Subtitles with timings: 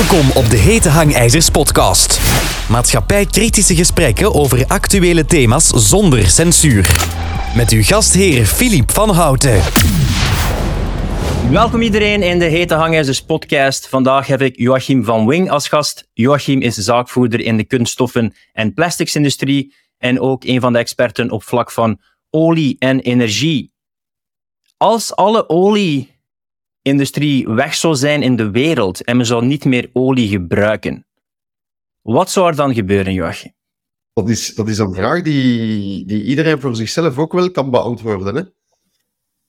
[0.00, 2.20] Welkom op de Hete Hangijzers podcast.
[2.70, 6.90] Maatschappij-kritische gesprekken over actuele thema's zonder censuur.
[7.56, 9.60] Met uw gastheer Filip van Houten.
[11.50, 13.88] Welkom iedereen in de Hete Hangijzers podcast.
[13.88, 16.08] Vandaag heb ik Joachim van Wing als gast.
[16.12, 21.42] Joachim is zaakvoerder in de kunststoffen- en plasticsindustrie en ook een van de experten op
[21.42, 23.72] vlak van olie en energie.
[24.76, 25.48] Als alle
[26.82, 31.06] olie-industrie weg zou zijn in de wereld en men zou niet meer olie gebruiken,
[32.02, 33.52] wat zou er dan gebeuren, Joachim?
[34.12, 38.34] Dat is, dat is een vraag die, die iedereen voor zichzelf ook wel kan beantwoorden.
[38.34, 38.42] Hè?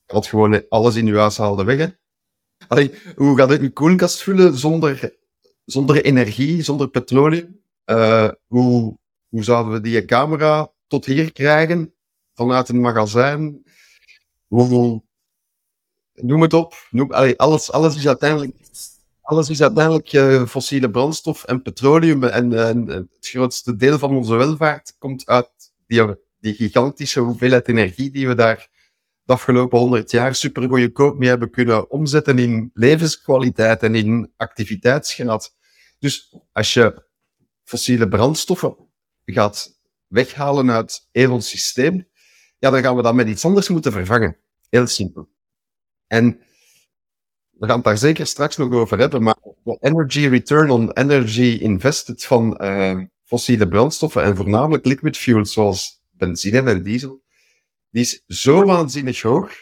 [0.06, 1.78] Want gewoon alles in uw huis haalde weg.
[1.78, 2.88] Hè?
[3.16, 5.18] Hoe gaat het uw koelkast vullen zonder,
[5.66, 7.60] zonder energie, zonder petroleum?
[7.86, 8.98] Uh, hoe,
[9.30, 11.94] hoe zouden we die camera tot hier krijgen
[12.34, 13.64] vanuit een magazijn?
[14.48, 15.04] Hoe,
[16.22, 16.88] noem het op.
[16.90, 18.54] Noem, alles, alles is uiteindelijk,
[19.22, 22.24] alles is uiteindelijk uh, fossiele brandstof en petroleum.
[22.24, 25.52] En, en, het grootste deel van onze welvaart komt uit
[25.88, 28.70] die, die gigantische hoeveelheid energie die we daar
[29.24, 35.56] de afgelopen honderd jaar super goedkoop mee hebben kunnen omzetten in levenskwaliteit en in activiteitsgraad.
[36.00, 37.04] Dus als je
[37.64, 38.76] fossiele brandstoffen
[39.26, 42.08] gaat weghalen uit heel ons systeem,
[42.60, 44.38] ja, dan gaan we dat met iets anders moeten vervangen.
[44.70, 45.30] Heel simpel.
[46.12, 46.40] En
[47.52, 51.58] we gaan het daar zeker straks nog over hebben, maar de energy return on energy
[51.62, 57.24] invested van uh, fossiele brandstoffen en voornamelijk liquid fuels zoals benzine en diesel,
[57.90, 59.54] die is zo waanzinnig hoog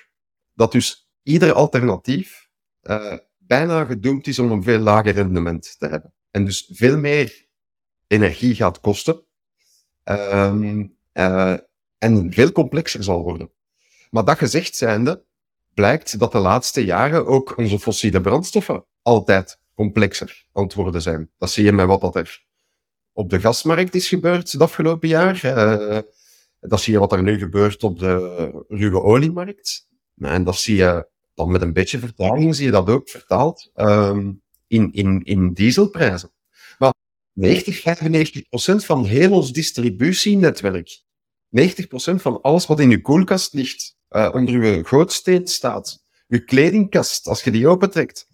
[0.53, 2.49] dat dus ieder alternatief
[2.83, 6.13] uh, bijna gedoemd is om een veel lager rendement te hebben.
[6.31, 7.47] En dus veel meer
[8.07, 9.23] energie gaat kosten
[10.03, 11.57] um, uh,
[11.97, 13.51] en veel complexer zal worden.
[14.09, 15.27] Maar dat gezegd zijnde,
[15.79, 21.31] blijkt dat de laatste jaren ook onze fossiele brandstoffen altijd complexer worden zijn.
[21.37, 22.45] Dat zie je met wat dat er
[23.13, 25.45] op de gasmarkt is gebeurd het afgelopen jaar.
[25.45, 25.97] Uh,
[26.59, 29.87] dat zie je wat er nu gebeurt op de ruwe oliemarkt.
[30.17, 34.41] En dat zie je dan met een beetje vertaling, zie je dat ook vertaald um,
[34.67, 36.31] in, in, in dieselprijzen.
[36.77, 36.93] Maar
[37.33, 41.03] 90, 95 procent van heel ons distributienetwerk,
[41.49, 46.43] 90 procent van alles wat in je koelkast ligt, uh, onder je gootsteen staat, je
[46.43, 48.31] kledingkast, als je die opentrekt, 90%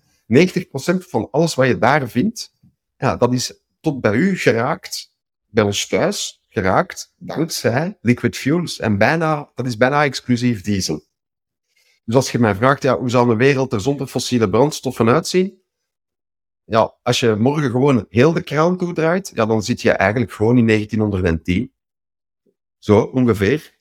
[0.98, 2.54] van alles wat je daar vindt,
[2.98, 5.14] ja, dat is tot bij u geraakt,
[5.46, 8.80] bij ons thuis geraakt, dankzij liquid fuels.
[8.80, 11.04] En bijna, dat is bijna exclusief diesel.
[12.06, 15.62] Dus als je mij vraagt, ja, hoe zou een wereld er zonder fossiele brandstoffen uitzien?
[16.64, 20.58] Ja, als je morgen gewoon heel de kraan toedraait, ja, dan zit je eigenlijk gewoon
[20.58, 21.74] in 1910.
[22.78, 23.80] Zo, ongeveer.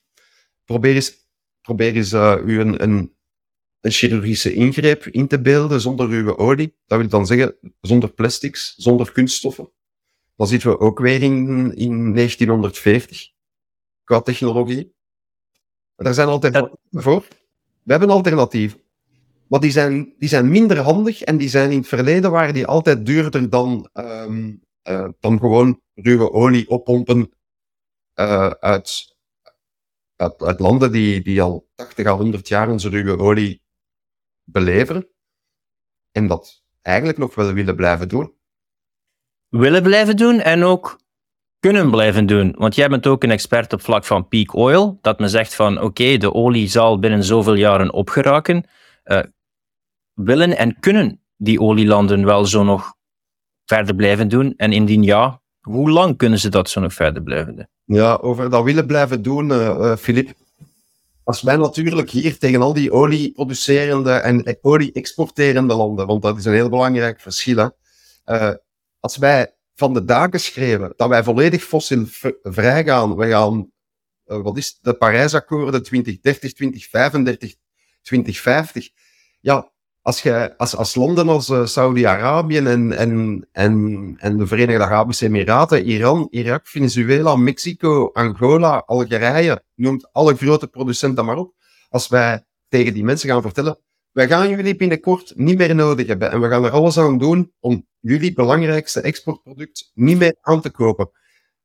[0.64, 1.23] Probeer eens
[1.64, 3.14] probeer eens uh, u een, een,
[3.80, 6.76] een, chirurgische ingreep in te beelden zonder uw olie.
[6.86, 9.70] Dat wil dan zeggen zonder plastics, zonder kunststoffen.
[10.36, 13.30] Dan zitten we ook weer in, in 1940
[14.04, 14.94] qua technologie.
[15.96, 17.24] Maar daar zijn alternatieven voor.
[17.82, 18.80] We hebben alternatieven.
[19.48, 22.66] Maar die zijn, die zijn minder handig en die zijn in het verleden waren die
[22.66, 27.30] altijd duurder dan, um, uh, dan gewoon ruwe olie oppompen
[28.14, 29.13] uh, uit,
[30.16, 33.62] uit, landen die, die al 80 à 100 jaar onze ruwe olie
[34.44, 35.08] beleveren.
[36.12, 38.34] En dat eigenlijk nog wel willen blijven doen.
[39.48, 41.00] Willen blijven doen en ook
[41.58, 42.54] kunnen blijven doen.
[42.58, 44.98] Want jij bent ook een expert op vlak van peak oil.
[45.00, 48.68] Dat men zegt van oké, de olie zal binnen zoveel jaren opgeraken.
[49.04, 49.20] Uh,
[50.12, 52.94] willen en kunnen die olielanden wel zo nog
[53.64, 54.54] verder blijven doen?
[54.56, 57.68] En indien ja, hoe lang kunnen ze dat zo nog verder blijven doen?
[57.84, 59.50] Ja, over dat willen blijven doen,
[59.98, 60.24] Filip.
[60.24, 60.66] Uh, uh,
[61.24, 66.52] als wij natuurlijk hier tegen al die olieproducerende en olie-exporterende landen, want dat is een
[66.52, 67.76] heel belangrijk verschil,
[68.26, 68.50] uh,
[69.00, 73.70] als wij van de daken schreven dat wij volledig fossielvrij gaan, we gaan,
[74.24, 77.54] wat is de Parijsakkoorden 2030, 2035,
[78.02, 78.88] 2050,
[79.40, 79.72] ja,
[80.04, 85.24] als, je, als, als landen als uh, Saudi-Arabië en, en, en, en de Verenigde Arabische
[85.24, 91.54] Emiraten, Iran, Irak, Venezuela, Mexico, Angola, Algerije, noemt alle grote producenten maar op.
[91.88, 93.78] Als wij tegen die mensen gaan vertellen,
[94.12, 97.52] wij gaan jullie binnenkort niet meer nodig hebben en we gaan er alles aan doen
[97.60, 101.10] om jullie belangrijkste exportproduct niet meer aan te kopen.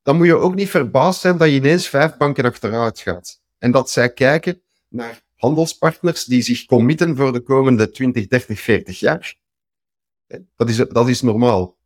[0.02, 3.42] Dan moet je ook niet verbaasd zijn dat je ineens vijf banken achteruit gaat.
[3.58, 9.00] En dat zij kijken naar handelspartners die zich committen voor de komende 20, 30, 40
[9.00, 9.38] jaar.
[10.56, 11.78] Dat is, dat is normaal.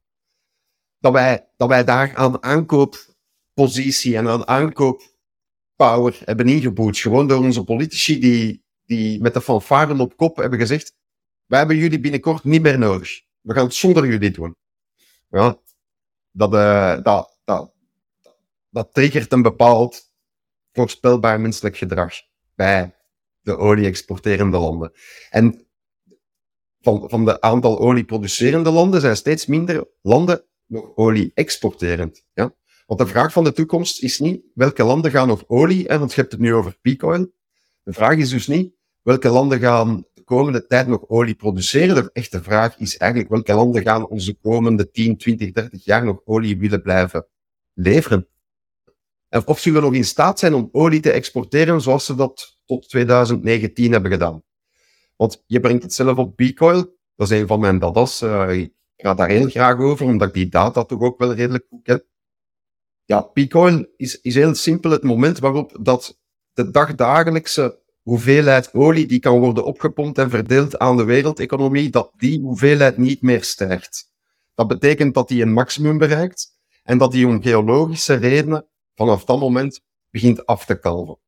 [1.00, 6.98] Dat wij, dat wij daar aan aankooppositie en aan aankooppower hebben ingeboet.
[6.98, 10.94] Gewoon door onze politici die, die met de fanfaren op kop hebben gezegd
[11.46, 13.22] wij hebben jullie binnenkort niet meer nodig.
[13.42, 14.56] We gaan het zonder jullie doen.
[15.30, 15.60] ja,
[16.32, 17.72] dat, uh, dat, dat,
[18.70, 20.12] dat triggert een bepaald
[20.72, 22.14] voorspelbaar menselijk gedrag
[22.56, 22.96] bij
[23.44, 24.92] de olie-exporterende landen.
[25.30, 25.68] En
[26.82, 32.26] van, van de aantal olieproducerende landen zijn steeds minder landen nog olie exporterend.
[32.34, 32.56] Ja?
[32.86, 36.14] Want de vraag van de toekomst is niet welke landen gaan nog olie, hè, want
[36.14, 37.34] je hebt het nu over peak oil.
[37.84, 41.96] De vraag is dus niet welke landen gaan de komende tijd nog olie produceren.
[41.96, 46.06] De echte vraag is eigenlijk welke landen gaan ons de komende 10, 20, 30 jaar
[46.06, 47.28] nog olie willen blijven
[47.74, 48.28] leveren.
[49.46, 52.90] Of zullen we nog in staat zijn om olie te exporteren zoals ze dat tot
[52.90, 54.44] 2019 hebben gedaan.
[55.16, 56.98] Want je brengt het zelf op oil.
[57.16, 58.22] Dat is een van mijn data's.
[58.22, 61.66] Uh, ik ga daar heel graag over, omdat ik die data toch ook wel redelijk
[61.70, 62.04] goed ken.
[63.06, 66.20] Ja, oil is, is heel simpel het moment waarop dat
[66.54, 72.42] de dagdagelijkse hoeveelheid olie die kan worden opgepompt en verdeeld aan de wereldeconomie, dat die
[72.42, 74.12] hoeveelheid niet meer stijgt.
[74.56, 76.52] Dat betekent dat die een maximum bereikt
[76.84, 81.20] en dat die om geologische redenen vanaf dat moment begint af te kalven.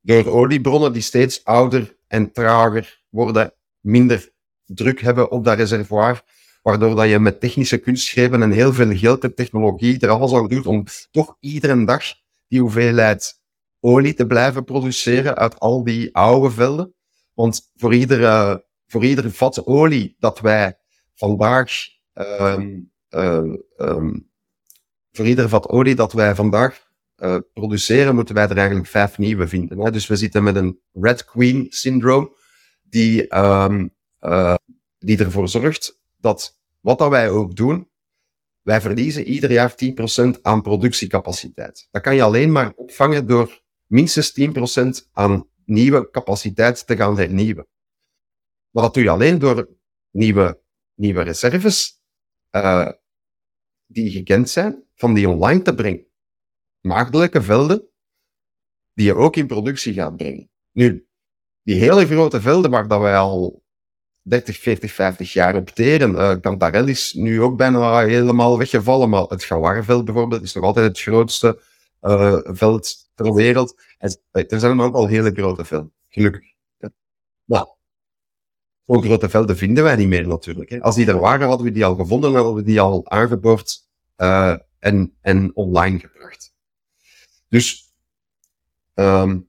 [0.00, 4.30] Door oliebronnen die steeds ouder en trager worden, minder
[4.64, 6.22] druk hebben op dat reservoir,
[6.62, 10.48] waardoor dat je met technische kunstgrepen en heel veel geld en technologie er alles aan
[10.48, 12.04] doet om toch iedere dag
[12.48, 13.40] die hoeveelheid
[13.80, 16.94] olie te blijven produceren uit al die oude velden.
[17.34, 20.78] Want voor iedere, voor ieder vat olie dat wij
[21.14, 21.72] vandaag,
[22.14, 24.30] um, um,
[25.12, 26.87] voor ieder vat olie dat wij vandaag
[27.18, 29.78] uh, produceren, moeten wij er eigenlijk vijf nieuwe vinden.
[29.78, 29.90] Hè?
[29.90, 32.34] Dus we zitten met een Red Queen syndroom,
[32.82, 34.54] die, um, uh,
[34.98, 37.90] die ervoor zorgt dat wat dat wij ook doen,
[38.62, 39.74] wij verliezen ieder jaar
[40.36, 41.88] 10% aan productiecapaciteit.
[41.90, 44.40] Dat kan je alleen maar opvangen door minstens
[45.04, 47.66] 10% aan nieuwe capaciteit te gaan hernieuwen.
[48.70, 49.68] Maar dat doe je alleen door
[50.10, 50.62] nieuwe,
[50.94, 52.02] nieuwe reserves,
[52.50, 52.90] uh,
[53.86, 56.06] die gekend zijn, van die online te brengen.
[56.80, 57.88] Maagdelijke velden,
[58.94, 60.50] die je ook in productie gaat brengen.
[60.72, 61.08] Nu,
[61.62, 63.62] die hele grote velden waar dat wij al
[64.22, 66.10] 30, 40, 50 jaar opteren.
[66.10, 70.86] Uh, Cantarell is nu ook bijna helemaal weggevallen, maar het Gawarveld bijvoorbeeld is nog altijd
[70.86, 71.62] het grootste
[72.02, 73.80] uh, veld ter wereld.
[73.98, 76.56] En, er zijn ook al hele grote velden, gelukkig.
[78.84, 80.70] Zo'n grote velden vinden wij niet meer natuurlijk.
[80.70, 80.80] Hè.
[80.80, 83.86] Als die er waren, hadden we die al gevonden, hadden we die al aangeboord
[84.78, 86.52] en, en online gebracht.
[87.48, 87.92] Dus
[88.94, 89.48] um,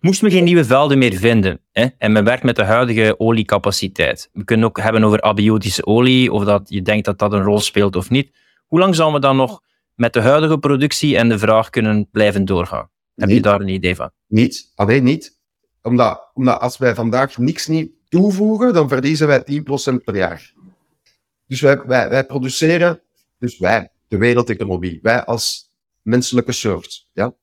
[0.00, 1.86] Moesten we geen nieuwe velden meer vinden hè?
[1.98, 4.28] en men werkt met de huidige oliecapaciteit.
[4.32, 7.60] We kunnen ook hebben over abiotische olie, of dat je denkt dat dat een rol
[7.60, 8.30] speelt of niet.
[8.66, 9.62] Hoe lang zullen we dan nog
[9.94, 12.90] met de huidige productie en de vraag kunnen blijven doorgaan?
[13.14, 14.10] Heb je daar een idee van?
[14.26, 15.38] Niet, alleen niet.
[15.82, 19.44] Omdat, omdat als wij vandaag niks niet toevoegen, dan verliezen wij
[19.92, 20.52] 10% per jaar.
[21.46, 23.00] Dus wij, wij, wij produceren,
[23.38, 25.65] dus wij, de wereldeconomie, wij als
[26.06, 27.34] menselijke soort, ja,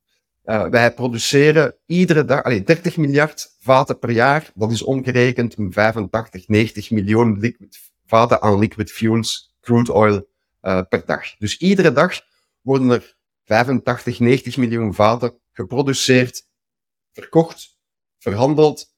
[0.46, 4.52] uh, wij produceren iedere dag allee, 30 miljard vaten per jaar.
[4.56, 10.28] Dat is omgerekend 85, 90 miljoen liquid, vaten aan liquid fuels, crude oil,
[10.62, 11.38] uh, per dag.
[11.38, 12.22] Dus iedere dag
[12.62, 16.48] worden er 85, 90 miljoen vaten geproduceerd,
[17.12, 17.78] verkocht,
[18.18, 18.94] verhandeld,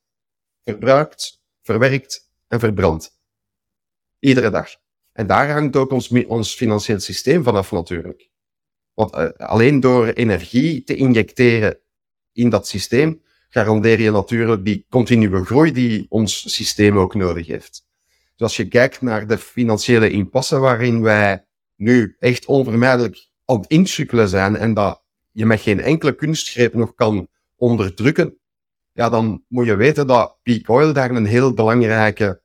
[0.63, 3.19] verbruikt, verwerkt en verbrand.
[4.19, 4.69] Iedere dag.
[5.11, 8.29] En daar hangt ook ons, ons financieel systeem vanaf natuurlijk.
[8.95, 11.79] Want uh, alleen door energie te injecteren
[12.31, 17.85] in dat systeem, garandeer je natuurlijk die continue groei die ons systeem ook nodig heeft.
[18.07, 23.69] Dus als je kijkt naar de financiële impasse waarin wij nu echt onvermijdelijk aan het
[23.69, 28.37] insukkelen zijn en dat je met geen enkele kunstgreep nog kan onderdrukken,
[28.91, 32.41] ja, dan moet je weten dat peak oil daar een heel, belangrijke,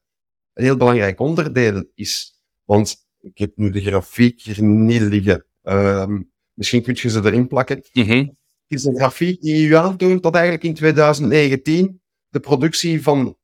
[0.53, 2.43] een heel belangrijk onderdeel is.
[2.65, 5.47] Want ik heb nu de grafiek hier niet liggen.
[5.63, 7.85] Um, Misschien kun je ze erin plakken.
[7.93, 8.37] Mm -hmm.
[8.67, 13.39] Het is een grafiek die u aantoont dat eigenlijk in 2019 de productie van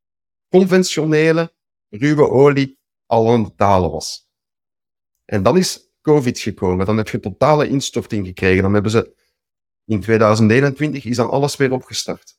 [0.48, 1.54] conventionele
[1.88, 4.30] ruwe olie al aan het dalen was.
[5.24, 6.86] En dan is COVID gekomen.
[6.86, 8.62] Dan heb je totale instorting gekregen.
[8.62, 9.16] Dan hebben ze
[9.84, 12.38] in 2021 is dan alles weer opgestart.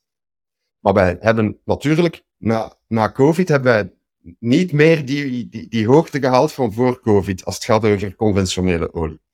[0.80, 3.94] Maar wij hebben natuurlijk, na, na COVID, hebben wij
[4.40, 8.94] niet meer die, die, die hoogte gehaald van voor COVID als het gaat over conventionele
[8.94, 9.26] olie.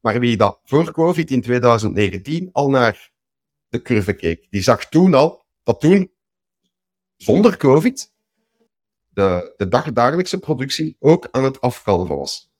[0.00, 3.10] Maar wie dat voor COVID in 2019 al naar
[3.68, 6.12] de curve keek, die zag toen al dat toen,
[7.16, 8.12] zonder COVID,
[9.08, 12.50] de, de dagdagelijkse productie ook aan het afkalven was.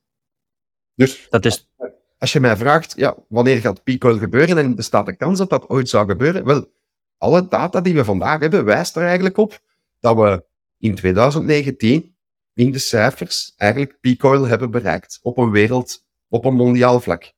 [0.94, 1.70] Dus dat is...
[2.18, 5.50] als je mij vraagt, ja, wanneer gaat peak oil gebeuren en bestaat de kans dat
[5.50, 6.44] dat ooit zou gebeuren?
[6.44, 6.72] Wel,
[7.18, 9.60] alle data die we vandaag hebben wijst er eigenlijk op
[10.00, 10.44] dat we
[10.78, 12.16] in 2019
[12.54, 17.32] in de cijfers eigenlijk peak oil hebben bereikt op een wereld, op een mondiaal vlak.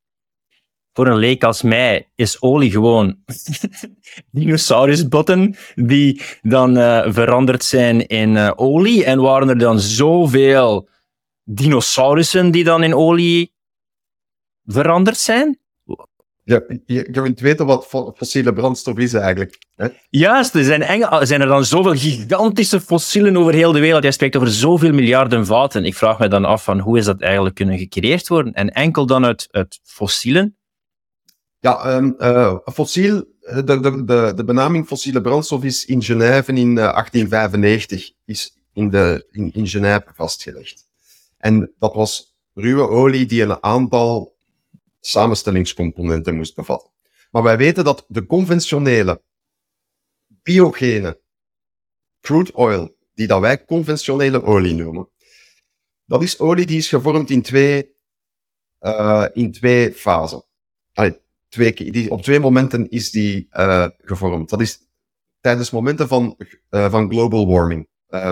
[0.93, 3.17] Voor een leek als mij is olie gewoon
[4.31, 9.05] dinosaurusbotten die dan uh, veranderd zijn in uh, olie.
[9.05, 10.89] En waren er dan zoveel
[11.45, 13.55] dinosaurussen die dan in olie
[14.65, 15.62] veranderd zijn?
[16.45, 19.59] Ja, je, je wilt weten wat fossiele brandstof is eigenlijk.
[19.77, 19.89] Hè?
[20.11, 24.03] Juist, er zijn, zijn er dan zoveel gigantische fossielen over heel de wereld.
[24.03, 25.85] Jij spreekt over zoveel miljarden vaten.
[25.85, 28.53] Ik vraag me dan af van hoe is dat eigenlijk kunnen gecreëerd worden?
[28.53, 30.57] En enkel dan uit, uit fossielen?
[31.61, 36.71] Ja, um, uh, fossiel, de, de, de, de, benaming fossiele brandstof is in Genève in
[36.71, 40.89] uh, 1895 is in, de, in, in Genève vastgelegd.
[41.39, 44.32] En dat was ruwe olie die een aantal
[45.05, 46.91] samenstellingscomponenten moest bevatten.
[47.31, 49.23] Maar wij weten dat de conventionele
[50.27, 51.21] biogene
[52.21, 55.09] crude oil, die dat wij conventionele olie noemen,
[56.05, 57.97] dat is olie die is gevormd in twee,
[58.81, 60.45] uh, in twee fasen.
[61.49, 64.51] Twee, die, op twee momenten is die uh, gevormd.
[64.51, 64.79] Dat is
[65.41, 66.37] tijdens momenten van,
[66.71, 67.89] uh, van global warming,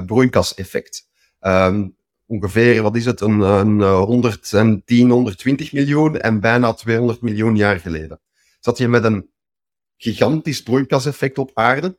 [0.06, 1.08] broeikaseffect.
[1.40, 1.96] Um,
[2.30, 7.80] ongeveer, wat is het, een, een 110, eh, 120 miljoen en bijna 200 miljoen jaar
[7.80, 8.20] geleden.
[8.60, 9.30] Zat je met een
[9.96, 11.98] gigantisch broeikaseffect op aarde,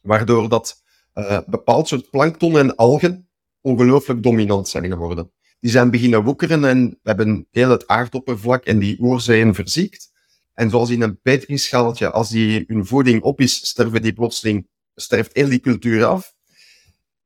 [0.00, 0.82] waardoor dat
[1.14, 3.28] uh, bepaald soort plankton en algen
[3.60, 5.32] ongelooflijk dominant zijn geworden.
[5.60, 10.10] Die zijn beginnen woekeren en hebben heel het aardoppervlak en die oerzeeën verziekt.
[10.54, 15.34] En zoals in een petrischaaltje, als die hun voeding op is, sterven die plotseling, sterft
[15.34, 16.34] heel die cultuur af.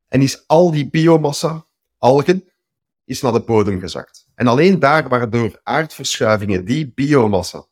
[0.09, 1.67] En is al die biomassa
[1.99, 2.45] algen
[3.05, 4.27] is naar de bodem gezakt.
[4.35, 7.67] En alleen daar waar door aardverschuivingen die biomassa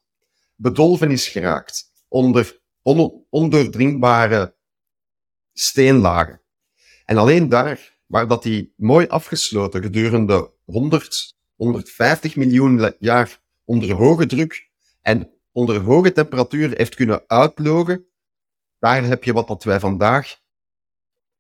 [0.55, 4.57] bedolven is geraakt onder on ondoordringbare
[5.53, 6.41] steenlagen.
[7.05, 14.27] En alleen daar waar dat die mooi afgesloten gedurende 100, 150 miljoen jaar onder hoge
[14.27, 14.71] druk
[15.03, 18.07] en onder hoge temperatuur heeft kunnen uitlogen,
[18.79, 20.41] daar heb je wat dat wij vandaag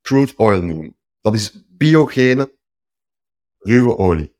[0.00, 0.96] crude oil noemen.
[1.20, 2.54] Dat is biogene
[3.64, 4.32] ruwe olie.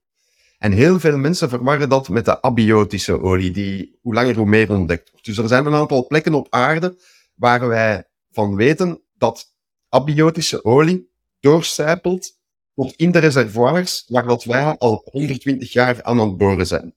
[0.59, 4.71] En heel veel mensen verwarren dat met de abiotische olie, die hoe langer hoe meer
[4.71, 5.26] ontdekt wordt.
[5.26, 6.99] Dus er zijn een aantal plekken op aarde
[7.35, 9.54] waar wij van weten dat
[9.88, 12.38] abiotische olie doorcijpelt
[12.75, 16.95] tot in de reservoirs waar dat wij al 120 jaar aan het boren zijn.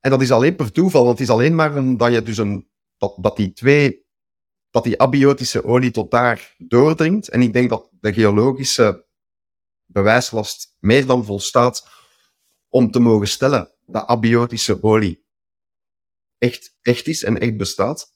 [0.00, 2.68] En dat is alleen per toeval, want het is alleen maar omdat je dus een,
[2.96, 4.06] dat, dat die twee,
[4.70, 7.28] dat die abiotische olie tot daar doordringt.
[7.28, 9.06] En ik denk dat de geologische
[9.88, 11.88] bewijslast meer dan volstaat
[12.68, 15.26] om te mogen stellen dat abiotische olie
[16.38, 18.14] echt, echt is en echt bestaat.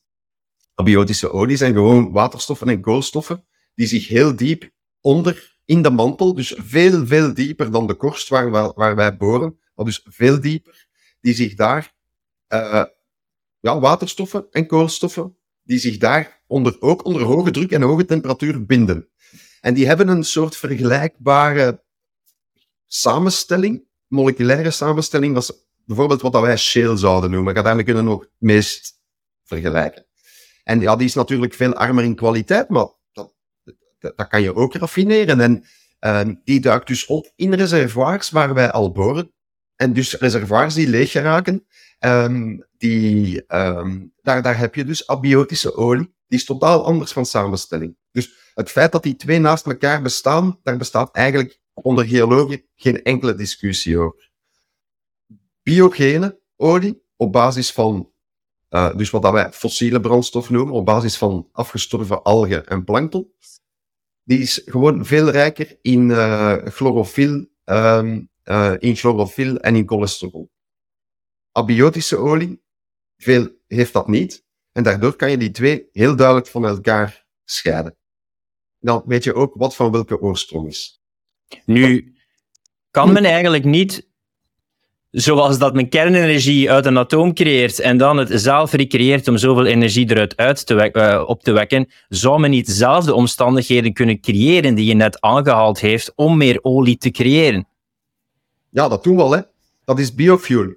[0.75, 6.35] Abiotische olie zijn gewoon waterstoffen en koolstoffen die zich heel diep onder in de mantel,
[6.35, 10.89] dus veel, veel dieper dan de korst waar, waar, wij boren, maar dus veel dieper,
[11.21, 11.95] die zich daar,
[12.49, 12.85] uh,
[13.61, 18.67] ja, waterstoffen en koolstoffen, die zich daar onder, ook onder hoge druk en hoge temperatuur
[18.67, 19.09] binden.
[19.63, 21.85] En die hebben een soort vergelijkbare
[22.87, 25.53] samenstelling, moleculaire samenstelling, als
[25.85, 27.55] bijvoorbeeld wat wij shale zouden noemen.
[27.55, 29.01] Daarmee kunnen nog het meest
[29.45, 30.07] vergelijken.
[30.65, 33.35] En ja, die is natuurlijk veel armer in kwaliteit, maar dat,
[33.99, 35.41] dat, kan je ook raffineren.
[35.41, 35.65] En
[36.01, 39.33] uh, die duikt dus op in reservoirs waar wij al boren.
[39.77, 41.67] En dus reservoirs die leeg geraken,
[42.01, 46.15] um, die, um, daar, daar heb je dus abiotische olie.
[46.27, 47.97] Die is totaal anders van samenstelling.
[48.13, 53.03] Dus het feit dat die twee naast elkaar bestaan, daar bestaat eigenlijk onder geologen geen
[53.03, 54.31] enkele discussie over.
[55.63, 58.13] Biogene olie op basis van,
[58.71, 63.33] uh, dus wat wij fossiele brandstof noemen, op basis van afgestorven algen en plankton,
[64.25, 70.51] die is gewoon veel rijker in uh, chlorofiel, um, uh, in chlorofiel en in cholesterol.
[71.53, 72.63] Abiotische olie
[73.17, 74.45] veel, heeft dat niet.
[74.73, 77.97] En daardoor kan je die twee heel duidelijk van elkaar scheiden.
[78.83, 81.01] Dan weet je ook wat van welke oorsprong is.
[81.65, 82.15] Nu,
[82.91, 84.09] kan men eigenlijk niet,
[85.11, 89.67] zoals dat men kernenergie uit een atoom creëert en dan het zelf recreëert om zoveel
[89.67, 94.21] energie eruit uit te uh, op te wekken, zou men niet zelf de omstandigheden kunnen
[94.21, 97.67] creëren die je net aangehaald heeft om meer olie te creëren?
[98.71, 99.33] Ja, dat doen we al.
[99.33, 99.41] Hè.
[99.85, 100.75] Dat is biofuel.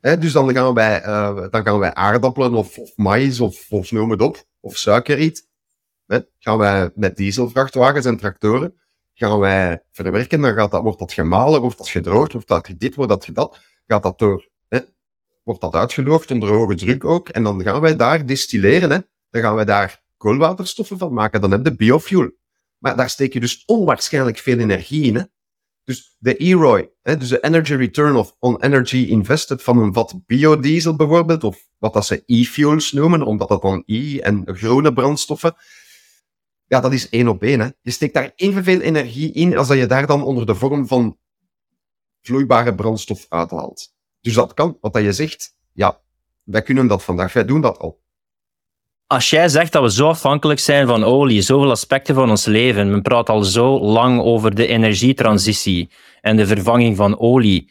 [0.00, 3.92] Hè, dus dan gaan wij, uh, dan gaan wij aardappelen of, of maïs of, of
[3.92, 5.48] noem het op, of suikerriet,
[6.38, 8.74] gaan wij met dieselvrachtwagens en tractoren
[9.14, 12.94] gaan wij verwerken, dan gaat dat, wordt dat gemalen, wordt dat gedroogd, wordt dat dit,
[12.94, 14.78] wordt dat dat, gaat dat door, hè,
[15.42, 18.98] wordt dat uitgedroogd onder hoge druk ook, en dan gaan wij daar distilleren, hè,
[19.30, 22.30] dan gaan wij daar koolwaterstoffen van maken, dan heb je biofuel.
[22.78, 25.22] Maar daar steek je dus onwaarschijnlijk veel energie in, hè.
[25.84, 30.14] Dus de EROI, hè, dus de Energy Return of on Energy Invested van een vat
[30.26, 35.54] biodiesel bijvoorbeeld, of wat dat ze e-fuels noemen, omdat dat dan e- en groene brandstoffen,
[36.74, 37.60] ja, dat is één op één.
[37.60, 37.68] Hè.
[37.80, 41.16] Je steekt daar evenveel energie in als dat je daar dan onder de vorm van
[42.20, 43.94] vloeibare brandstof uithaalt.
[44.20, 46.00] Dus dat kan, wat dat je zegt, ja,
[46.42, 48.02] wij kunnen dat vandaag, wij doen dat al.
[49.06, 52.90] Als jij zegt dat we zo afhankelijk zijn van olie, zoveel aspecten van ons leven,
[52.90, 55.90] men praat al zo lang over de energietransitie
[56.20, 57.70] en de vervanging van olie.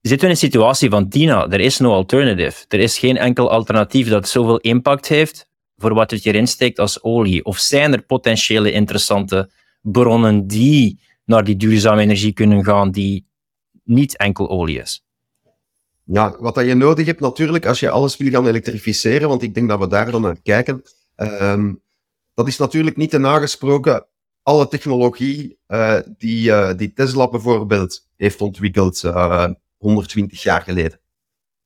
[0.00, 2.64] Zitten we in een situatie van Tina, er is no alternative.
[2.68, 5.49] Er is geen enkel alternatief dat zoveel impact heeft
[5.80, 7.44] voor wat het hierin steekt als olie.
[7.44, 13.26] Of zijn er potentiële interessante bronnen die naar die duurzame energie kunnen gaan, die
[13.84, 15.04] niet enkel olie is?
[16.04, 19.68] Ja, wat je nodig hebt natuurlijk als je alles wil gaan elektrificeren, want ik denk
[19.68, 20.82] dat we daar dan naar kijken.
[21.16, 21.74] Ehm,
[22.34, 24.06] dat is natuurlijk niet te nagesproken
[24.42, 31.00] alle technologie uh, die, uh, die Tesla bijvoorbeeld heeft ontwikkeld uh, eh, 120 jaar geleden.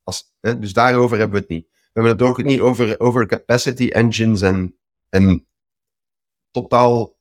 [0.02, 1.68] Als, hè, dus daarover hebben we het niet.
[1.94, 4.76] We hebben het ook niet over, over capacity engines en,
[5.08, 5.46] en
[6.50, 7.16] totaal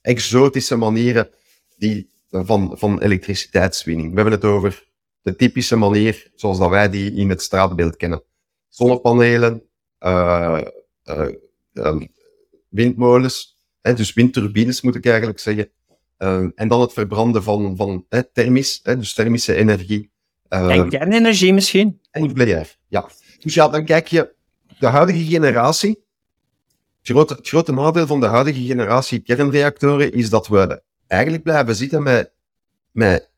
[0.00, 1.30] exotische manieren
[1.76, 4.08] die, van, van elektriciteitswinning.
[4.08, 4.84] We hebben het over
[5.22, 8.22] de typische manier zoals dat wij die in het straatbeeld kennen.
[8.68, 9.62] Zonnepanelen,
[10.00, 10.60] uh,
[11.04, 11.28] uh,
[11.72, 12.00] uh,
[12.68, 15.70] windmolens, hè, dus windturbines moet ik eigenlijk zeggen.
[16.54, 20.10] en dan het verbranden van, van hè, thermisch, hè, dus thermische energie.
[20.48, 22.00] en kernenergie misschien?
[22.10, 23.10] En nucleair, ja.
[23.42, 24.34] Dus ja, dan kijk je,
[24.78, 26.04] de huidige generatie,
[26.98, 32.02] het grote, grote nadeel van de huidige generatie kernreactoren is dat we eigenlijk blijven zitten
[32.02, 32.32] met,
[32.90, 33.30] met,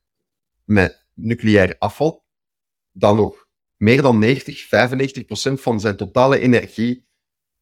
[0.64, 2.24] met nucleair afval,
[2.92, 3.46] dat nog
[3.76, 7.06] meer dan 90, 95 procent van zijn totale energie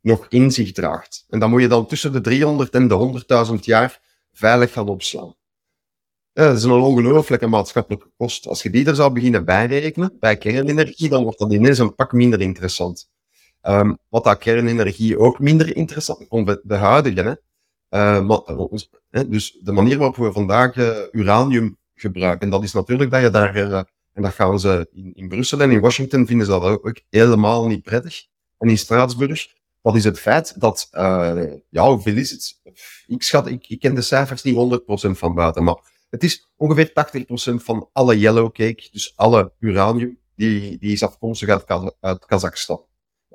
[0.00, 1.24] nog in zich draagt.
[1.28, 4.00] En dan moet je dan tussen de 300 en de 100.000 jaar
[4.32, 5.34] veilig gaan opslaan.
[6.34, 8.46] Ja, dat is een ongelooflijke maatschappelijke kost.
[8.46, 12.12] Als je die er zou beginnen bijrekenen, bij kernenergie, dan wordt dat ineens een pak
[12.12, 13.10] minder interessant.
[13.62, 17.22] Um, wat dat kernenergie ook minder interessant vond, de huidige.
[17.22, 17.34] Hè.
[18.20, 18.40] Uh, maar,
[19.28, 22.40] dus de manier waarop we vandaag uh, uranium gebruiken.
[22.40, 25.60] En dat is natuurlijk dat je daar, uh, en dat gaan ze in, in, Brussel
[25.60, 28.26] en in Washington vinden ze dat ook helemaal niet prettig.
[28.58, 29.46] En in Straatsburg,
[29.82, 30.88] dat is het feit dat,
[31.68, 32.60] ja, hoeveel is het?
[33.06, 36.88] Ik schat, ik, ik ken de cijfers niet 100% van buiten, maar het is ongeveer
[36.88, 42.84] 80% van alle yellow cake, dus alle uranium, die, die is afkomstig uit, uit Kazachstan.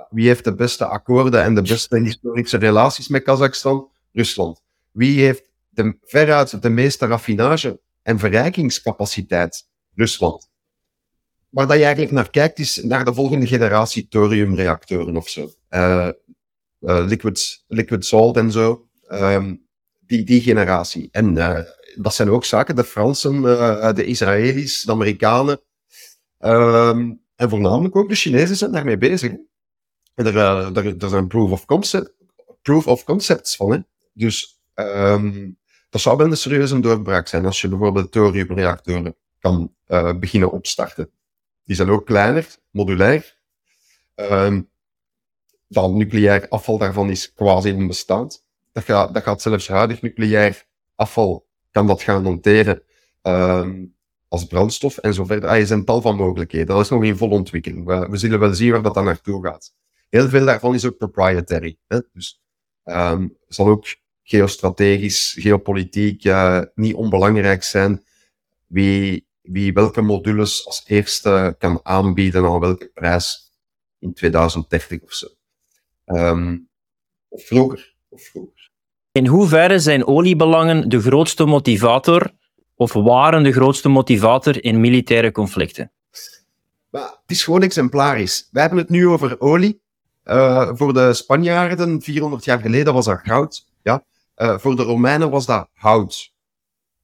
[0.10, 3.90] Wie heeft de beste akkoorden en de beste historische relaties met Kazachstan?
[4.12, 4.62] Rusland.
[4.92, 9.68] Wie heeft de, veruit de meeste raffinage en verrijkingscapaciteit?
[9.96, 10.50] Rusland.
[11.50, 15.52] Waar dat je eigenlijk naar kijkt, is naar de volgende generatie thoriumreactoren of zo.
[15.70, 16.10] Uh,
[16.80, 18.88] uh, liquid, liquid salt en zo.
[19.10, 19.66] Um,
[20.00, 21.10] die, die generatie.
[21.12, 21.60] En uh,
[21.97, 23.41] dat zijn ook zaken, de Fransen,
[23.95, 25.62] de Israëli's, de Amerikanen.
[26.39, 29.31] Um, en voornamelijk ook de Chinezen zijn daarmee bezig.
[30.13, 32.13] En er, er, er zijn proof of, concept,
[32.62, 33.71] proof of concepts van.
[33.71, 33.79] Hè.
[34.13, 35.57] Dus um,
[35.89, 41.10] dat zou wel een serieuze doorbraak zijn als je bijvoorbeeld thoriumreactoren kan uh, beginnen opstarten.
[41.63, 43.38] Die zijn ook kleiner, modulair.
[44.15, 44.69] Um,
[45.67, 48.45] dan nucleair afval daarvan is quasi onbestaand.
[48.71, 51.46] Dat gaat, dat gaat zelfs huidig nucleair afval,
[51.78, 52.84] kan dat gaan monteren
[53.22, 53.96] um,
[54.28, 55.50] als brandstof en zo verder.
[55.50, 56.68] Ah, er zijn tal van mogelijkheden.
[56.68, 57.86] Dat is nog in volle ontwikkeling.
[57.86, 59.74] We, zullen wel zien waar dat dan naartoe gaat.
[60.10, 61.78] Heel veel daarvan is ook proprietary.
[61.88, 62.00] Hè?
[62.13, 62.42] Dus
[62.84, 63.86] um, zal ook
[64.24, 68.04] geostrategisch, geopolitiek uh, niet onbelangrijk zijn
[68.68, 73.52] wie, wie welke modules als eerste kan aanbieden aan welke prijs
[74.00, 75.28] in 2030 of zo.
[76.06, 76.70] Um,
[77.28, 77.96] of vroeger.
[78.10, 78.57] Of vroeger.
[79.17, 82.32] In hoeverre zijn oliebelangen de grootste motivator
[82.75, 85.91] of waren de grootste motivator in militaire conflicten?
[86.89, 88.47] Maar het is gewoon exemplarisch.
[88.51, 89.82] Wij hebben het nu over olie.
[90.25, 93.65] Uh, voor de Spanjaarden, 400 jaar geleden, was dat goud.
[93.84, 94.03] Ja?
[94.38, 96.34] Uh, voor de Romeinen was dat hout.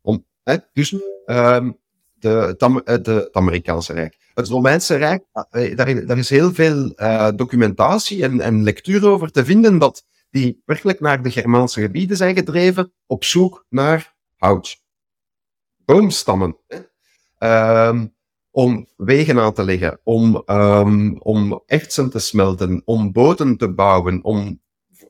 [0.02, 0.56] Om, hè?
[0.74, 1.74] Dus de,
[2.20, 4.18] het, de, het Amerikaanse Rijk.
[4.34, 6.94] Het Romeinse Rijk, daar, daar, is heel veel
[7.36, 12.36] documentatie en, en lectuur over te vinden dat die werkelijk naar de Germaanse gebieden zijn
[12.36, 14.82] gedreven op zoek naar hout.
[15.86, 16.58] Boomstammen.
[17.40, 18.16] Um,
[18.52, 24.24] om wegen aan te leggen, om, um, om ertsen te smelten, om boten te bouwen,
[24.24, 24.62] om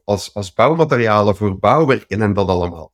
[0.04, 2.94] als, als bouwmaterialen voor bouwwerken en dat allemaal.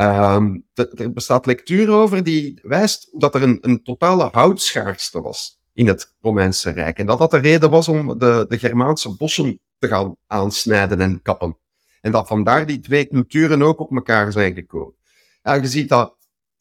[0.00, 5.86] Um, er bestaat lectuur over die wijst dat er een, een totale houtschaarste was in
[5.86, 6.98] het Romeinse Rijk.
[6.98, 11.22] En dat dat de reden was om de, de Germaanse bossen te gaan aansnijden en
[11.22, 11.58] kappen.
[12.00, 14.94] En dat vandaar die twee culturen ook op elkaar zijn gekomen.
[15.42, 16.16] Ja, je ziet dat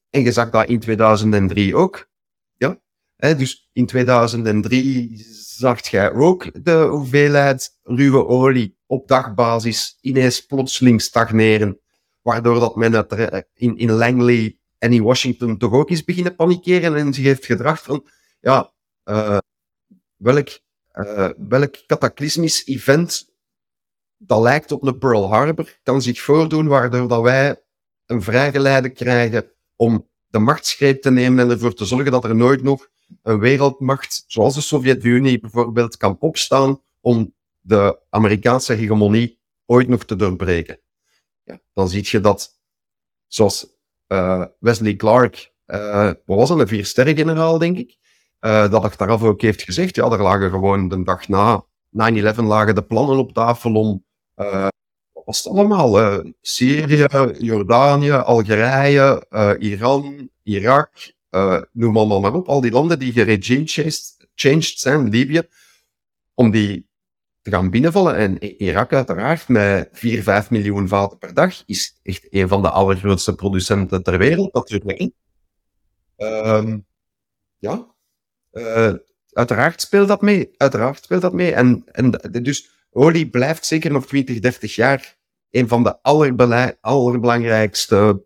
[0.09, 2.09] En je zag dat in 2003 ook.
[2.57, 2.79] Ja?
[3.17, 5.23] Dus in 2003
[5.57, 11.79] zag jij ook de hoeveelheid ruwe olie op dagbasis ineens plotseling stagneren.
[12.21, 16.35] Waardoor dat men het er in, in Langley en in Washington toch ook is beginnen
[16.35, 18.07] panikeren en zich heeft gedrag van,
[18.39, 18.73] ja,
[19.05, 19.37] uh,
[20.15, 20.59] welk,
[20.95, 23.33] uh, welk cataclysmisch event
[24.17, 27.63] dat lijkt op een Pearl Harbor kan zich voordoen, waardoor dat wij
[28.05, 32.63] een vrijgeleide krijgen om de machtsgreep te nemen en ervoor te zorgen dat er nooit
[32.63, 32.89] nog
[33.21, 40.15] een wereldmacht, zoals de Sovjet-Unie bijvoorbeeld, kan opstaan om de Amerikaanse hegemonie ooit nog te
[40.15, 40.79] doorbreken.
[41.43, 42.59] Ja, dan zie je dat,
[43.27, 43.67] zoals
[44.07, 47.97] uh, Wesley Clark, uh, was een vier-sterren-generaal, denk ik,
[48.45, 52.75] uh, dat achteraf ook heeft gezegd, ja, er lagen gewoon de dag na 9-11 lagen
[52.75, 54.05] de plannen op tafel om,
[54.35, 54.67] uh,
[55.13, 55.99] wat was het allemaal?
[55.99, 57.05] Uh, Syrië,
[57.37, 59.25] Jordanië, Algerije,
[59.59, 60.89] Iran, Irak,
[61.71, 62.47] noem allemaal maar op.
[62.47, 65.41] Al die landen die geregime-changed zijn, Libië,
[66.33, 66.87] om die
[67.41, 68.15] te gaan binnenvallen.
[68.15, 72.69] En Irak uiteraard, met 4, 5 miljoen vaten per dag, is echt een van de
[72.69, 75.11] allergrootste producenten ter wereld, natuurlijk.
[76.17, 76.85] Um,
[77.57, 77.94] ja.
[78.57, 78.93] Uh,
[79.31, 80.53] uiteraard speelt dat mee.
[80.57, 81.53] Uiteraard speelt dat mee.
[81.53, 85.17] En, en dus olie blijft zeker nog 20, 30 jaar
[85.49, 86.01] een van de
[86.81, 88.25] allerbelangrijkste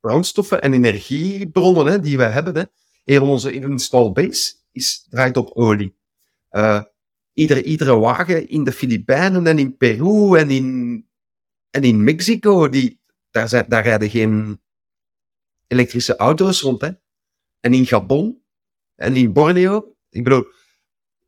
[0.00, 2.56] brandstoffen en energiebronnen hè, die we hebben.
[2.56, 2.62] Hè.
[3.04, 5.96] Heel onze install base is, draait op olie.
[6.50, 6.82] Uh,
[7.32, 11.08] iedere, iedere wagen in de Filipijnen en in Peru en in,
[11.70, 14.60] en in Mexico, die, daar, zijn, daar rijden geen
[15.66, 16.80] elektrische auto's rond.
[16.80, 16.90] Hè.
[17.60, 18.42] En in Gabon
[18.98, 20.44] en in Borneo, ik bedoel,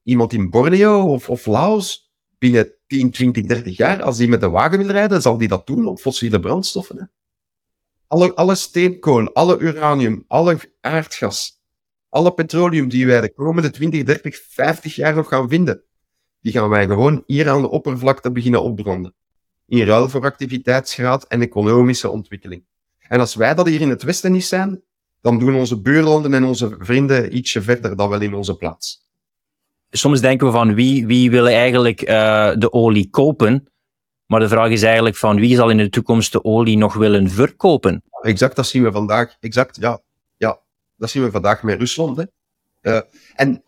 [0.03, 4.49] iemand in Borneo of, of Laos, binnen 10, 20, 30 jaar, als die met de
[4.49, 6.97] wagen wil rijden, zal die dat doen op fossiele brandstoffen.
[6.99, 7.05] Hè.
[8.07, 11.63] Alle, alle steenkool, alle uranium, alle aardgas,
[12.09, 15.83] alle petroleum die wij de komende 20, 30, 50 jaar nog gaan vinden,
[16.41, 19.15] die gaan wij gewoon hier aan de oppervlakte beginnen opbranden.
[19.67, 22.65] In ruil voor activiteitsgraad en economische ontwikkeling.
[22.99, 24.83] En als wij dat hier in het Westen niet zijn,
[25.21, 29.09] dan doen onze buurlanden en onze vrienden ietsje verder dan wel in onze plaats.
[29.91, 33.69] Soms denken we van wie, wie wil eigenlijk uh, de olie kopen?
[34.27, 37.31] Maar de vraag is eigenlijk van wie zal in de toekomst de olie nog willen
[37.31, 38.03] verkopen?
[38.23, 39.37] Exact, dat zien we vandaag.
[39.41, 40.01] Exact, ja.
[40.37, 40.61] ja
[40.97, 42.17] dat zien we vandaag met Rusland.
[42.17, 42.25] Hè.
[42.83, 43.01] Uh,
[43.35, 43.63] en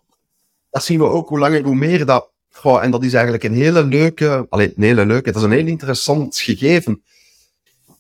[0.71, 2.31] dat zien we ook hoe langer hoe meer dat.
[2.51, 4.47] Goh, en dat is eigenlijk een hele leuke.
[4.49, 5.33] Allee, een hele leuke.
[5.33, 7.03] Dat is een heel interessant gegeven.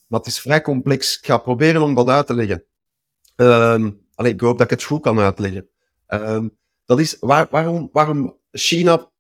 [0.07, 1.19] Maar het is vrij complex.
[1.19, 2.65] Ik ga proberen om dat uit te leggen.
[3.37, 5.69] Allee, ik hoop dat ik het goed kan uitleggen.
[6.09, 9.11] Um, dat is waar, waarom, waarom China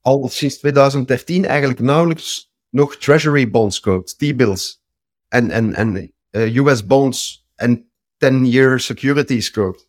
[0.00, 4.82] al sinds 2013 eigenlijk nauwelijks nog treasury bonds koopt, T-bills
[5.28, 7.90] en, en, en uh, US bonds en
[8.24, 9.88] 10-year securities koopt.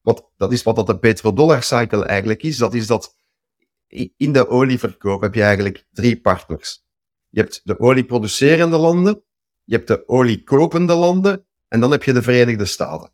[0.00, 2.56] Wat, dat is wat dat de petrodollar cycle eigenlijk is.
[2.56, 3.16] Dat is dat
[4.16, 6.84] in de olieverkoop heb je eigenlijk drie partners.
[7.28, 9.22] Je hebt de olieproducerende landen,
[9.64, 13.12] je hebt de oliekopende landen en dan heb je de Verenigde Staten.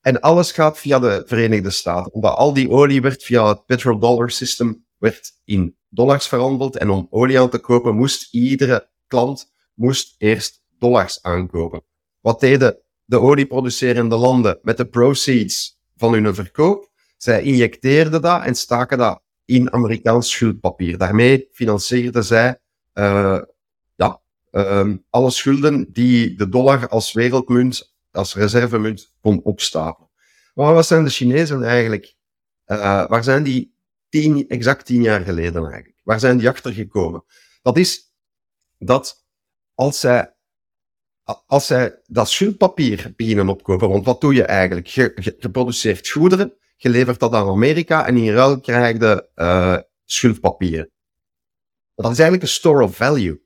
[0.00, 2.12] En alles gaat via de Verenigde Staten.
[2.12, 6.76] Omdat al die olie werd via het petrodollar system werd in dollars verhandeld.
[6.76, 11.82] En om olie aan te kopen moest iedere klant moest eerst dollars aankopen.
[12.20, 16.90] Wat deden de olieproducerende landen met de proceeds van hun verkoop?
[17.16, 20.98] Zij injecteerden dat en staken dat in Amerikaans schuldpapier.
[20.98, 22.60] Daarmee financierden zij
[22.94, 23.38] uh,
[24.52, 30.10] uh, alle schulden die de dollar als wereldmunt als reservemunt kon opstapelen.
[30.54, 32.14] Maar wat zijn de Chinezen eigenlijk?
[32.66, 33.74] Uh, waar zijn die
[34.08, 36.00] tien, exact tien jaar geleden eigenlijk?
[36.02, 37.24] Waar zijn die achter gekomen?
[37.62, 38.14] Dat is
[38.78, 39.24] dat
[39.74, 40.34] als zij,
[41.46, 44.86] als zij dat schuldpapier beginnen opkopen, want wat doe je eigenlijk?
[44.86, 50.90] Je, produceert goederen, je levert dat aan Amerika en in ruil krijg je uh, schuldpapieren.
[51.94, 53.42] Dat is eigenlijk een store of value.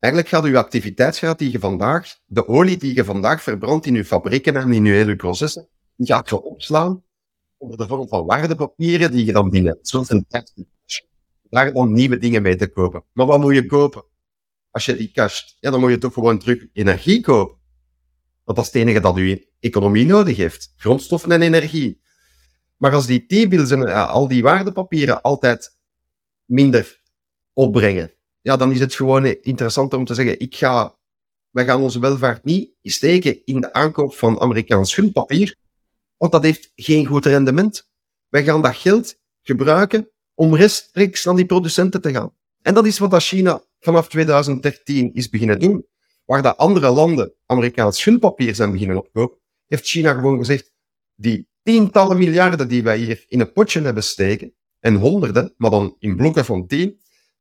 [0.00, 4.04] Eigenlijk gaat uw activiteitsgraad die je vandaag, de olie die je vandaag verbrandt in uw
[4.04, 7.02] fabrieken en in uw hele processen, die gaat je opslaan
[7.56, 9.78] onder de vorm van waardepapieren die je dan binnen.
[9.82, 10.26] Zoals een
[11.50, 13.04] Daar dan nieuwe dingen mee te kopen.
[13.12, 14.04] Maar wat moet je kopen?
[14.70, 17.58] Als je die casht, ja, dan moet je toch gewoon terug energie kopen.
[18.44, 20.72] Want dat is het enige dat je economie nodig heeft.
[20.76, 22.00] Grondstoffen en energie.
[22.76, 25.78] Maar als die T-bills en al die waardepapieren altijd
[26.44, 27.00] minder
[27.52, 30.98] opbrengen, ja, dan is het gewoon interessant om te zeggen, ik ga,
[31.50, 35.56] wij gaan onze welvaart niet steken in de aankoop van Amerikaans schuldpapier,
[36.16, 37.88] want dat heeft geen goed rendement.
[38.28, 42.36] Wij gaan dat geld gebruiken om rechtstreeks naar die producenten te gaan.
[42.62, 45.88] En dat is wat China vanaf 2013 is beginnen doen.
[46.24, 50.72] waar dat andere landen Amerikaans schuldpapier zijn beginnen opkopen, heeft China gewoon gezegd,
[51.14, 55.96] die tientallen miljarden die wij hier in een potje hebben steken, en honderden, maar dan
[55.98, 56.99] in blokken van tien,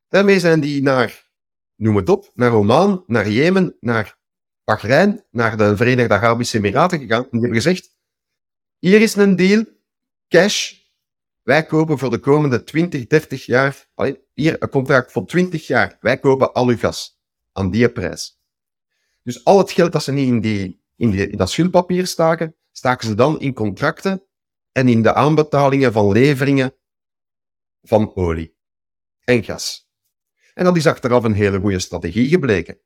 [0.09, 1.29] daarmee zijn die naar,
[1.75, 4.17] noem het op, naar Oman, naar Jemen, naar
[4.63, 7.23] Bahrein, naar de Verenigde Arabische Emiraten gegaan.
[7.23, 7.97] En die hebben gezegd,
[8.77, 9.65] hier is een deal,
[10.27, 10.73] cash,
[11.43, 13.87] wij kopen voor de komende 20, 30 jaar,
[14.33, 17.19] hier een contract voor 20 jaar, wij kopen al uw gas
[17.51, 18.39] aan die prijs.
[19.23, 22.55] Dus al het geld dat ze niet in, die, in, die, in dat schuldpapier staken,
[22.71, 24.23] staken ze dan in contracten
[24.71, 26.73] en in de aanbetalingen van leveringen
[27.81, 28.55] van olie
[29.23, 29.88] en gas.
[30.59, 32.79] En dat is achteraf een hele goede strategie gebleken.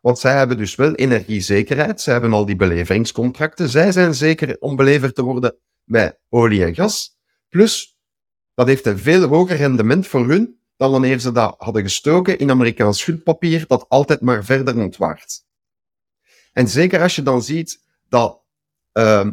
[0.00, 4.76] Want zij hebben dus wel energiezekerheid, zij hebben al die beleveringscontracten, zij zijn zeker om
[4.76, 7.18] beleverd te worden bij olie en gas.
[7.48, 7.98] Plus,
[8.54, 12.50] dat heeft een veel hoger rendement voor hun dan wanneer ze dat hadden gestoken in
[12.50, 15.44] Amerikaans schuldpapier, dat altijd maar verder ontwaart.
[16.52, 18.42] En zeker als je dan ziet dat,
[18.92, 19.30] uh,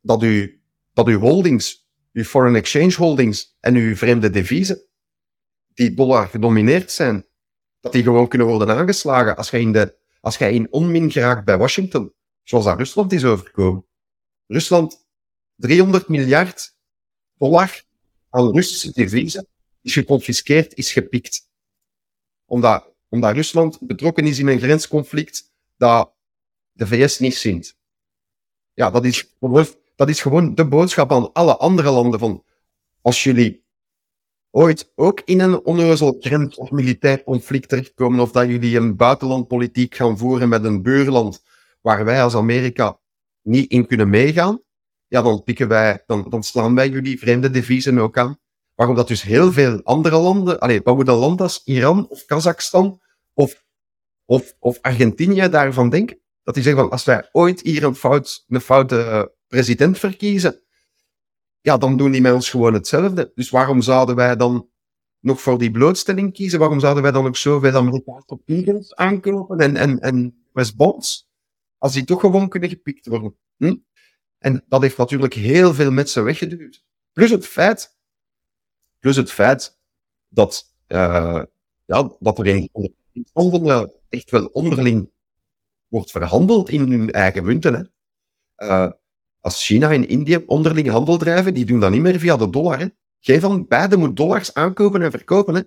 [0.00, 0.62] dat, u,
[0.92, 4.87] dat uw holdings, uw foreign exchange holdings en uw vreemde deviezen,
[5.78, 7.26] die dollar gedomineerd zijn,
[7.80, 11.44] dat die gewoon kunnen worden aangeslagen als jij in, de, als jij in onmin geraakt
[11.44, 12.12] bij Washington,
[12.42, 13.86] zoals aan Rusland is overkomen.
[14.46, 15.06] Rusland,
[15.56, 16.76] 300 miljard
[17.36, 17.82] dollar
[18.30, 19.46] aan Russische deviezen
[19.82, 21.48] is geconfiskeerd, is gepikt.
[22.44, 26.14] Omdat, omdat Rusland betrokken is in een grensconflict dat
[26.72, 27.76] de VS niet ziet.
[28.74, 29.34] Ja, dat is,
[29.96, 32.44] dat is gewoon de boodschap aan alle andere landen van
[33.00, 33.66] als jullie
[34.50, 39.94] ooit ook in een onnozel grens- of militair conflict terechtkomen, of dat jullie een buitenlandpolitiek
[39.94, 41.42] gaan voeren met een buurland
[41.80, 43.00] waar wij als Amerika
[43.42, 44.62] niet in kunnen meegaan,
[45.06, 48.38] ja, dan pikken wij, dan, dan slaan wij jullie vreemde deviezen ook aan.
[48.74, 53.00] Waarom dat dus heel veel andere landen, allez, moet een land als Iran of Kazachstan
[53.34, 53.64] of,
[54.24, 56.20] of, of Argentinië daarvan denken?
[56.42, 60.62] Dat die zeggen van, als wij ooit hier een, fout, een foute eh, president verkiezen,
[61.60, 63.32] ja, dan doen die met ons gewoon hetzelfde.
[63.34, 64.68] Dus waarom zouden wij dan
[65.20, 66.58] nog voor die blootstelling kiezen?
[66.58, 71.28] Waarom zouden wij dan ook zoveel Amerikaanse papieren aankopen en, en, en Westbonds?
[71.78, 73.36] Als die toch gewoon kunnen gepikt worden.
[73.56, 73.76] Hm?
[74.38, 76.84] En dat heeft natuurlijk heel veel mensen weggeduwd.
[77.12, 77.96] Plus het feit,
[78.98, 79.78] plus het feit
[80.28, 81.42] dat, uh,
[81.84, 82.94] ja, dat er een,
[84.08, 85.10] echt wel onderling
[85.88, 87.74] wordt verhandeld in hun eigen munten.
[87.74, 87.82] Hè.
[88.66, 88.92] Uh,
[89.48, 92.78] als China en India onderling handel drijven, die doen dat niet meer via de dollar.
[92.78, 92.86] Hè.
[93.18, 95.54] Jij van beide moet dollars aankopen en verkopen.
[95.54, 95.62] Hè.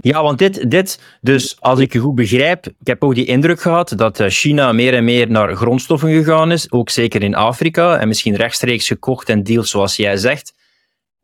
[0.00, 3.60] Ja, want dit, dit, dus als ik je goed begrijp, ik heb ook die indruk
[3.60, 7.98] gehad dat eh, China meer en meer naar grondstoffen gegaan is, ook zeker in Afrika,
[7.98, 10.54] en misschien rechtstreeks gekocht en deals zoals jij zegt.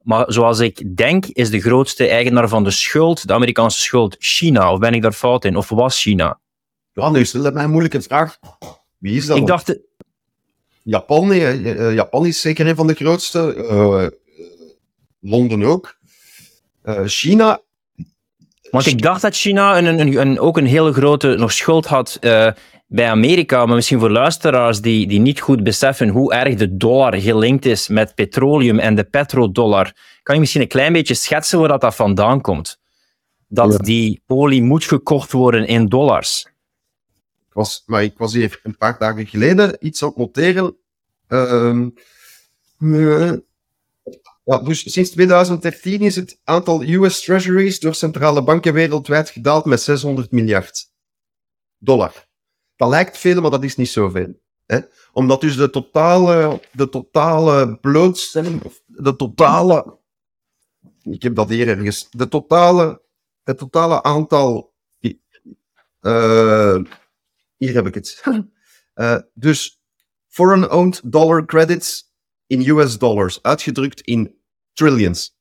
[0.02, 4.72] Maar zoals ik denk, is de grootste eigenaar van de schuld, de Amerikaanse schuld, China.
[4.72, 5.56] Of ben ik daar fout in?
[5.56, 6.40] Of was China?
[6.92, 8.38] Ja, nu stel mij een moeilijke vraag.
[8.98, 9.36] Wie is dat?
[9.36, 9.78] Ik dacht...
[10.86, 13.54] Japan, eh, Japan is zeker een van de grootste.
[13.56, 14.06] Uh,
[15.20, 15.96] Londen ook.
[16.84, 17.60] Uh, China...
[18.70, 22.18] Want ik dacht dat China een, een, een, ook een hele grote nog schuld had
[22.20, 22.48] uh,
[22.86, 27.14] bij Amerika, maar misschien voor luisteraars die, die niet goed beseffen hoe erg de dollar
[27.14, 29.92] gelinkt is met petroleum en de petrodollar.
[30.22, 32.78] Kan je misschien een klein beetje schetsen waar dat, dat vandaan komt?
[33.48, 33.78] Dat ja.
[33.78, 36.46] die olie moet gekocht worden in dollars
[37.56, 40.76] was, maar ik was hier een paar dagen geleden iets aan noteren.
[41.28, 41.86] Uh,
[44.44, 49.80] ja, dus sinds 2013 is het aantal US Treasuries door centrale banken wereldwijd gedaald met
[49.80, 50.90] 600 miljard
[51.78, 52.26] dollar.
[52.76, 54.40] Dat lijkt veel, maar dat is niet zoveel.
[54.66, 54.78] Hè?
[55.12, 59.98] Omdat dus de totale, de totale blootstelling, of de totale,
[61.02, 63.02] ik heb dat hier ergens, de totale,
[63.42, 64.74] het totale aantal
[66.00, 66.80] uh,
[67.56, 68.22] hier heb ik het.
[68.94, 69.80] uh, dus
[70.28, 72.12] foreign-owned dollar credits
[72.46, 74.34] in US dollars, uitgedrukt in
[74.72, 75.36] trillions.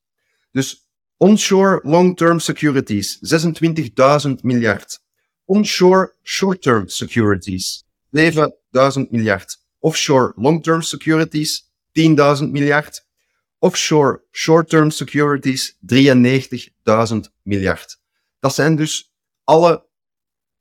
[0.52, 5.00] Dus onshore long-term securities, 26.000 miljard.
[5.46, 9.58] Onshore short-term securities, 7.000 miljard.
[9.80, 13.06] Offshore long-term securities, 10.000 miljard.
[13.60, 17.98] Offshore short-term securities, 93.000 miljard.
[18.40, 19.86] Dat zijn dus alle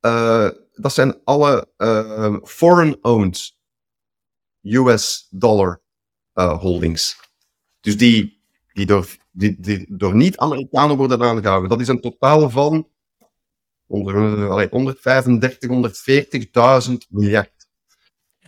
[0.01, 3.55] uh, dat zijn alle uh, foreign-owned
[4.61, 5.81] US dollar
[6.33, 7.19] uh, holdings.
[7.79, 8.41] Dus die,
[8.73, 11.69] die door, die, die door niet-Amerikanen worden aangehouden.
[11.69, 12.87] Dat is een totaal van
[13.87, 15.69] onder, 135,
[16.89, 17.53] 140.000 miljard.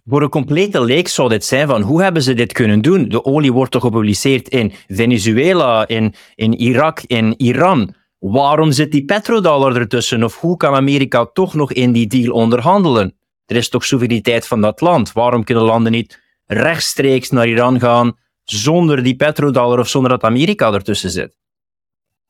[0.06, 3.10] Voor een complete leek zou dit zijn van hoe hebben ze dit kunnen doen?
[3.10, 7.96] De olie wordt toch gepubliceerd in Venezuela, in, in Irak, in Iran.
[8.20, 10.24] Waarom zit die petrodollar ertussen?
[10.24, 13.16] Of hoe kan Amerika toch nog in die deal onderhandelen?
[13.46, 15.12] Er is toch soevereiniteit van dat land?
[15.12, 20.74] Waarom kunnen landen niet rechtstreeks naar Iran gaan zonder die petrodollar of zonder dat Amerika
[20.74, 21.38] ertussen zit?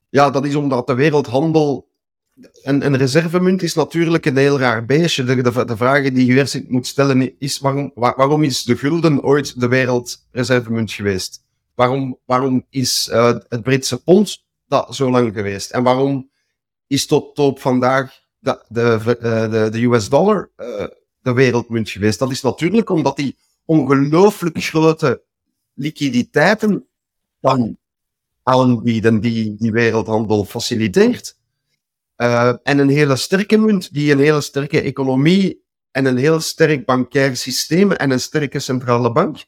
[0.10, 1.88] Ja, dat is omdat de wereldhandel.
[2.64, 5.24] En een reservemunt is natuurlijk een heel raar beestje.
[5.24, 9.60] De, de, vraag die je eerst moet stellen is: waarom, waarom is de gulden ooit
[9.60, 11.46] de wereldreservemunt geweest?
[11.76, 15.72] Waarom, waarom is uh, het Britse pond dat zo lang geweest?
[15.72, 16.30] En waarom
[16.88, 19.18] is tot op vandaag de, de,
[19.52, 20.88] de, de US dollar uh,
[21.22, 22.20] de wereldmunt geweest?
[22.20, 25.24] Dat is natuurlijk omdat die ongelooflijk grote
[25.74, 26.88] liquiditeiten
[27.42, 27.78] kan
[28.44, 31.38] aanbieden die die wereldhandel faciliteert.
[32.18, 36.86] Uh, en een hele sterke munt die een hele sterke economie en een heel sterk
[36.86, 39.46] bankair systeem en een sterke centrale bank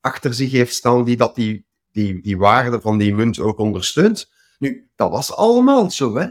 [0.00, 1.66] achter zich heeft staan die dat die,
[1.98, 4.30] die, die waarde van die munt ook ondersteunt.
[4.58, 6.28] Nu, dat was allemaal zo, hè.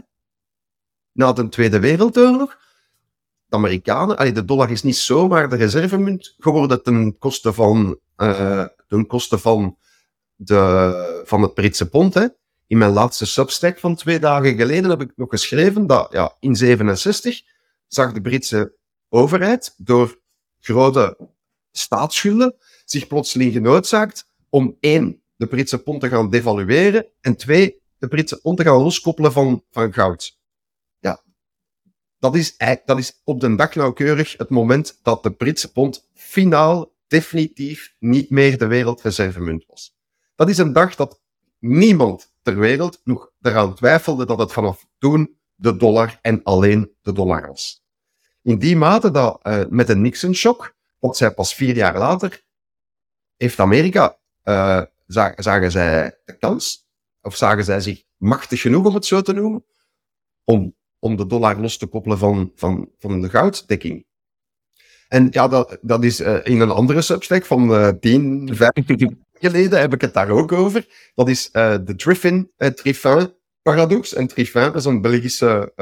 [1.12, 2.58] Na de Tweede Wereldoorlog,
[3.46, 8.64] de Amerikanen, allee, de dollar is niet zomaar de reservemunt geworden ten koste van, uh,
[8.86, 9.76] ten koste van
[10.34, 12.16] de, van het Britse pond.
[12.66, 16.56] In mijn laatste substack van twee dagen geleden heb ik nog geschreven dat ja, in
[16.56, 17.42] 67
[17.86, 18.74] zag de Britse
[19.08, 20.20] overheid door
[20.60, 21.16] grote
[21.72, 28.08] staatsschulden zich plotseling genoodzaakt om één, de Britse pond te gaan devalueren en twee, de
[28.08, 30.38] Britse pond te gaan loskoppelen van, van goud.
[30.98, 31.22] Ja,
[32.18, 36.92] dat is, dat is op de dag nauwkeurig het moment dat de Britse pond finaal
[37.06, 39.96] definitief niet meer de wereldreservemunt was.
[40.34, 41.20] Dat is een dag dat
[41.58, 47.12] niemand ter wereld nog eraan twijfelde dat het vanaf toen de dollar en alleen de
[47.12, 47.84] dollar was.
[48.42, 52.42] In die mate dat uh, met de Nixon-shock, wat zij pas vier jaar later,
[53.36, 56.86] heeft Amerika, uh, zagen zij de kans,
[57.22, 59.64] of zagen zij zich machtig genoeg, om het zo te noemen,
[60.44, 64.06] om, om de dollar los te koppelen van, van, van de gouddekking.
[65.08, 69.80] En ja, dat, dat is uh, in een andere substack van uh, 10, 15 geleden
[69.80, 71.10] heb ik het daar ook over.
[71.14, 72.50] Dat is uh, de Triffin,
[73.62, 74.14] paradox.
[74.14, 75.72] En Triffin is een Belgische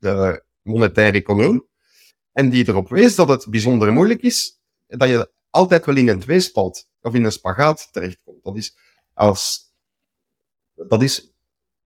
[0.00, 1.68] uh, monetaire econoom.
[2.32, 6.20] En die erop wees dat het bijzonder moeilijk is dat je altijd wel in een
[6.20, 8.44] tweespalt of in een spagaat terechtkomt.
[8.44, 8.76] Dat is
[9.14, 9.74] als,
[10.74, 11.32] dat is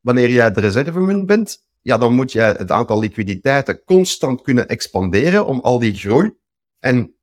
[0.00, 5.46] wanneer jij de reservemunt bent, ja, dan moet je het aantal liquiditeiten constant kunnen expanderen
[5.46, 6.34] om al die groei
[6.78, 7.14] en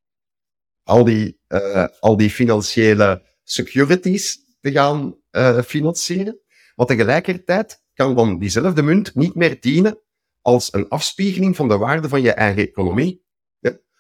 [0.83, 6.39] al die, uh, al die financiële securities te gaan uh, financieren.
[6.75, 9.99] Maar tegelijkertijd kan dan diezelfde munt niet meer dienen
[10.41, 13.23] als een afspiegeling van de waarde van je eigen economie.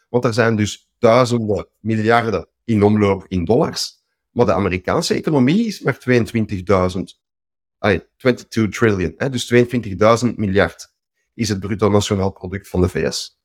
[0.09, 3.99] Want er zijn dus duizenden miljarden in omloop in dollars.
[4.31, 7.19] Maar de Amerikaanse economie is maar 22.000.
[8.17, 9.29] 22 trillion, hè?
[9.29, 10.93] dus 22.000 miljard
[11.33, 13.39] is het bruto nationaal product van de VS.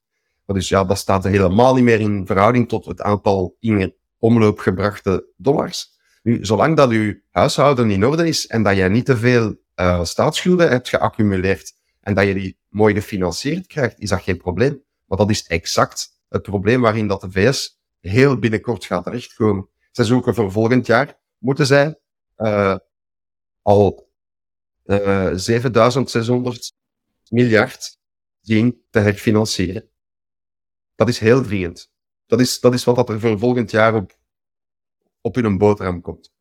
[0.46, 5.32] Dus ja, dat staat helemaal niet meer in verhouding tot het aantal in omloop gebrachte
[5.36, 5.94] dollars.
[6.22, 10.04] Nu, zolang dat uw huishouden in orde is en dat je niet te veel uh,
[10.04, 14.82] staatsschulden hebt geaccumuleerd en dat je die mooi gefinancierd krijgt, is dat geen probleem.
[15.04, 19.68] Maar dat is exact het probleem waarin dat de VS heel binnenkort gaat terechtkomen.
[19.92, 21.98] Zij zoeken voor volgend jaar, moeten zij
[22.36, 22.76] uh,
[23.62, 24.10] al
[24.84, 26.72] uh, 7600
[27.28, 27.98] miljard
[28.40, 29.88] zien te herfinancieren.
[30.94, 31.90] Dat is heel dringend.
[32.26, 34.16] Dat is, dat is wat er voor volgend jaar op
[35.26, 36.32] op hun boterham komt.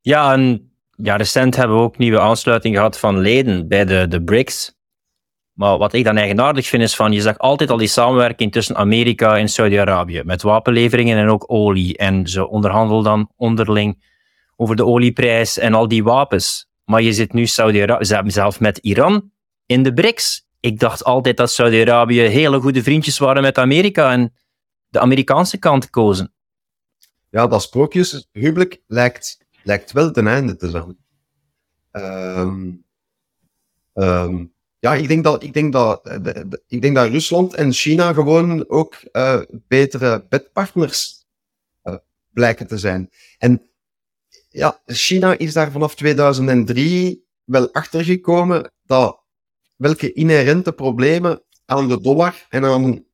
[0.00, 4.24] Ja, en ja, recent hebben we ook nieuwe aansluiting gehad van leden bij de, de
[4.24, 4.77] BRICS.
[5.58, 8.76] Maar wat ik dan eigenaardig vind is van, je zag altijd al die samenwerking tussen
[8.76, 10.22] Amerika en Saudi-Arabië.
[10.24, 11.96] Met wapenleveringen en ook olie.
[11.96, 14.04] En ze onderhandelen dan onderling
[14.56, 16.68] over de olieprijs en al die wapens.
[16.84, 19.30] Maar je zit nu Saudi-Arabië, zelf met Iran
[19.66, 20.46] in de BRICS.
[20.60, 24.34] Ik dacht altijd dat Saudi-Arabië hele goede vriendjes waren met Amerika en
[24.88, 26.32] de Amerikaanse kant kozen
[27.30, 30.96] ja, dat sprookjeshuwelijk lijkt, lijkt wel ten einde te zijn.
[33.94, 38.12] Um, ja, ik denk dat, ik denk dat, de, ik denk dat Rusland en China
[38.12, 41.26] gewoon ook uh, betere bedpartners
[41.84, 41.94] uh,
[42.32, 43.10] blijken te zijn.
[43.38, 43.70] En
[44.48, 49.20] ja, China is daar vanaf 2003 wel achtergekomen dat
[49.76, 53.04] welke inherente problemen aan de dollar en aan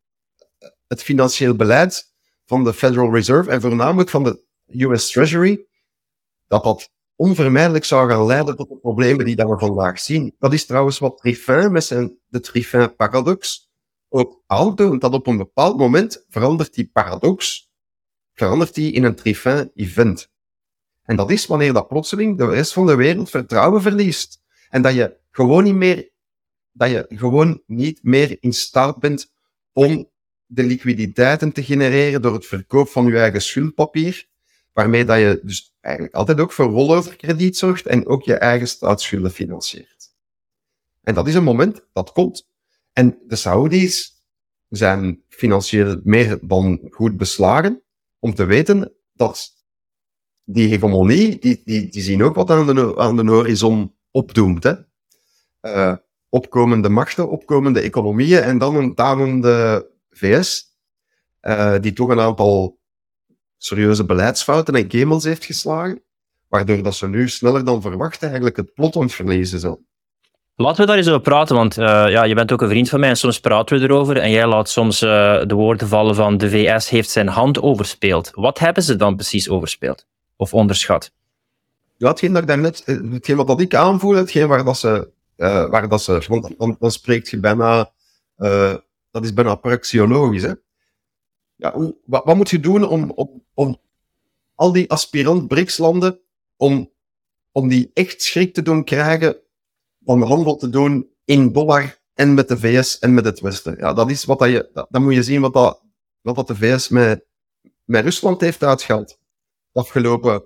[0.86, 2.12] het financieel beleid
[2.46, 5.66] van de Federal Reserve en voornamelijk van de US Treasury,
[6.46, 10.34] dat dat onvermijdelijk zou gaan leiden tot de problemen die we vandaag zien.
[10.38, 13.70] Dat is trouwens wat Triffin met zijn de Triffin-paradox
[14.08, 17.70] ook aantoont, dat op een bepaald moment verandert die paradox,
[18.32, 20.32] verandert die in een Triffin-event.
[21.02, 24.42] En dat is wanneer dat plotseling de rest van de wereld vertrouwen verliest.
[24.68, 26.10] En dat je gewoon niet meer,
[26.72, 29.32] dat je gewoon niet meer in staat bent
[29.72, 30.10] om
[30.46, 34.28] de liquiditeiten te genereren door het verkoop van je eigen schuldpapier,
[34.74, 39.30] waarmee dat je dus eigenlijk altijd ook voor rolloverkrediet zorgt en ook je eigen staatsschulden
[39.30, 40.12] financiert.
[41.02, 42.48] En dat is een moment dat komt.
[42.92, 44.22] En de Saoedi's
[44.68, 47.82] zijn financieel meer dan goed beslagen
[48.18, 49.52] om te weten dat
[50.44, 54.62] die hegemonie, die, die, die zien ook wat aan de, aan de horizon opdoemt.
[54.62, 54.74] Hè?
[55.62, 55.96] Uh,
[56.28, 60.76] opkomende machten, opkomende economieën en dan een dalende VS,
[61.42, 62.78] uh, die toch een aantal
[63.64, 66.02] serieuze beleidsfouten en gemels heeft geslagen,
[66.48, 69.82] waardoor dat ze nu sneller dan verwacht eigenlijk het plot ontverlezen zal.
[70.56, 73.00] Laten we daar eens over praten, want uh, ja, je bent ook een vriend van
[73.00, 75.10] mij en soms praten we erover en jij laat soms uh,
[75.46, 78.30] de woorden vallen van de VS heeft zijn hand overspeeld.
[78.34, 80.06] Wat hebben ze dan precies overspeeld?
[80.36, 81.12] Of onderschat?
[81.96, 85.70] Ja, hetgeen dat ik daarnet, hetgeen wat dat ik aanvoel, hetgeen waar dat ze, uh,
[85.70, 87.90] waar dat ze want dan, dan spreekt je bijna,
[89.10, 90.52] dat is bijna praxiologisch, hè.
[91.56, 93.80] Ja, hoe, wat, wat, moet je doen om, om, om
[94.54, 96.20] al die aspirant BRICS-landen,
[96.56, 96.92] om,
[97.52, 99.36] om die echt schrik te doen krijgen
[100.04, 103.76] om handel te doen in dollar en met de VS en met het Westen.
[103.78, 105.82] Ja, dat is wat dat je, dan moet je zien wat dat,
[106.20, 107.24] wat dat de VS met,
[107.84, 109.18] met Rusland heeft uitgehaald.
[109.72, 110.44] De afgelopen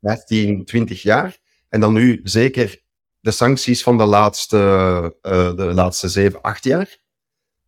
[0.00, 1.38] 15, 20 jaar.
[1.68, 2.82] En dan nu zeker
[3.20, 4.56] de sancties van de laatste,
[5.22, 6.98] uh, de laatste 7, 8 jaar.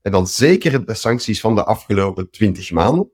[0.02, 3.10] En dan zeker de sancties van de afgelopen 20 maanden.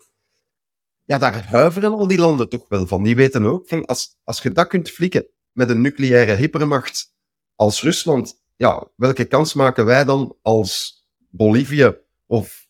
[1.04, 3.02] Ja, daar huiveren al die landen toch wel van.
[3.02, 7.14] Die weten ook van, als, als je dat kunt flikken met een nucleaire hypermacht
[7.54, 12.66] als Rusland, ja, welke kans maken wij dan als Bolivie of,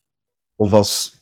[0.57, 1.17] of, als,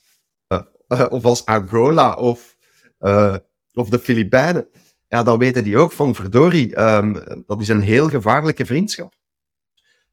[0.48, 0.62] uh,
[1.10, 2.56] of als Angola of,
[3.00, 3.36] uh,
[3.72, 4.68] of de Filipijnen?
[5.08, 7.12] Ja, dan weten die ook van verdorie, um,
[7.46, 9.14] dat is een heel gevaarlijke vriendschap.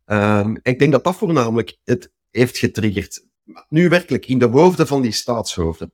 [0.06, 3.28] Um, ik denk dat dat voornamelijk het heeft getriggerd.
[3.70, 5.94] Nu werkelijk, in de hoofden van die staatshoofden.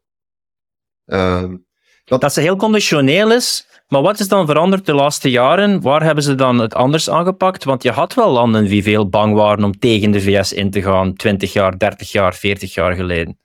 [1.06, 1.66] Um,
[2.06, 2.22] dat...
[2.22, 5.82] dat ze heel conditioneel is, maar wat is dan veranderd de laatste jaren?
[5.82, 7.64] Waar hebben ze dan het anders aangepakt?
[7.64, 10.82] Want je had wel landen die veel bang waren om tegen de VS in te
[10.82, 13.40] gaan, 20 jaar, 30 jaar, 40 jaar geleden.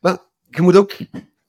[0.00, 0.18] Maar
[0.48, 0.96] je moet ook,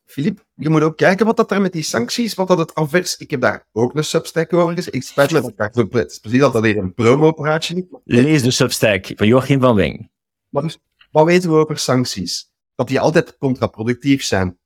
[0.05, 3.17] Filip, je moet ook kijken wat dat er met die sancties, wat dat het afvers.
[3.17, 4.93] Ik heb daar ook een substack over gezien.
[4.93, 7.83] Ik spijt me dat ik zo precies dat dat hier een promo-operatie is.
[8.03, 10.11] Lees de substack van Joachim van Wing.
[10.53, 10.75] Maar
[11.11, 12.51] wat weten we over sancties?
[12.75, 14.59] Dat die altijd contraproductief zijn.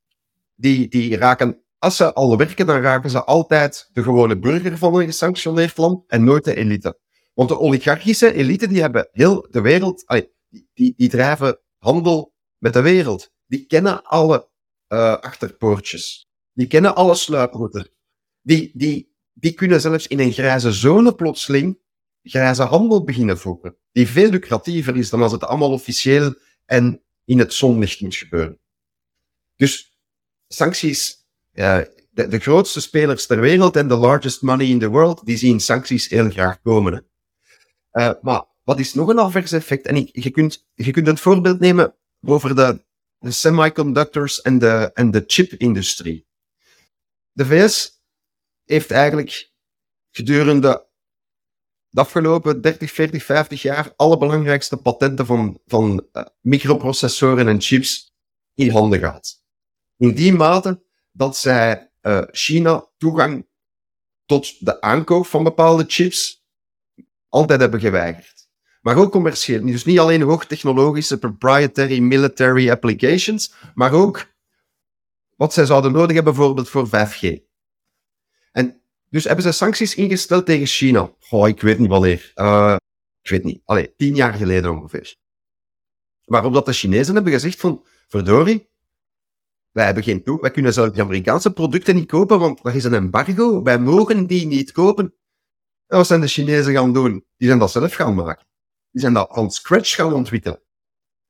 [0.56, 4.96] Die, die raken als ze al werken, dan raken ze altijd de gewone burger van
[4.96, 7.00] een gesanctioneerd land en nooit de elite.
[7.34, 10.04] Want de oligarchische elite, die hebben heel de wereld,
[10.50, 13.32] die, die, die drijven handel met de wereld.
[13.46, 14.50] Die kennen alle
[14.88, 16.28] uh, achterpoortjes.
[16.54, 17.90] Die kennen alle sluiproutes.
[18.42, 21.80] Die, die, die kunnen zelfs in een grijze zone plotseling
[22.30, 23.76] grijze handel beginnen voeren.
[23.92, 28.60] Die veel lucratiever is dan als het allemaal officieel en in het zonlicht moet gebeuren.
[29.56, 30.00] Dus
[30.48, 35.60] sancties de, grootste spelers ter wereld en de largest money in the world, die zien
[35.60, 37.06] sancties heel graag komen.
[37.92, 39.86] Uh, maar wat is nog een adverse effect?
[39.86, 42.84] En je, je, kunt, je kunt een voorbeeld nemen over de,
[43.20, 46.28] de semiconductors en de, en de chip-industrie.
[47.32, 48.02] De VS
[48.66, 49.52] heeft eigenlijk
[50.12, 50.87] gedurende
[51.90, 58.16] de afgelopen 30, 40, 50 jaar alle belangrijkste patenten van, van uh, microprocessoren en chips
[58.54, 59.44] in handen gehad.
[59.98, 63.48] In die mate dat zij uh, China toegang
[64.26, 66.46] tot de aankoop van bepaalde chips
[67.30, 68.48] altijd hebben geweigerd.
[68.82, 69.66] Maar ook commercieel.
[69.66, 74.36] Dus niet alleen hoogtechnologische proprietary military applications, maar ook
[75.36, 77.47] wat zij zouden nodig hebben bijvoorbeeld voor 5G.
[79.10, 81.12] Dus hebben ze sancties ingesteld tegen China.
[81.30, 82.32] Oh, ik weet niet wanneer.
[82.36, 82.76] Uh,
[83.22, 83.62] ik weet niet.
[83.66, 85.16] Allee, tien jaar geleden ongeveer.
[86.24, 88.70] Waarop dat de Chinezen hebben gezegd van, verdorie,
[89.72, 90.42] wij hebben geen toe.
[90.42, 93.64] Wij kunnen zelfs de Amerikaanse producten niet kopen, want er is een embargo.
[93.64, 95.14] Wij mogen die niet kopen.
[95.88, 97.26] En wat zijn de Chinezen gaan doen?
[97.38, 98.46] Die zijn dat zelf gaan maken.
[98.92, 100.62] Die zijn dat van scratch gaan ontwikkelen.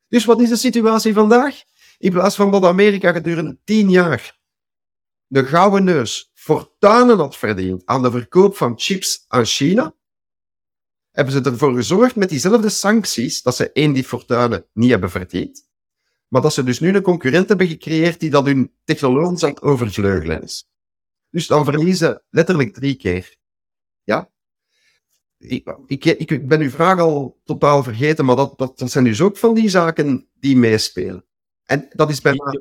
[0.08, 1.64] Dus wat is de situatie vandaag?
[1.98, 4.40] In plaats van dat Amerika gedurende tien jaar
[5.28, 9.96] de gouden neus fortuinen had verdiend aan de verkoop van chips aan China,
[11.12, 15.70] hebben ze ervoor gezorgd met diezelfde sancties dat ze één die fortuinen niet hebben verdiend,
[16.28, 19.62] maar dat ze dus nu een concurrent hebben gecreëerd die dat hun technologisch aan het
[19.62, 20.70] overvleugelen is.
[21.30, 23.36] Dus dan verliezen letterlijk drie keer.
[24.04, 24.30] Ja?
[25.38, 29.22] Ik, ik, ik ben uw vraag al totaal vergeten, maar dat, dat, dat zijn dus
[29.22, 31.26] ook van die zaken die meespelen.
[31.64, 32.60] En dat is bijna...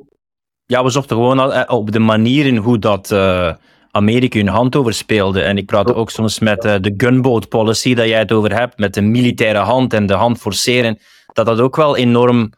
[0.64, 3.54] Ja, we zochten gewoon al, eh, op de manieren hoe dat uh,
[3.96, 5.42] Amerika hun hand over speelde.
[5.42, 8.78] En ik praat ook soms met uh, de gunboat policy dat jij het over hebt,
[8.78, 10.98] met de militaire hand en de hand forceren,
[11.32, 12.52] dat dat ook wel enorm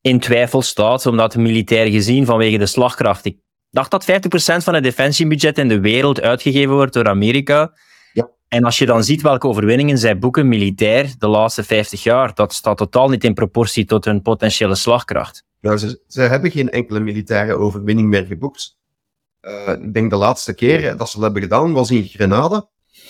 [0.00, 3.24] in twijfel staat, omdat militair gezien vanwege de slagkracht.
[3.24, 3.36] Ik
[3.70, 7.72] dacht dat 50% van het defensiebudget in de wereld uitgegeven wordt door Amerika.
[8.12, 8.28] Ja.
[8.48, 12.52] En als je dan ziet welke overwinningen zij boeken militair de laatste 50 jaar, dat
[12.52, 15.44] staat totaal niet in proportie tot hun potentiële slagkracht.
[15.60, 18.76] Nou, ze, ze hebben geen enkele militaire overwinning meer geboekt.
[19.46, 22.68] Uh, ik denk de laatste keer dat ze dat hebben gedaan was in Grenada.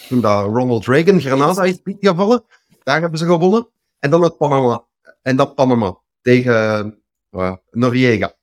[0.09, 2.45] Toen dat Ronald Reagan Grenada is gevallen.
[2.83, 3.69] Daar hebben ze gewonnen.
[3.99, 4.85] En dan het Panama.
[5.23, 6.99] En dat Panama tegen
[7.31, 8.37] uh, Noriega.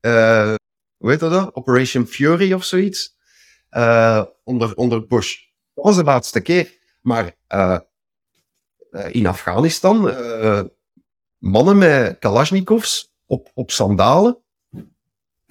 [0.00, 0.54] Uh,
[0.96, 1.54] hoe dat?
[1.54, 3.16] Operation Fury of zoiets.
[4.44, 5.36] Onder, onder Bush.
[5.74, 6.78] Dat was de laatste keer.
[7.00, 7.36] Maar
[9.10, 10.14] in Afghanistan,
[11.38, 14.38] mannen met Kalashnikovs op, op sandalen,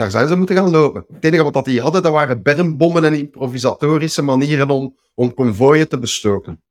[0.02, 1.06] daar zijn ze moeten gaan lopen.
[1.14, 6.00] Het enige wat die hadden, dat waren bermbommen en improvisatorische manieren om, om konvooien te
[6.00, 6.64] bestoken.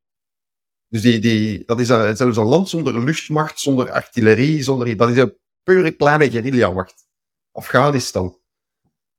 [0.88, 5.10] Dus die, die, dat is een, zelfs een land zonder luchtmacht, zonder artillerie, zonder, dat
[5.10, 7.06] is een pure kleine guerrilla-macht.
[7.52, 8.38] Afghanistan.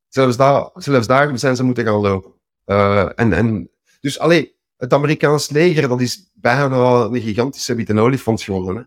[0.07, 2.34] Zelfs daar, zelfs daar zijn ze moeten gaan lopen.
[2.66, 8.41] Uh, en, en, dus alleen het Amerikaans leger, dat is bijna een gigantische witte olifant
[8.41, 8.76] geworden.
[8.76, 8.84] Hè.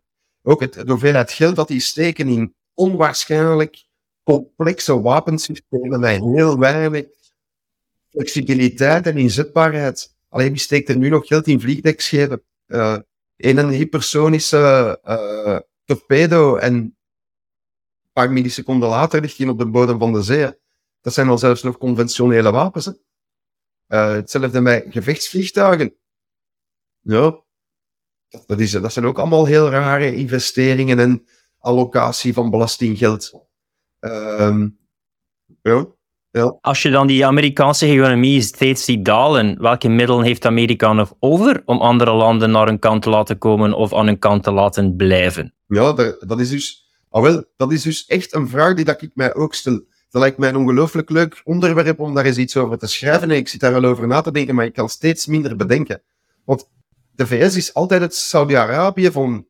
[0.50, 3.84] Ook het, de hoeveelheid geld dat die steken in onwaarschijnlijk
[4.24, 7.06] complexe wapensystemen met heel weinig
[8.08, 10.14] flexibiliteit en inzetbaarheid.
[10.28, 12.42] Alleen wie steekt er nu nog geld in vliegdekschepen?
[13.36, 16.96] In een hypersonische uh, torpedo en een
[18.12, 20.50] paar milliseconden later ligt hij op de bodem van de zee.
[21.00, 22.92] Dat zijn al zelfs nog conventionele wapens.
[23.86, 25.94] Hetzelfde met gevechtsvliegtuigen.
[27.00, 27.42] Ja,
[28.46, 31.26] dat, is, dat zijn ook allemaal heel rare investeringen en
[31.58, 33.32] allocatie van belastinggeld.
[34.04, 34.78] Um,
[35.62, 35.86] ja,
[36.30, 36.58] ja.
[36.60, 41.62] Als je dan die Amerikaanse economie steeds ziet dalen, welke middelen heeft Amerika nog over
[41.64, 44.96] om andere landen naar hun kant te laten komen of aan hun kant te laten
[44.96, 45.54] blijven?
[45.66, 45.92] Ja,
[46.26, 49.34] dat, is dus, ah wel, dat is dus echt een vraag die dat ik mij
[49.34, 49.80] ook stel.
[50.10, 53.30] Dat lijkt mij een ongelooflijk leuk onderwerp om daar eens iets over te schrijven.
[53.30, 56.02] En ik zit daar wel over na te denken, maar ik kan steeds minder bedenken.
[56.44, 56.68] Want
[57.10, 59.46] de VS is altijd het Saudi-Arabië van,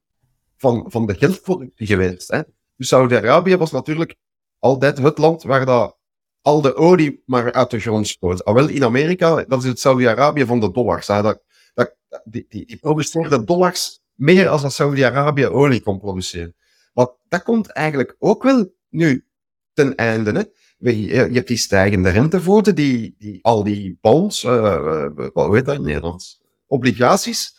[0.57, 2.29] van, van de geldproductie geweest.
[2.31, 2.41] Hè?
[2.77, 4.17] Dus Saudi-Arabië was natuurlijk
[4.65, 5.97] altijd het land waar dat
[6.41, 8.45] al de olie maar uit de grond stoot.
[8.45, 11.07] Al wel in Amerika, dat is het Saudi-Arabië van de dollars.
[11.07, 11.43] Dat,
[11.75, 11.95] dat,
[12.25, 16.55] die, die, die produceerde dollars meer als dat Saudi-Arabië olie kon produceren.
[16.93, 19.27] Maar dat komt eigenlijk ook wel nu
[19.73, 20.33] ten einde.
[20.33, 20.43] Hè.
[20.91, 25.83] Je, hebt die stijgende rentevoorten, die, die, al die bonds, uh, hoe heet dat in
[25.83, 26.43] Nederlands?
[26.67, 27.57] Obligaties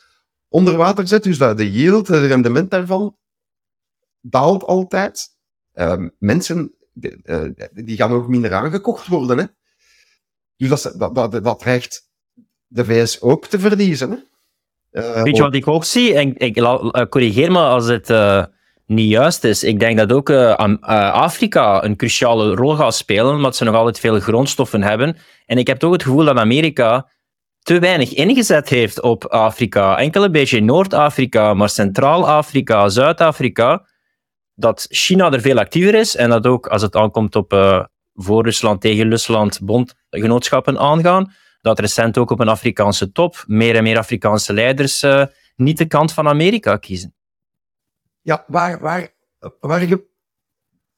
[0.47, 1.24] onder water zet.
[1.24, 3.18] Dus dat de yield, het rendement daarvan,
[4.22, 5.34] daalt altijd.
[5.74, 7.41] Uh, mensen uh,
[7.73, 9.37] die gaan ook minder aangekocht worden.
[9.37, 9.45] Hè?
[10.57, 12.09] Dus dat, dat, dat, dat dreigt
[12.67, 14.11] de VS ook te verliezen.
[14.11, 14.17] Hè?
[14.91, 16.13] Uh, Weet je wat ik ook zie?
[16.13, 16.55] En ik,
[17.09, 18.43] corrigeer me als het uh,
[18.85, 19.63] niet juist is.
[19.63, 20.53] Ik denk dat ook uh,
[21.11, 25.17] Afrika een cruciale rol gaat spelen, omdat ze nog altijd veel grondstoffen hebben.
[25.45, 27.09] En ik heb toch het gevoel dat Amerika
[27.61, 29.97] te weinig ingezet heeft op Afrika.
[29.97, 33.85] Enkel een beetje Noord-Afrika, maar Centraal-Afrika, Zuid-Afrika
[34.56, 38.43] dat China er veel actiever is en dat ook als het aankomt op uh, voor
[38.43, 43.97] Rusland tegen Rusland bondgenootschappen aangaan, dat recent ook op een Afrikaanse top meer en meer
[43.97, 45.26] Afrikaanse leiders uh,
[45.56, 47.14] niet de kant van Amerika kiezen.
[48.22, 49.14] Ja, waar, waar,
[49.60, 49.88] waar,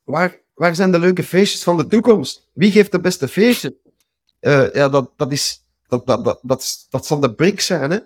[0.04, 2.50] waar, waar zijn de leuke feestjes van de toekomst?
[2.54, 3.78] Wie geeft de beste feestje?
[4.42, 7.98] Uh, ja, dat, dat, is, dat, dat, dat, dat, dat zal de BRICS zijn, hè?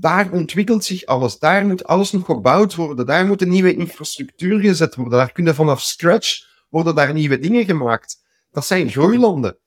[0.00, 1.38] Daar ontwikkelt zich alles.
[1.38, 3.06] Daar moet alles nog gebouwd worden.
[3.06, 5.18] Daar moet een nieuwe infrastructuur gezet worden.
[5.18, 8.22] Daar kunnen vanaf scratch worden daar nieuwe dingen gemaakt.
[8.50, 9.58] Dat zijn groeilanden.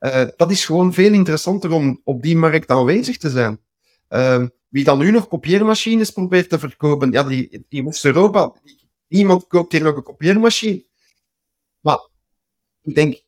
[0.00, 3.60] Uh, dat is gewoon veel interessanter om op die markt aanwezig te zijn.
[4.08, 8.52] Uh, wie dan nu nog kopieermachines probeert te verkopen, ja, die, die West-Europa,
[9.08, 10.84] niemand koopt hier nog een kopieermachine.
[11.80, 12.08] Maar
[12.82, 13.22] ik denk,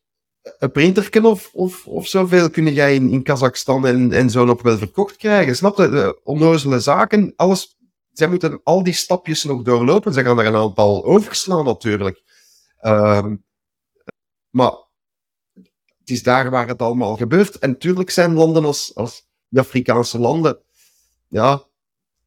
[0.59, 4.63] een printerken of, of, of zoveel kun jij in, in Kazachstan en, en zo nog
[4.63, 5.57] wel verkocht krijgen.
[5.57, 6.21] Snap je?
[6.25, 7.77] Onnozele zaken, alles.
[8.13, 10.13] Zij moeten al die stapjes nog doorlopen.
[10.13, 12.23] Ze gaan er een aantal overslaan natuurlijk.
[12.81, 13.45] Um,
[14.51, 14.73] maar
[15.99, 17.59] het is daar waar het allemaal gebeurt.
[17.59, 18.93] En natuurlijk zijn landen als,
[19.49, 20.63] de Afrikaanse landen,
[21.29, 21.65] ja,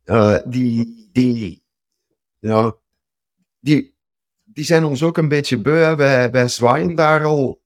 [0.05, 1.63] uh, die, die,
[2.39, 2.76] ja,
[3.59, 3.95] die,
[4.43, 5.95] die zijn ons ook een beetje beu.
[5.95, 7.63] Wij, wij zwaaien daar al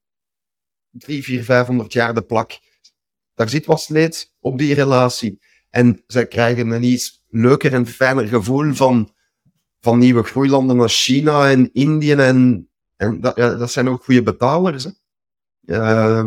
[0.99, 2.59] drie, vier, vijfhonderd jaar de plak.
[3.33, 5.39] Daar zit wat leed op die relatie.
[5.69, 9.11] En zij krijgen een iets leuker en fijner gevoel van,
[9.79, 12.13] van nieuwe groeilanden als China en Indië.
[12.13, 14.83] En, en dat, ja, dat zijn ook goede betalers.
[14.83, 14.91] Hè.
[15.65, 16.25] Uh,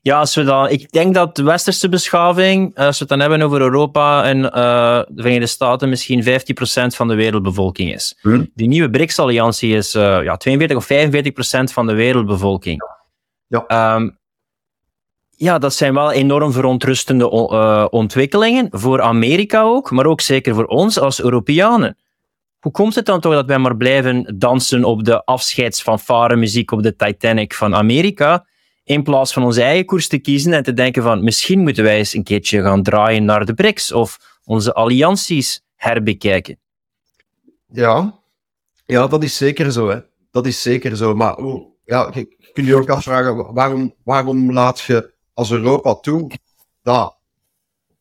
[0.00, 3.42] Ja, als we dan, ik denk dat de westerse beschaving, als we het dan hebben
[3.42, 4.50] over Europa en uh,
[5.08, 6.26] de Verenigde Staten, misschien 15%
[6.86, 8.18] van de wereldbevolking is.
[8.20, 8.44] Hm.
[8.54, 10.88] Die nieuwe BRICS-alliantie is uh, ja, 42 of
[11.70, 12.82] 45% van de wereldbevolking.
[13.46, 13.94] Ja.
[13.94, 14.18] Um,
[15.36, 18.68] ja, dat zijn wel enorm verontrustende uh, ontwikkelingen.
[18.70, 21.96] Voor Amerika ook, maar ook zeker voor ons als Europeanen.
[22.58, 26.82] Hoe komt het dan toch dat wij maar blijven dansen op de afscheidsfanfare muziek op
[26.82, 28.46] de Titanic van Amerika,
[28.84, 31.96] in plaats van onze eigen koers te kiezen en te denken van misschien moeten wij
[31.96, 36.58] eens een keertje gaan draaien naar de BRICS of onze allianties herbekijken?
[37.66, 38.18] Ja,
[38.86, 39.88] ja dat is zeker zo.
[39.88, 39.98] Hè.
[40.30, 41.14] Dat is zeker zo.
[41.14, 42.12] Maar oh, ja,
[42.54, 46.30] kunt je ook afvragen, waarom, waarom laat je als Europa toe
[46.82, 47.16] dat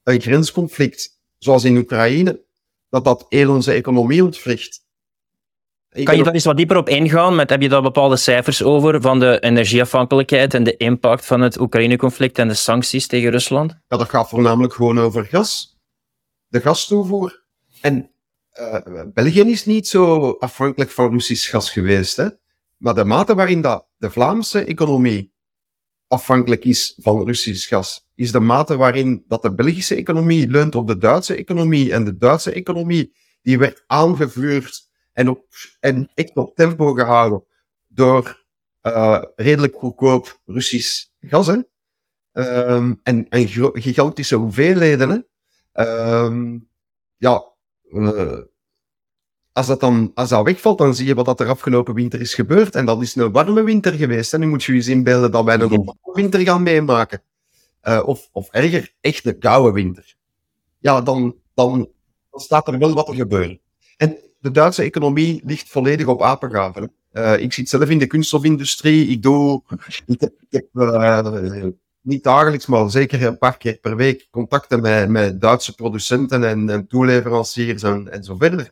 [0.03, 2.41] een grensconflict, zoals in Oekraïne,
[2.89, 4.81] dat dat heel onze economie ontwricht.
[6.03, 7.35] Kan je daar eens wat dieper op ingaan?
[7.35, 11.59] Met, heb je daar bepaalde cijfers over van de energieafhankelijkheid en de impact van het
[11.59, 13.71] Oekraïne-conflict en de sancties tegen Rusland?
[13.87, 15.79] Ja, dat gaat voornamelijk gewoon over gas.
[16.47, 17.43] De gastoevoer.
[17.81, 18.11] En
[18.59, 22.17] uh, België is niet zo afhankelijk van Russisch gas geweest.
[22.17, 22.27] Hè?
[22.77, 25.33] Maar de mate waarin dat de Vlaamse economie
[26.07, 30.87] afhankelijk is van Russisch gas, is de mate waarin dat de Belgische economie leunt op
[30.87, 31.93] de Duitse economie.
[31.93, 35.45] En de Duitse economie die werd aangevuurd en, op,
[35.79, 37.43] en echt op tempo gehouden
[37.87, 38.45] door
[38.81, 41.47] uh, redelijk goedkoop Russisch gas.
[41.47, 41.57] Hè?
[42.71, 45.27] Um, en, en gigantische hoeveelheden.
[45.73, 46.69] Um,
[47.17, 48.39] ja, uh,
[49.53, 52.33] als dat dan als dat wegvalt, dan zie je wat dat er afgelopen winter is
[52.33, 52.75] gebeurd.
[52.75, 54.33] En dat is een warme winter geweest.
[54.33, 57.21] En nu moet je je eens inbeelden dat wij nog een warme winter gaan meemaken.
[57.83, 60.15] Uh, of, of erger, echt een koude winter.
[60.79, 61.89] Ja, dan, dan,
[62.31, 63.59] dan staat er wel wat te gebeuren.
[63.97, 66.91] En de Duitse economie ligt volledig op apengaven.
[67.11, 69.07] Uh, ik zit zelf in de kunststofindustrie.
[69.07, 69.63] Ik doe,
[70.05, 71.65] ik heb, uh,
[72.01, 76.69] niet dagelijks, maar zeker een paar keer per week contacten met, met Duitse producenten en,
[76.69, 78.71] en toeleveranciers en, en zo verder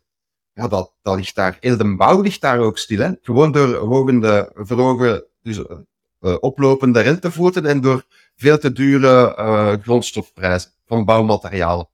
[0.54, 1.58] ja, dat, ligt daar.
[1.60, 2.99] Heel de bouw ligt daar ook stil.
[2.99, 3.12] Hè?
[3.22, 11.06] Gewoon door hogende, dus, uh, oplopende rentevoeten en door veel te dure uh, grondstofprijzen van
[11.06, 11.89] bouwmaterialen.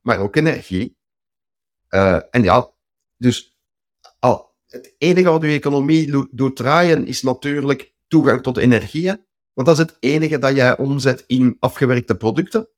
[0.00, 0.98] Maar ook energie.
[1.88, 2.70] En ja,
[3.16, 3.56] dus
[4.18, 9.06] al, het enige wat uw economie doet draaien is natuurlijk toegang tot energie.
[9.52, 12.68] Want dat is het enige dat jij omzet in afgewerkte producten.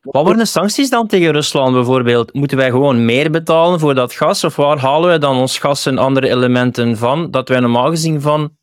[0.00, 2.34] Wat worden de sancties dan tegen Rusland bijvoorbeeld?
[2.34, 4.44] Moeten wij gewoon meer betalen voor dat gas?
[4.44, 8.20] Of waar halen wij dan ons gas en andere elementen van dat wij normaal gezien
[8.20, 8.56] van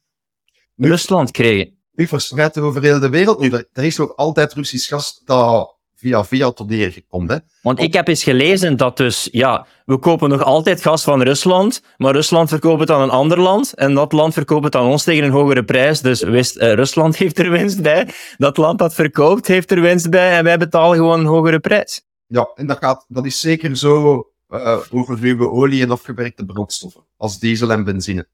[0.75, 1.79] nu, Rusland kregen?
[1.95, 3.51] U verspreidt over heel de wereld nu.
[3.73, 5.74] Er is ook altijd Russisch gas dat
[6.05, 7.29] via via tot hier komt.
[7.29, 7.37] Hè.
[7.61, 11.81] Want ik heb eens gelezen dat dus, ja, we kopen nog altijd gas van Rusland,
[11.97, 15.03] maar Rusland verkoopt het aan een ander land en dat land verkoopt het aan ons
[15.03, 16.01] tegen een hogere prijs.
[16.01, 20.09] Dus wist, uh, Rusland heeft er winst bij, dat land dat verkoopt heeft er winst
[20.09, 22.01] bij en wij betalen gewoon een hogere prijs.
[22.27, 27.03] Ja, en dat, gaat, dat is zeker zo uh, over ruwe olie en afgewerkte brandstoffen,
[27.17, 28.27] als diesel en benzine.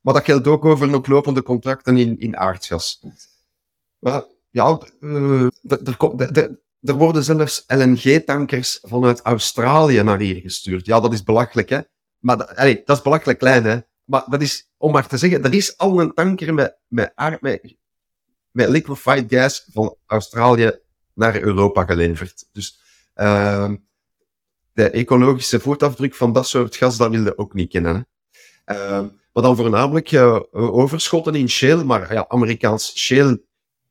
[0.00, 3.00] Maar dat geldt ook over nog lopende contracten in, in aardgas.
[3.98, 5.80] Maar ja, uh, er,
[6.32, 10.86] er, er worden zelfs LNG-tankers vanuit Australië naar hier gestuurd.
[10.86, 11.80] Ja, dat is belachelijk, hè.
[12.18, 13.78] Maar dat, dat is belachelijk klein, hè.
[14.04, 17.76] Maar dat is, om maar te zeggen, er is al een tanker met, met, met,
[18.50, 20.78] met liquefied gas van Australië
[21.14, 22.48] naar Europa geleverd.
[22.52, 22.80] Dus
[23.16, 23.72] uh,
[24.72, 28.06] de ecologische voetafdruk van dat soort gas, dat wil je ook niet kennen.
[28.64, 28.74] Hè.
[28.74, 33.42] Uh, maar dan voornamelijk uh, overschotten in shale, maar ja, Amerikaans shale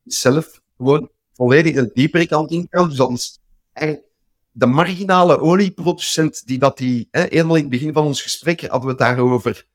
[0.04, 2.90] zelf gewoon volledig een diepere kant ingaan.
[2.90, 3.40] Dus is
[3.74, 4.08] eigenlijk
[4.52, 8.88] de marginale olieproducent die dat die, hè, in het begin van ons gesprek hadden we
[8.88, 9.68] het daarover,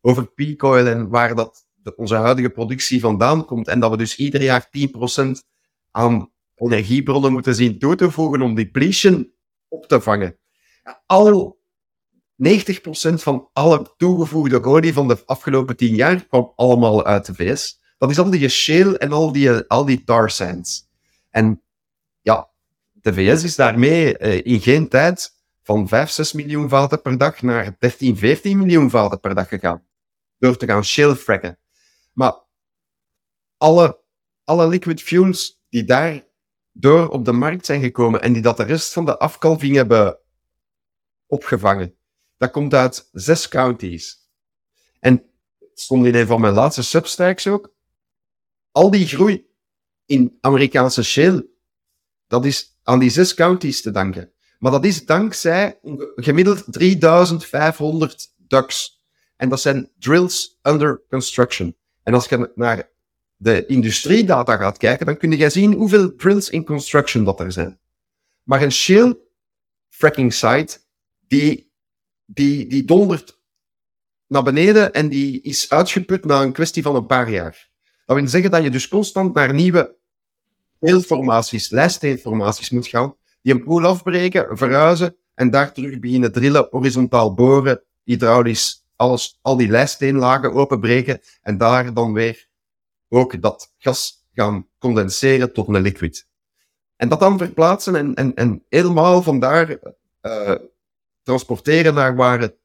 [0.00, 3.68] over peak oil en waar dat onze huidige productie vandaan komt.
[3.68, 5.42] En dat we dus ieder jaar 10%
[5.90, 9.32] aan energiebronnen moeten zien toe te voegen om depletion
[9.68, 10.38] op te vangen.
[11.06, 11.58] Al
[12.36, 17.80] 90% van alle toegevoegde olie van de afgelopen 10 jaar kwam allemaal uit de VS.
[17.98, 20.88] Dat is al die shale en al die, al die tar sands.
[21.34, 21.62] En
[22.20, 22.50] ja,
[22.92, 25.32] de VS is daarmee uh, in geen tijd
[25.62, 29.86] van 5, 6 miljoen vaten per dag naar 13, 14 miljoen vaten per dag gegaan.
[30.38, 31.58] Door te gaan shale fracken.
[32.12, 32.34] Maar
[33.56, 34.00] alle,
[34.44, 36.26] alle liquid fuels die daar
[36.72, 40.18] door op de markt zijn gekomen en die dat de rest van de afkalving hebben
[41.26, 41.96] opgevangen,
[42.36, 44.28] dat komt uit zes counties.
[45.00, 45.12] En
[45.58, 47.74] het stond in een van mijn laatste substacks ook.
[48.70, 49.52] Al die groei
[50.06, 51.48] in Amerikaanse shale,
[52.26, 54.32] dat is aan die zes counties te danken.
[54.58, 55.78] Maar dat is dankzij
[56.16, 59.02] gemiddeld 3500 ducks.
[59.36, 61.76] En dat zijn drills under construction.
[62.02, 62.90] En als je naar
[63.36, 67.78] de industriedata gaat kijken, dan kun je zien hoeveel drills in construction dat er zijn.
[68.42, 69.20] Maar een shale
[69.88, 70.78] fracking site,
[71.26, 71.72] die,
[72.24, 73.40] die, die dondert
[74.26, 77.70] naar beneden en die is uitgeput na een kwestie van een paar jaar.
[78.04, 79.96] Dat wil zeggen dat je dus constant naar nieuwe
[80.78, 87.34] deelformaties, lijststeenformaties moet gaan, die een pool afbreken, verhuizen en daar terug beginnen drillen, horizontaal
[87.34, 92.48] boren, hydraulisch, alles, al die lijststeenlagen openbreken en daar dan weer
[93.08, 96.26] ook dat gas gaan condenseren tot een liquid.
[96.96, 99.78] En dat dan verplaatsen en, en, en helemaal vandaar
[100.22, 100.54] uh,
[101.22, 102.56] transporteren naar waar, het,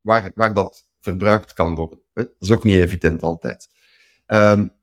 [0.00, 2.00] waar, waar dat verbruikt kan worden.
[2.14, 3.68] Dat is ook niet evident altijd.
[4.26, 4.75] Um,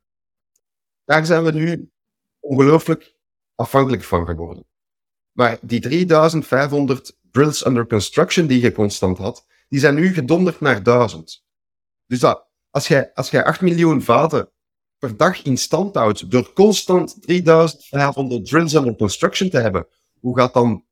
[1.06, 1.92] daar zijn we nu
[2.40, 3.16] ongelooflijk
[3.56, 4.66] afhankelijk van geworden.
[5.32, 10.84] Maar die 3500 drills under construction die je constant had, die zijn nu gedonderd naar
[10.84, 11.44] 1000.
[12.08, 14.52] Dus dat, als jij, als jij 8 miljoen vaten
[14.98, 19.88] per dag in stand houdt door constant 3500 drills under construction te hebben,
[20.20, 20.86] hoe gaat dan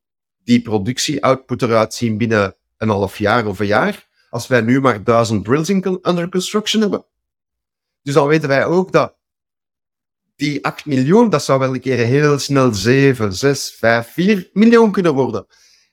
[0.44, 5.04] die productie-output eruit zien binnen een half jaar of een jaar, als wij nu maar
[5.04, 7.04] 1000 drills under construction hebben?
[8.02, 9.16] Dus dan weten wij ook dat
[10.36, 14.92] die 8 miljoen, dat zou wel een keer heel snel 7, 6, 5, 4 miljoen
[14.92, 15.46] kunnen worden.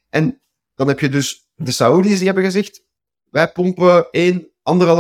[0.09, 0.41] En
[0.75, 2.83] dan heb je dus de Saoedi's die hebben gezegd,
[3.29, 4.51] wij pompen 1,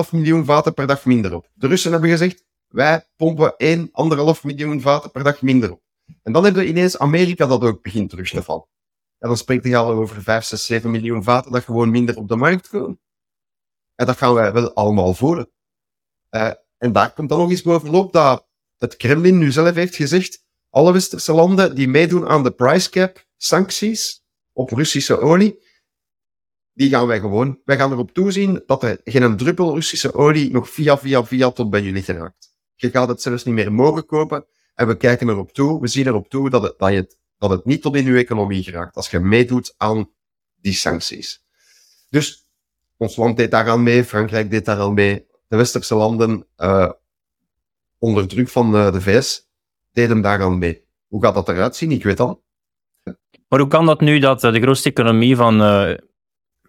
[0.05, 1.49] 1,5 miljoen vaten per dag minder op.
[1.53, 5.81] De Russen hebben gezegd, wij pompen 1, 1,5 miljoen vaten per dag minder op.
[6.23, 8.67] En dan hebben we ineens Amerika dat ook begint terug te vallen.
[9.19, 12.27] En dan spreekt hij al over 5, 6, 7 miljoen vaten dat gewoon minder op
[12.27, 12.99] de markt komen.
[13.95, 15.51] En dat gaan wij wel allemaal voelen.
[16.29, 18.48] Uh, en daar komt dan nog eens bovenop dat
[18.79, 23.25] het Kremlin nu zelf heeft gezegd, alle westerse landen die meedoen aan de price cap
[23.37, 24.23] sancties
[24.53, 25.67] op Russische olie,
[26.73, 30.69] die gaan wij gewoon, wij gaan erop toezien dat er geen druppel Russische olie nog
[30.69, 32.57] via, via, via tot bij jullie geraakt.
[32.75, 36.07] Je gaat het zelfs niet meer mogen kopen en we kijken erop toe, we zien
[36.07, 39.09] erop toe dat het, dat het, dat het niet tot in uw economie geraakt als
[39.09, 40.09] je meedoet aan
[40.55, 41.43] die sancties.
[42.09, 42.49] Dus
[42.97, 46.91] ons land deed daar aan mee, Frankrijk deed daar aan mee, de westerse landen, uh,
[47.99, 49.47] onder druk van uh, de VS,
[49.91, 50.83] deden daaraan mee.
[51.07, 51.91] Hoe gaat dat eruit zien?
[51.91, 52.43] Ik weet al.
[53.47, 55.97] Maar hoe kan dat nu dat uh, de grootste economie van uh,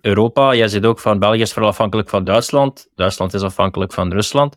[0.01, 4.13] Europa, jij zit ook van België is vooral afhankelijk van Duitsland, Duitsland is afhankelijk van
[4.13, 4.57] Rusland.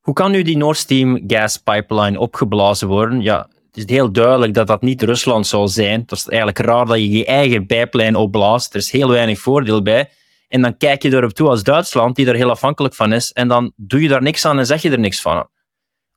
[0.00, 3.20] Hoe kan nu die Nord Stream gas pipeline opgeblazen worden?
[3.20, 6.00] Ja, het is heel duidelijk dat dat niet Rusland zal zijn.
[6.00, 8.74] Het is eigenlijk raar dat je je eigen pijplijn opblaast.
[8.74, 10.10] Er is heel weinig voordeel bij.
[10.48, 13.48] En dan kijk je erop toe als Duitsland, die er heel afhankelijk van is, en
[13.48, 15.48] dan doe je daar niks aan en zeg je er niks van.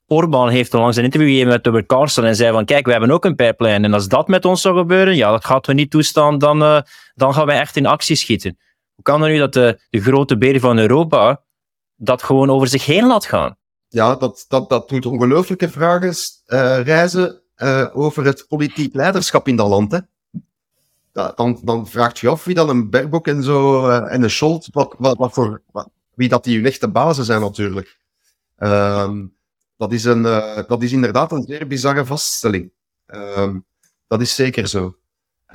[0.10, 3.12] Orbán heeft onlangs een interview gegeven met Tucker Carlson en zei van kijk, we hebben
[3.12, 5.92] ook een pijplijn en als dat met ons zou gebeuren, ja, dat gaat we niet
[5.92, 6.82] toestaan, dan, uh,
[7.16, 8.58] dan gaan wij echt in actie schieten.
[8.96, 11.44] Hoe kan het nu dat de, de grote beer van Europa
[11.96, 13.58] dat gewoon over zich heen laat gaan?
[13.88, 16.14] Ja, dat, dat, dat doet ongelooflijke vragen
[16.48, 17.42] uh, reizen
[17.94, 19.92] over het politiek leiderschap in dat land.
[19.92, 20.00] Hè.
[21.36, 24.96] dan, dan vraagt je af wie dan een Baerbock en zo en een Scholz, wat,
[24.98, 25.62] wat, wat voor,
[26.14, 27.98] wie dat die hun echte bazen zijn natuurlijk.
[28.58, 29.38] Um,
[29.80, 32.72] dat is, een, uh, dat is inderdaad een zeer bizarre vaststelling.
[33.06, 33.66] Um,
[34.08, 34.98] dat is zeker zo.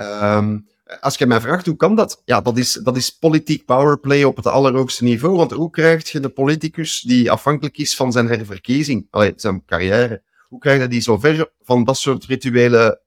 [0.00, 0.68] Um,
[1.00, 2.22] als je mij vraagt hoe kan dat?
[2.24, 5.36] Ja, dat is, dat is politiek powerplay op het allerhoogste niveau.
[5.36, 10.22] Want hoe krijg je de politicus die afhankelijk is van zijn herverkiezing, allee, zijn carrière,
[10.48, 13.02] hoe krijg je die zo ver van dat soort rituele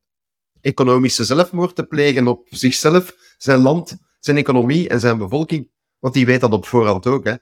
[0.61, 5.69] economische zelfmoord te plegen op zichzelf, zijn land, zijn economie en zijn bevolking?
[5.99, 7.35] Want die weet dat op voorhand ook, hè.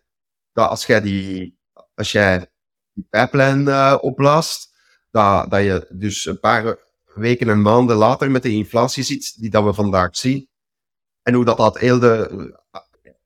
[0.53, 1.57] Dat als jij die,
[1.95, 2.49] als jij
[2.95, 4.73] die pijplijn uh, opblaast,
[5.11, 6.77] dat, dat je dus een paar
[7.13, 10.49] weken en maanden later met de inflatie zit die dat we vandaag zien.
[11.21, 12.53] En hoe dat, dat heel de,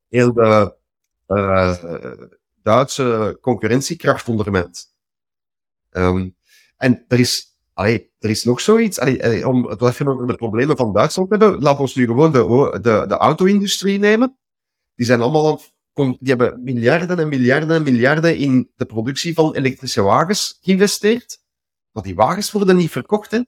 [0.07, 0.75] heel de
[1.27, 1.75] uh,
[2.63, 4.95] Duitse concurrentiekracht ondermijnt.
[5.91, 6.35] Um,
[6.77, 8.99] en er is, er is nog zoiets,
[9.43, 12.79] om het even over de problemen van Duitsland te hebben, laat ons nu gewoon de,
[12.81, 14.37] de, de auto-industrie nemen.
[14.95, 15.61] Die zijn allemaal
[15.93, 21.43] die hebben miljarden en miljarden en miljarden in de productie van elektrische wagens geïnvesteerd.
[21.91, 23.43] Maar die wagens worden niet verkocht.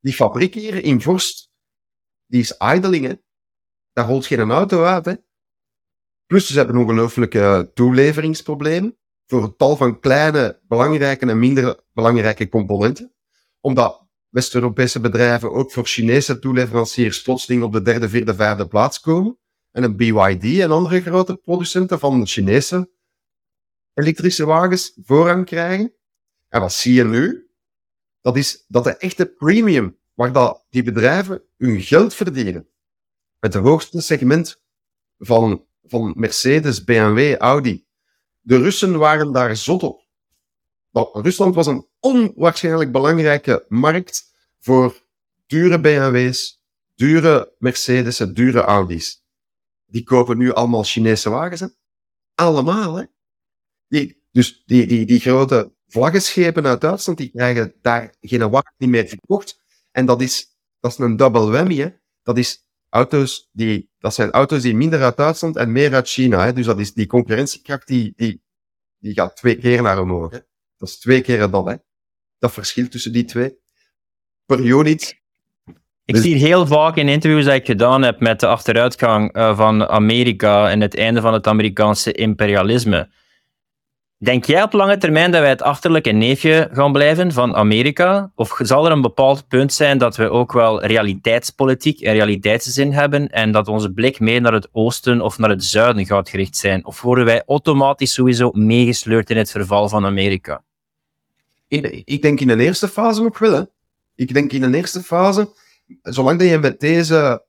[0.00, 1.50] Die fabriek hier in Vorst,
[2.26, 3.22] die is idling.
[3.92, 5.04] Daar holt geen auto uit.
[5.04, 5.14] Hè.
[6.26, 13.14] Plus ze hebben ongelooflijke toeleveringsproblemen voor een tal van kleine, belangrijke en minder belangrijke componenten.
[13.60, 19.38] Omdat West-Europese bedrijven ook voor Chinese toeleveranciers plotseling op de derde, vierde, vijfde plaats komen
[19.78, 22.90] en een BYD en andere grote producenten van Chinese
[23.94, 25.94] elektrische wagens voorrang krijgen.
[26.48, 27.50] En wat zie je nu?
[28.20, 32.68] Dat is dat de echte premium, waar dat die bedrijven hun geld verdienen,
[33.38, 34.62] het hoogste segment
[35.18, 37.86] van, van Mercedes, BMW, Audi.
[38.40, 40.06] De Russen waren daar zot op.
[41.12, 45.02] Rusland was een onwaarschijnlijk belangrijke markt voor
[45.46, 46.62] dure BMW's,
[46.94, 49.26] dure Mercedes'en, dure Audi's.
[49.90, 51.60] Die kopen nu allemaal Chinese wagens.
[51.60, 51.66] Hè?
[52.34, 53.04] Allemaal, hè?
[53.86, 58.90] Die, dus die, die, die grote vlaggenschepen uit Duitsland, die krijgen daar geen wagen niet
[58.90, 59.60] meer verkocht.
[59.90, 61.88] En dat is, dat is een double whammy, hè?
[62.22, 66.44] Dat is auto's die, dat zijn auto's die minder uit Duitsland en meer uit China.
[66.44, 66.52] Hè?
[66.52, 68.42] Dus dat is die concurrentiekracht die, die,
[68.98, 70.30] die gaat twee keer naar omhoog.
[70.30, 70.38] Hè?
[70.76, 71.76] Dat is twee keer dat, hè?
[72.38, 73.58] Dat verschil tussen die twee.
[74.44, 75.20] Per unit.
[76.08, 79.56] Ik Dus- zie heel vaak in interviews die ik gedaan heb met de achteruitgang eh,
[79.56, 83.08] van Amerika en het einde van het Amerikaanse imperialisme.
[84.18, 88.30] Denk jij op lange termijn dat wij het achterlijke neefje gaan blijven van Amerika?
[88.34, 93.28] Of zal er een bepaald punt zijn dat we ook wel realiteitspolitiek en realiteitszin hebben
[93.28, 96.86] en dat onze blik meer naar het oosten of naar het zuiden gaat gericht zijn?
[96.86, 100.62] Of worden wij automatisch sowieso meegesleurd in het verval van Amerika?
[101.68, 103.62] Ik denk in een eerste fase nog wel, hè.
[104.14, 105.48] Ik denk in een eerste fase,
[106.02, 107.46] zolang dat je met deze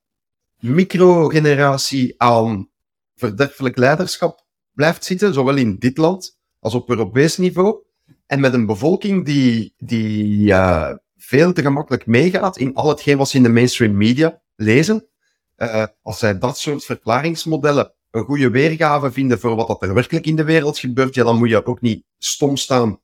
[0.60, 2.70] microgeneratie aan
[3.16, 7.84] verderfelijk leiderschap blijft zitten, zowel in dit land als op Europees niveau,
[8.26, 13.30] en met een bevolking die, die eh, veel te gemakkelijk meegaat in al hetgeen wat
[13.30, 15.08] ze in de mainstream media lezen,
[15.56, 20.36] eh, als zij dat soort verklaringsmodellen een goede weergave vinden voor wat er werkelijk in
[20.36, 23.00] de wereld gebeurt, ja, dan moet je ook niet stom staan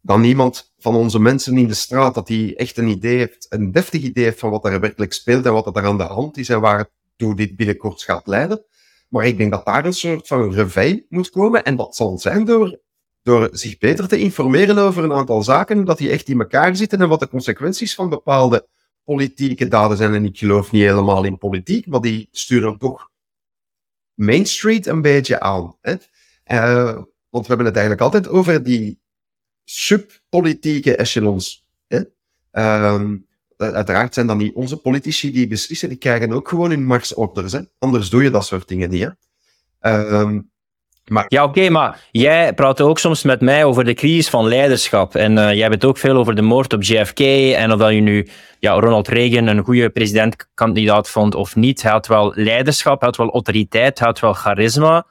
[0.00, 3.72] dan iemand van onze mensen in de straat dat die echt een idee heeft, een
[3.72, 6.48] deftig idee heeft van wat er werkelijk speelt en wat er aan de hand is
[6.48, 8.64] en waartoe dit binnenkort gaat leiden.
[9.08, 12.44] Maar ik denk dat daar een soort van reveil moet komen en dat zal zijn
[12.44, 12.80] door,
[13.22, 17.00] door zich beter te informeren over een aantal zaken, dat die echt in elkaar zitten
[17.00, 18.68] en wat de consequenties van bepaalde
[19.04, 20.14] politieke daden zijn.
[20.14, 23.10] En ik geloof niet helemaal in politiek, maar die sturen toch
[24.14, 25.76] Main Street een beetje aan.
[25.80, 25.94] Hè?
[26.44, 29.00] Eh, want we hebben het eigenlijk altijd over die
[29.70, 31.64] subpolitieke echelons.
[31.88, 32.00] Hè?
[32.50, 33.16] Ehm,
[33.56, 37.52] uiteraard zijn dat niet onze politici die beslissen, die krijgen ook gewoon hun marsorders.
[37.52, 37.60] Hè?
[37.78, 39.02] Anders doe je dat soort dingen niet.
[39.02, 39.10] Hè?
[39.80, 40.40] Ehm,
[41.28, 45.14] Ja, oké, maar jij praat ook soms met mij over de crisis van leiderschap.
[45.14, 47.20] En eh, jij hebt ook veel over de moord op JFK.
[47.54, 51.82] En of dat je nu ja, Ronald Reagan een goede presidentkandidaat vond of niet.
[51.82, 55.06] Hij had wel leiderschap, hij had wel autoriteit, hij had wel charisma.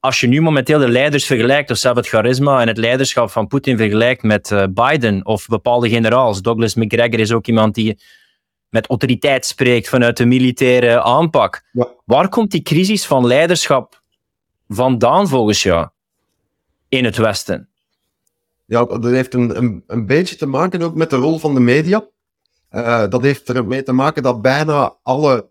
[0.00, 3.46] Als je nu momenteel de leiders vergelijkt, of zelf het charisma en het leiderschap van
[3.46, 6.42] Poetin vergelijkt met eh, Biden of bepaalde generaals.
[6.42, 7.98] Douglas McGregor is ook iemand die
[8.68, 11.62] met autoriteit spreekt vanuit de militaire aanpak.
[11.72, 11.88] Ja.
[12.04, 14.02] Waar komt die crisis van leiderschap
[14.68, 15.88] vandaan volgens jou
[16.88, 17.68] in het Westen?
[18.66, 21.60] Ja, dat heeft een, een, een beetje te maken ook met de rol van de
[21.60, 22.06] media.
[22.68, 25.48] Eh, dat heeft ermee te maken dat bijna alle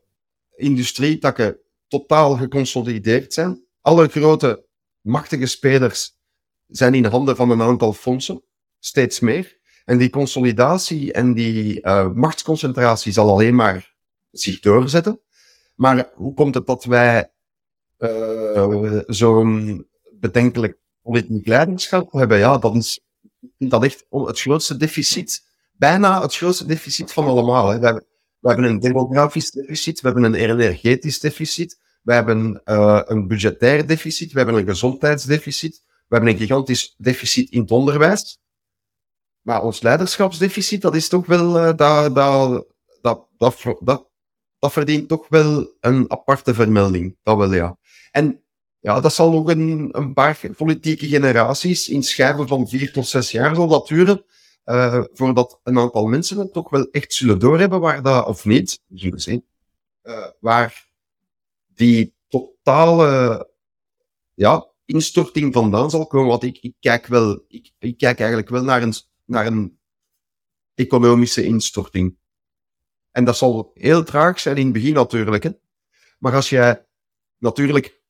[0.56, 3.68] industrietakken totaal geconsolideerd zijn.
[3.82, 4.66] Alle grote,
[5.02, 6.18] machtige spelers
[6.68, 8.44] zijn in handen van een aantal fondsen,
[8.80, 9.58] steeds meer.
[9.86, 13.96] En die consolidatie en die eh, machtsconcentratie zal alleen maar
[14.32, 15.22] zich doorzetten.
[15.76, 17.32] Maar hoe komt het dat wij
[17.98, 19.88] eh, zo'n
[20.20, 22.38] bedenkelijk politiek leiderschap hebben?
[22.38, 23.04] Ja, dat is
[23.58, 25.48] dat echt het grootste deficit.
[25.72, 27.68] Bijna het grootste deficit van allemaal.
[27.68, 27.80] Hè.
[27.80, 28.06] We, hebben,
[28.40, 33.88] we hebben een demografisch deficit, we hebben een energetisch deficit, we hebben eh, een budgetair
[33.88, 38.40] deficit, we hebben een gezondheidsdeficit, we hebben een gigantisch deficit in het onderwijs.
[39.42, 42.66] Maar ons leiderschapsdeficit, dat is toch wel, eh, dat, dat,
[43.02, 44.08] dat, dat,
[44.60, 47.18] dat, verdient toch wel een aparte vermelding.
[47.24, 47.78] Dat wel, ja.
[48.12, 48.44] En
[48.80, 53.32] ja, dat zal nog een, een paar politieke generaties in schijven van vier tot zes
[53.32, 54.26] jaar zal dat duren,
[54.64, 58.82] eh, voordat een aantal mensen het toch wel echt zullen doorhebben waar dat, of niet,
[58.88, 59.46] zullen zien,
[60.40, 60.89] waar
[61.80, 63.50] die totale
[64.34, 66.28] ja, instorting vandaan zal komen.
[66.28, 68.94] Want ik, ik, kijk wel, ik, ik kijk eigenlijk wel naar een,
[69.26, 69.80] naar een
[70.76, 72.18] economische instorting.
[73.12, 75.44] En dat zal heel traag zijn in het begin natuurlijk.
[75.44, 75.52] Hè.
[76.20, 76.86] Maar als jij
[77.38, 78.02] natuurlijk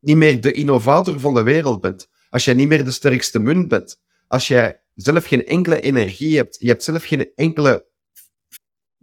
[0.00, 3.68] niet meer de innovator van de wereld bent, als jij niet meer de sterkste munt
[3.68, 7.87] bent, als jij zelf geen enkele energie hebt, je hebt zelf geen enkele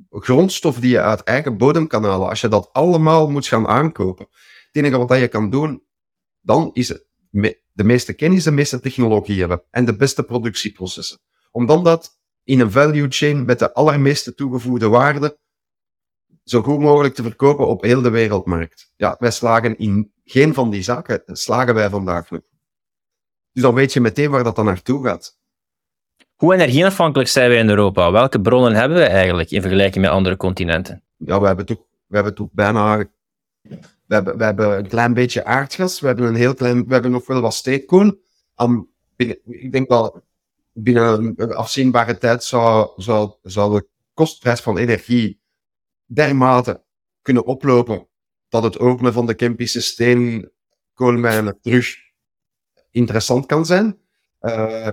[0.09, 4.27] grondstof die je uit eigen bodem kan halen, als je dat allemaal moet gaan aankopen,
[4.71, 5.83] het enige wat je kan doen,
[6.41, 7.07] dan is het
[7.71, 11.19] de meeste kennis, de meeste technologie hebben en de beste productieprocessen.
[11.51, 15.39] Om dan dat in een value chain met de allermeeste toegevoegde waarde
[16.43, 18.91] zo goed mogelijk te verkopen op heel de wereldmarkt.
[18.95, 22.41] Ja, wij slagen in geen van die zaken, slagen wij vandaag nog.
[23.51, 25.37] Dus dan weet je meteen waar dat dan naartoe gaat.
[26.35, 28.11] Hoe energieafhankelijk zijn wij in Europa?
[28.11, 31.03] Welke bronnen hebben we eigenlijk in vergelijking met andere continenten?
[31.17, 32.97] Ja, we hebben toch, we hebben toch bijna...
[34.05, 36.87] We hebben, we hebben een klein beetje aardgas, we hebben een heel klein...
[36.87, 37.61] We hebben nog wel wat
[39.15, 40.21] binnen- ik denk dat
[40.73, 45.41] binnen een afzienbare tijd zou, zou, zou de kostprijs van energie
[46.05, 46.83] dermate
[47.21, 48.07] kunnen oplopen
[48.49, 51.95] dat het openen van de Kempische steenkoolmijnen terug
[52.91, 53.99] interessant kan zijn.
[54.41, 54.87] Uh,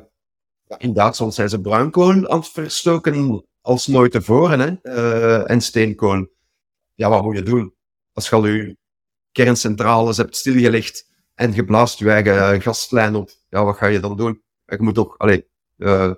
[0.79, 4.93] in Duitsland zijn ze bruinkool aan het verstoken als nooit tevoren, hè?
[4.97, 6.27] Uh, en steenkool.
[6.95, 7.75] Ja, wat moet je doen?
[8.13, 8.77] Als je al je
[9.33, 14.17] kerncentrales hebt stilgelegd en je blaast je eigen gaslijn op, ja, wat ga je dan
[14.17, 14.43] doen?
[14.65, 16.13] Je moet ook, allee, uh,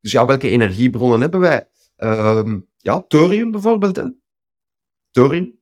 [0.00, 1.68] dus ja, welke energiebronnen hebben wij?
[1.96, 4.02] Uh, ja, thorium bijvoorbeeld.
[5.10, 5.61] Thorium.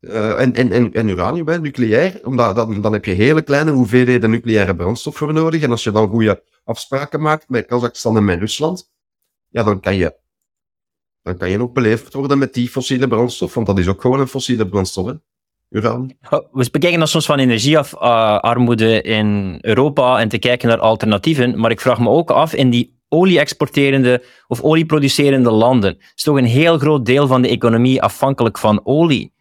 [0.00, 2.20] Uh, en, en, uranium, nucleair.
[2.24, 5.62] Omdat, dan, dan heb je hele kleine hoeveelheden nucleaire brandstof voor nodig.
[5.62, 8.90] En als je dan goede afspraken maakt met Kazachstan en met Rusland,
[9.48, 10.16] ja, dan kan je,
[11.22, 13.54] dan kan je ook beleefd worden met die fossiele brandstof.
[13.54, 15.12] Want dat is ook gewoon een fossiele brandstof, hè.
[15.68, 21.60] We bekijken dan soms van energiearmoede in Europa en te kijken naar alternatieven.
[21.60, 26.44] Maar ik vraag me ook af, in die olie-exporterende of olieproducerende landen, is toch een
[26.44, 29.32] heel groot deel van de economie afhankelijk van olie.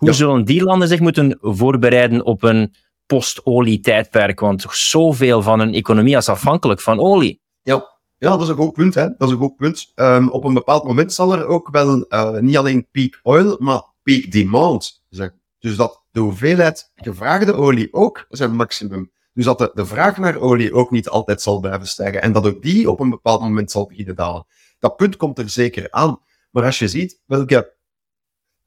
[0.00, 2.74] Hoe zullen die landen zich moeten voorbereiden op een
[3.06, 4.40] post-olie-tijdperk?
[4.40, 7.42] Want zoveel van hun economie is afhankelijk van olie.
[7.62, 8.94] Ja, ja dat is een goed punt.
[8.94, 9.02] Hè.
[9.02, 9.92] Dat is een goed punt.
[9.94, 13.82] Um, op een bepaald moment zal er ook wel uh, niet alleen peak oil, maar
[14.02, 15.32] peak demand zijn.
[15.58, 19.10] Dus dat de hoeveelheid gevraagde olie ook zijn maximum.
[19.32, 22.22] Dus dat de, de vraag naar olie ook niet altijd zal blijven stijgen.
[22.22, 24.46] En dat ook die op een bepaald moment zal beginnen dalen.
[24.78, 26.20] Dat punt komt er zeker aan.
[26.50, 27.78] Maar als je ziet welke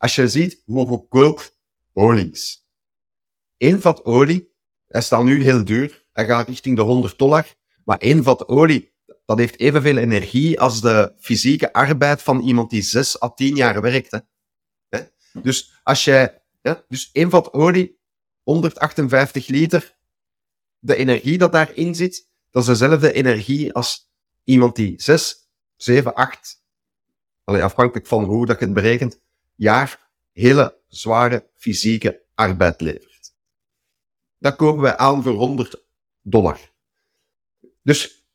[0.03, 1.53] als je ziet hoe goedkoop
[1.93, 2.67] olie is.
[3.57, 4.53] Eén vat olie,
[4.87, 8.93] hij staat nu heel duur, hij gaat richting de 100 dollar, maar één vat olie,
[9.25, 13.81] dat heeft evenveel energie als de fysieke arbeid van iemand die 6 à 10 jaar
[13.81, 14.23] werkt.
[14.89, 14.99] Hè?
[15.41, 16.41] Dus als ja,
[16.87, 17.99] dus één vat olie,
[18.41, 19.97] 158 liter,
[20.79, 24.09] de energie dat daarin zit, dat is dezelfde energie als
[24.43, 26.63] iemand die 6, 7, 8,
[27.43, 29.21] afhankelijk van hoe dat je het berekent,
[29.63, 33.33] jaar hele zware fysieke arbeid levert.
[34.37, 35.83] Dat kopen wij aan voor 100
[36.21, 36.59] dollar.
[37.81, 38.27] Dus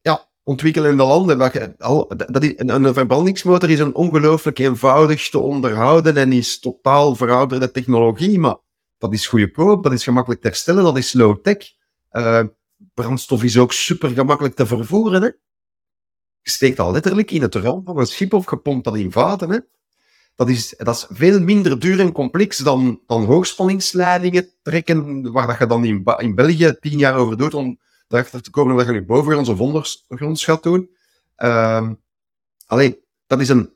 [0.00, 6.58] ja, ontwikkelende landen, dat is, een verbrandingsmotor is een ongelooflijk eenvoudig te onderhouden en is
[6.58, 8.56] totaal verouderde technologie, maar
[8.98, 11.78] dat is goedkoop, dat is gemakkelijk te herstellen, dat is low-tech.
[12.12, 12.44] Uh,
[12.94, 15.22] brandstof is ook super gemakkelijk te vervoeren.
[15.22, 15.30] Hè?
[16.42, 19.50] Steekt al letterlijk in het raam van een schip of gepompt dat in vaten.
[19.50, 19.58] Hè?
[20.40, 25.58] Dat is, dat is veel minder duur en complex dan, dan hoogspanningsleidingen trekken, waar dat
[25.58, 27.78] je dan in, in België tien jaar over doet om
[28.08, 30.90] erachter te komen dat je nu bovengronds of ondergronds gaat doen.
[31.38, 31.90] Uh,
[32.66, 33.72] alleen, dat is een...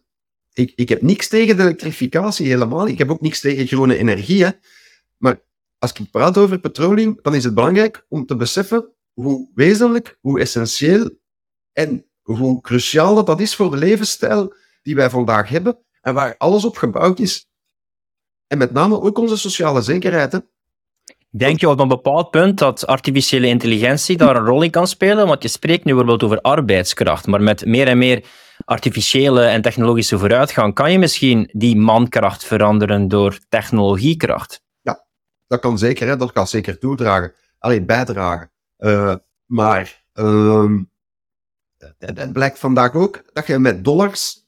[0.52, 2.88] Ik, ik heb niks tegen de elektrificatie helemaal.
[2.88, 4.46] Ik heb ook niks tegen groene energie.
[5.16, 5.40] Maar
[5.78, 10.40] als ik praat over petroleum, dan is het belangrijk om te beseffen hoe wezenlijk, hoe
[10.40, 11.10] essentieel
[11.72, 16.34] en hoe cruciaal dat, dat is voor de levensstijl die wij vandaag hebben en waar
[16.38, 17.46] alles op gebouwd is.
[18.46, 20.32] En met name ook onze sociale zekerheid.
[20.32, 20.38] Hè.
[21.30, 25.26] Denk je op een bepaald punt dat artificiële intelligentie daar een rol in kan spelen?
[25.26, 28.24] Want je spreekt nu bijvoorbeeld over arbeidskracht, maar met meer en meer
[28.64, 34.62] artificiële en technologische vooruitgang kan je misschien die mankracht veranderen door technologiekracht.
[34.80, 35.06] Ja,
[35.46, 36.08] dat kan zeker.
[36.08, 36.16] Hè?
[36.16, 37.34] Dat kan zeker toedragen.
[37.58, 38.50] Alleen bijdragen.
[38.78, 39.14] Uh,
[39.46, 40.04] maar
[41.98, 44.43] het blijkt vandaag ook dat je met dollars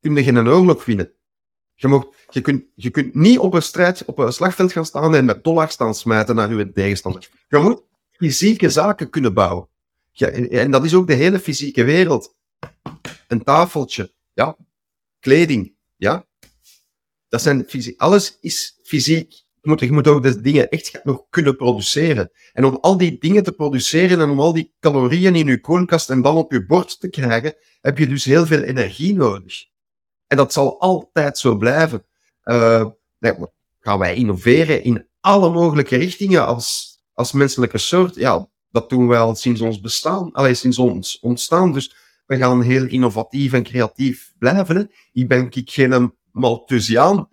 [0.00, 1.12] kun je geen oorlog winnen.
[1.74, 5.14] Je, mag, je, kunt, je kunt niet op een strijd, op een slagveld gaan staan
[5.14, 7.28] en met dollars staan smijten naar je tegenstander.
[7.48, 9.68] Je moet fysieke zaken kunnen bouwen.
[10.10, 12.36] Ja, en dat is ook de hele fysieke wereld.
[13.28, 14.56] Een tafeltje, ja.
[15.20, 16.26] Kleding, ja.
[17.28, 18.00] Dat zijn fysiek.
[18.00, 19.32] Alles is fysiek.
[19.60, 22.30] Je moet, je moet ook de dingen echt nog kunnen produceren.
[22.52, 26.10] En om al die dingen te produceren en om al die calorieën in je koelkast
[26.10, 29.66] en dan op je bord te krijgen, heb je dus heel veel energie nodig.
[30.28, 32.04] En dat zal altijd zo blijven.
[32.44, 32.86] Uh,
[33.80, 38.14] gaan wij innoveren in alle mogelijke richtingen als, als menselijke soort?
[38.14, 41.72] Ja, dat doen wij al sinds ons bestaan, alleen sinds ons ontstaan.
[41.72, 41.94] Dus
[42.26, 44.90] we gaan heel innovatief en creatief blijven.
[45.12, 47.28] Ik ben ik geen Malthusiaan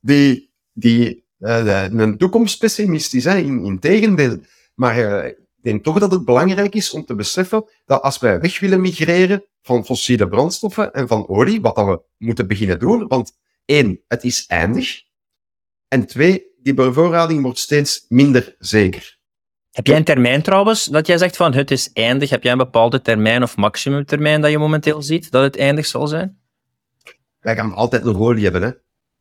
[0.00, 3.26] die, die uh, een toekomstpessimist is.
[3.26, 4.38] In, in tegendeel.
[4.74, 8.40] Maar uh, ik denk toch dat het belangrijk is om te beseffen dat als wij
[8.40, 13.06] weg willen migreren van fossiele brandstoffen en van olie, wat dan we moeten beginnen doen.
[13.06, 13.32] Want
[13.64, 15.02] één, het is eindig.
[15.88, 19.18] En twee, die bevoorrading wordt steeds minder zeker.
[19.70, 22.30] Heb jij een termijn trouwens, dat jij zegt van het is eindig?
[22.30, 26.06] Heb jij een bepaalde termijn of maximumtermijn dat je momenteel ziet dat het eindig zal
[26.06, 26.38] zijn?
[27.40, 28.70] Wij gaan altijd nog olie hebben, hè.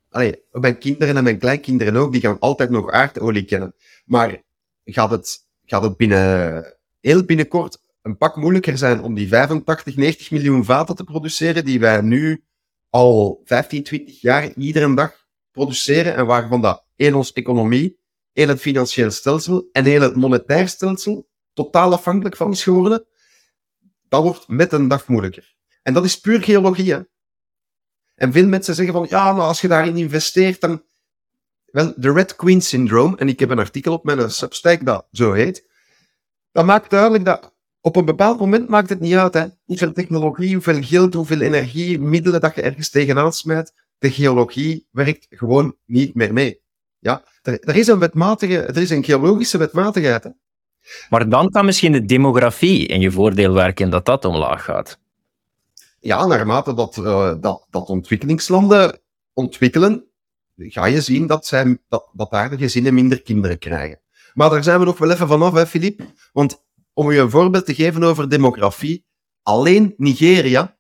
[0.10, 3.76] Allee, mijn kinderen en mijn kleinkinderen ook, die gaan altijd nog aardolie kennen.
[4.06, 4.42] Maar
[4.86, 10.32] gaat het, gaat het binnen, heel binnenkort een pak moeilijker zijn om die 85, 90
[10.32, 12.44] miljoen vaten te produceren die wij nu
[12.90, 18.00] al 15, 20 jaar iedere dag produceren en waarvan dat heel onze economie,
[18.32, 23.06] heel het financieel stelsel en heel het monetair stelsel totaal afhankelijk van is geworden,
[24.08, 25.56] dat wordt met een dag moeilijker.
[25.82, 26.94] En dat is puur geologie.
[28.16, 30.84] En veel mensen zeggen van, ja, maar als je daarin investeert, dan...
[31.66, 35.32] Wel, de Red Queen Syndrome, en ik heb een artikel op mijn Substack dat zo
[35.32, 35.68] heet,
[36.52, 37.55] dat maakt duidelijk dat
[37.86, 42.00] op een bepaald moment maakt het niet uit hè, hoeveel technologie, hoeveel geld, hoeveel energie,
[42.00, 43.74] middelen dat je ergens tegenaan smijt.
[43.98, 46.62] De geologie werkt gewoon niet meer mee.
[47.00, 50.24] Ja, er, er is een wetmatige, er is een geologische wetmatigheid.
[50.24, 50.30] Hè.
[51.10, 55.00] Maar dan kan misschien de demografie in je voordeel werken dat dat omlaag gaat.
[56.00, 59.00] Ja, naarmate dat, uh, dat, dat ontwikkelingslanden
[59.34, 60.04] ontwikkelen,
[60.58, 64.00] ga je zien dat, zij, dat, dat daar de gezinnen minder kinderen krijgen.
[64.34, 66.02] Maar daar zijn we nog wel even vanaf, hè, Filip?
[66.34, 66.64] Want
[66.96, 69.06] om je een voorbeeld te geven over demografie,
[69.42, 70.80] alleen Nigeria,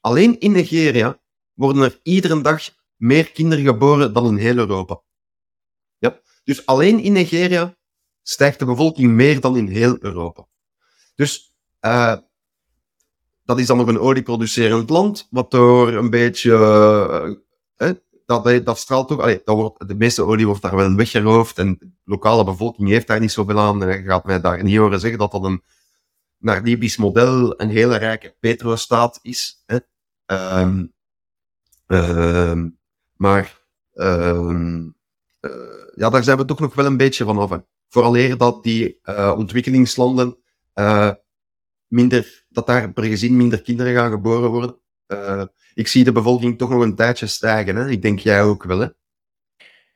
[0.00, 1.22] alleen in Nigeria,
[1.52, 2.62] worden er iedere dag
[2.96, 5.02] meer kinderen geboren dan in heel Europa.
[5.98, 6.20] Ja?
[6.44, 7.76] Dus alleen in Nigeria
[8.22, 10.48] stijgt de bevolking meer dan in heel Europa.
[11.14, 12.16] Dus uh,
[13.44, 16.50] dat is dan nog een olieproducerend land, wat door een beetje
[17.76, 17.90] uh,
[18.40, 21.76] dat, dat straalt toch, allee, dat wordt, de meeste olie wordt daar wel weggeroofd en
[21.78, 23.82] de lokale bevolking heeft daar niet zoveel aan.
[23.82, 25.62] En je gaat mij daar niet horen zeggen dat dat een,
[26.38, 29.62] naar Libisch model, een hele rijke petrostaat is.
[29.66, 29.78] Hè?
[30.60, 30.92] Um,
[31.86, 32.78] um,
[33.16, 33.60] maar
[33.94, 34.96] um,
[35.40, 35.50] uh,
[35.94, 37.50] ja, daar zijn we toch nog wel een beetje van af.
[37.50, 37.58] Hè?
[37.88, 40.36] Vooraleer dat die uh, ontwikkelingslanden
[40.74, 41.10] uh,
[41.86, 44.80] minder, dat daar per gezin minder kinderen gaan geboren worden.
[45.74, 47.76] Ik zie de bevolking toch nog een tijdje stijgen.
[47.76, 47.88] Hè?
[47.88, 48.86] Ik denk jij ook wel, hè?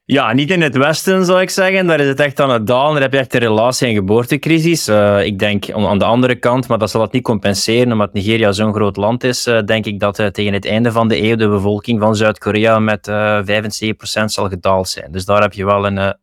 [0.09, 1.87] Ja, niet in het Westen zou ik zeggen.
[1.87, 2.93] Daar is het echt aan het dalen.
[2.93, 4.89] Daar heb je echt de relatie- en geboortecrisis.
[4.89, 8.53] Uh, ik denk aan de andere kant, maar dat zal het niet compenseren, omdat Nigeria
[8.53, 11.37] zo'n groot land is, uh, denk ik dat uh, tegen het einde van de eeuw
[11.37, 15.13] de bevolking van Zuid-Korea met 75% zal gedaald zijn.
[15.13, 16.17] Dus daar heb je wel een,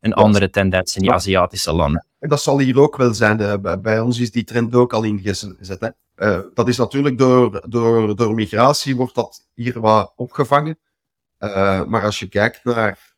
[0.00, 2.06] een andere tendens in die Aziatische landen.
[2.18, 3.60] En dat zal hier ook wel zijn.
[3.82, 5.80] bij ons is die trend ook al ingezet.
[5.80, 5.88] Hè?
[6.16, 10.78] Uh, dat is natuurlijk door, door, door migratie wordt dat hier wat opgevangen.
[11.38, 13.16] Uh, maar als je kijkt naar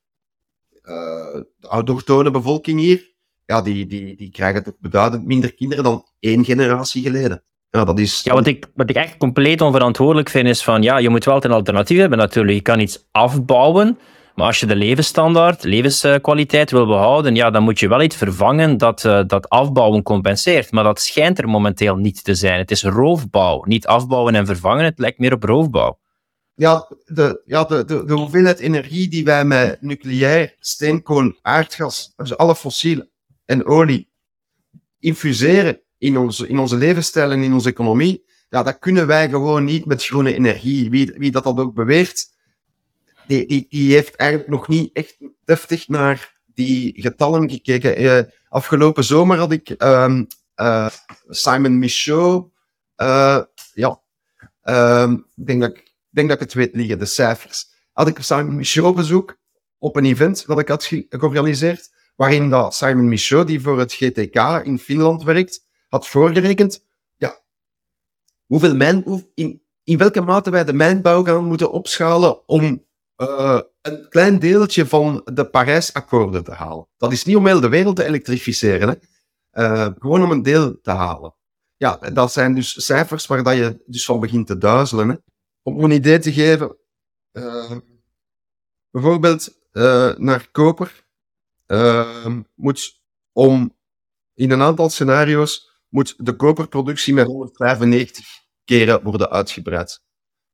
[0.82, 6.06] uh, de autochtone bevolking hier, ja, die, die, die krijgen toch beduidend minder kinderen dan
[6.18, 7.42] één generatie geleden.
[7.70, 8.22] Ja, dat is...
[8.22, 11.44] ja wat, ik, wat ik echt compleet onverantwoordelijk vind is van, ja, je moet wel
[11.44, 12.56] een alternatief hebben natuurlijk.
[12.56, 13.98] Je kan iets afbouwen,
[14.38, 18.76] maar als je de levensstandaard, levenskwaliteit wil behouden, ja, dan moet je wel iets vervangen
[18.76, 20.72] dat, uh, dat afbouwen compenseert.
[20.72, 22.58] Maar dat schijnt er momenteel niet te zijn.
[22.58, 24.84] Het is roofbouw, niet afbouwen en vervangen.
[24.84, 25.98] Het lijkt meer op roofbouw.
[26.54, 32.36] Ja, de, ja de, de, de hoeveelheid energie die wij met nucleair, steenkool, aardgas, dus
[32.36, 33.10] alle fossielen
[33.44, 34.10] en olie
[34.98, 39.64] infuseren in onze, in onze levensstijl en in onze economie, ja, dat kunnen wij gewoon
[39.64, 40.90] niet met groene energie.
[40.90, 42.36] Wie, wie dat, dat ook beweert,
[43.28, 48.02] die, die, heeft eigenlijk nog niet echt deftig naar die getallen gekeken.
[48.02, 50.26] Uh, afgelopen zomer had ik um,
[50.56, 50.88] uh,
[51.28, 52.50] Simon Michaud.
[52.96, 54.00] Uh, ja,
[54.62, 57.66] um, ik denk dat ik, denk dat ik het weet liggen, de cijfers.
[57.92, 59.38] Had ik Simon Michaud bezoek
[59.78, 64.62] op een event dat ik had georganiseerd, waarin dat Simon Michaud, die voor het GTK
[64.64, 66.84] in Finland werkt, had voorgerekend
[67.16, 67.40] ja,
[68.46, 72.86] hoeveel mijn, in, in welke mate wij de mijnbouw gaan moeten opschalen om
[73.18, 76.88] uh, een klein deeltje van de Parijsakkoorden te halen.
[76.96, 78.94] Dat is niet om heel de wereld te elektrificeren, hè.
[79.52, 81.34] Uh, gewoon om een deel te halen.
[81.76, 85.08] Ja, dat zijn dus cijfers waar dat je dus van begint te duizelen.
[85.08, 85.14] Hè.
[85.62, 86.76] Om een idee te geven,
[87.32, 87.76] uh,
[88.90, 89.56] bijvoorbeeld
[90.18, 91.06] naar koper,
[92.54, 93.76] moet om
[94.34, 98.26] in een aantal scenario's moet de koperproductie met 195
[98.64, 100.02] keren worden uitgebreid.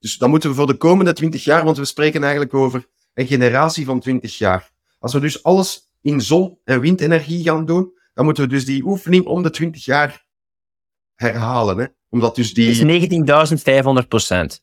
[0.04, 3.26] Dus dan moeten we voor de komende 20 jaar, want we spreken eigenlijk over een
[3.26, 4.70] generatie van 20 jaar.
[4.98, 8.84] Als we dus alles in zon- en windenergie gaan doen, dan moeten we dus die
[8.84, 10.26] oefening om de 20 jaar
[11.14, 11.78] herhalen.
[11.78, 11.86] Hè?
[12.08, 13.00] Omdat dus die...
[14.02, 14.62] 19.500 procent.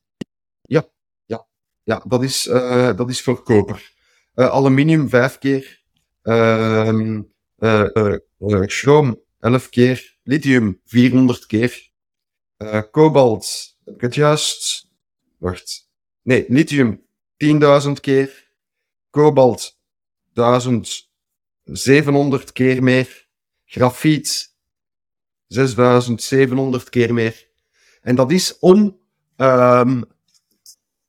[0.62, 0.90] Ja,
[1.26, 1.48] ja,
[1.84, 3.94] ja dat, is, uh, dat is voor koper.
[4.36, 5.82] Uh, aluminium vijf keer.
[6.24, 7.20] Uh,
[8.66, 10.18] chroom 11 keer.
[10.24, 11.90] Lithium 400 keer.
[12.92, 14.90] kobalt, heb ik het juist?
[15.42, 15.90] Wacht.
[16.22, 17.06] Nee, lithium
[17.38, 18.50] 10.000 keer.
[19.10, 19.80] Kobalt
[20.34, 23.28] 1700 keer meer.
[23.66, 24.56] Grafiet
[25.48, 27.50] 6700 keer meer.
[28.02, 29.00] En dat is om
[29.38, 30.04] um,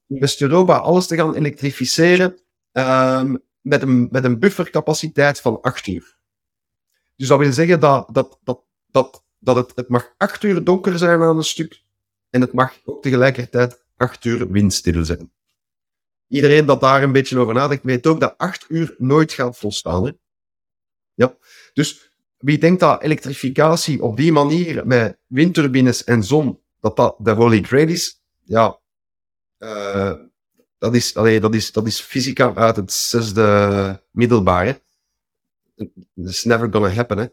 [0.06, 2.38] West-Europa alles te gaan elektrificeren
[2.72, 6.18] um, met, een, met een buffercapaciteit van 8 uur.
[7.16, 10.98] Dus dat wil zeggen dat, dat, dat, dat dat het, het mag acht uur donker
[10.98, 11.82] zijn aan een stuk.
[12.30, 15.33] En het mag ook tegelijkertijd acht uur windstil zijn.
[16.29, 20.19] Iedereen dat daar een beetje over nadenkt, weet ook dat acht uur nooit gaat volstaan.
[21.15, 21.37] Ja.
[21.73, 27.31] Dus wie denkt dat elektrificatie op die manier met windturbines en zon, dat dat de
[27.31, 28.81] holy grail is, ja,
[29.59, 30.15] uh,
[30.79, 34.81] dat, is, allee, dat, is, dat is fysica uit het zesde middelbare.
[36.15, 37.33] It's never gonna happen.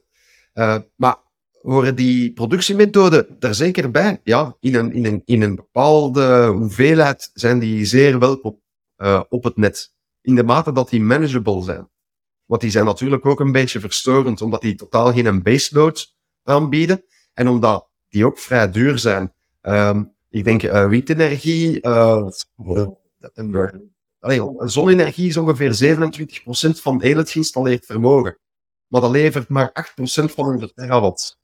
[0.54, 1.18] Uh, maar
[1.61, 4.19] horen die productiemethode er zeker bij?
[4.23, 8.61] Ja, in een, in een, in een bepaalde hoeveelheid zijn die zeer welkom
[8.98, 9.94] uh, op het net.
[10.22, 11.90] In de mate dat die manageable zijn.
[12.45, 17.03] Want die zijn natuurlijk ook een beetje verstorend, omdat die totaal geen baseload aanbieden.
[17.34, 19.34] En omdat die ook vrij duur zijn.
[19.61, 22.27] Um, ik denk uh, windenergie, uh,
[24.57, 25.98] zonne-energie is ongeveer
[26.77, 28.38] 27% van heel het geïnstalleerd vermogen.
[28.88, 30.03] Maar dat levert maar 8%
[30.34, 31.39] van onze terawatt.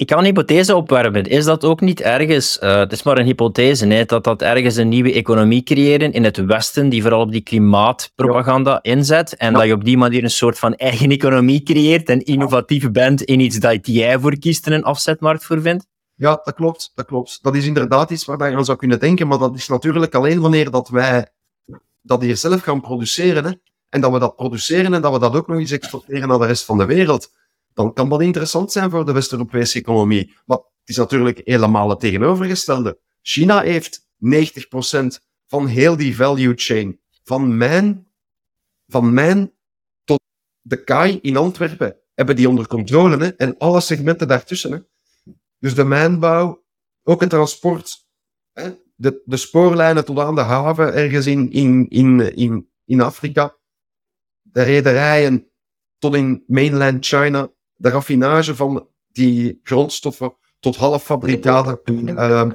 [0.00, 1.24] Ik kan een hypothese opwerpen.
[1.24, 4.76] Is dat ook niet ergens, uh, het is maar een hypothese, hè, dat dat ergens
[4.76, 9.64] een nieuwe economie creëren in het Westen, die vooral op die klimaatpropaganda inzet, en dat
[9.64, 13.58] je op die manier een soort van eigen economie creëert en innovatief bent in iets
[13.58, 15.86] dat jij voor kiest en een afzetmarkt voor vindt?
[16.14, 17.38] Ja, dat klopt, dat klopt.
[17.42, 20.40] Dat is inderdaad iets waar je aan zou kunnen denken, maar dat is natuurlijk alleen
[20.40, 21.28] wanneer dat wij
[22.02, 23.52] dat hier zelf gaan produceren, hè,
[23.88, 26.46] en dat we dat produceren en dat we dat ook nog eens exporteren naar de
[26.46, 27.30] rest van de wereld
[27.74, 30.36] dan kan dat interessant zijn voor de West-Europese economie.
[30.46, 33.00] Maar het is natuurlijk helemaal het tegenovergestelde.
[33.22, 34.06] China heeft 90%
[35.46, 37.00] van heel die value chain.
[37.24, 38.06] Van mijn,
[38.86, 39.52] van mijn
[40.04, 40.20] tot
[40.60, 43.16] de kaai in Antwerpen hebben die onder controle.
[43.16, 43.28] Hè?
[43.28, 44.72] En alle segmenten daartussen.
[44.72, 44.78] Hè?
[45.58, 46.64] Dus de mijnbouw,
[47.02, 48.06] ook het transport.
[48.52, 48.70] Hè?
[48.94, 53.56] De, de spoorlijnen tot aan de haven ergens in, in, in, in, in Afrika.
[54.42, 55.50] De rederijen
[55.98, 62.08] tot in mainland China de raffinage van die grondstoffen tot halffabrikaten.
[62.08, 62.50] Uh,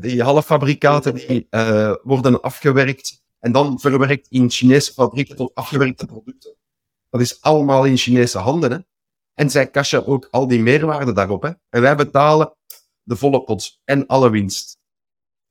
[0.00, 6.56] die halffabrikaten die uh, worden afgewerkt en dan verwerkt in Chinese fabrieken tot afgewerkte producten.
[7.10, 8.86] Dat is allemaal in Chinese handen.
[9.34, 11.42] En zij cashen ook al die meerwaarde daarop.
[11.42, 11.50] Hè?
[11.68, 12.52] En wij betalen
[13.02, 14.78] de volle pot en alle winst.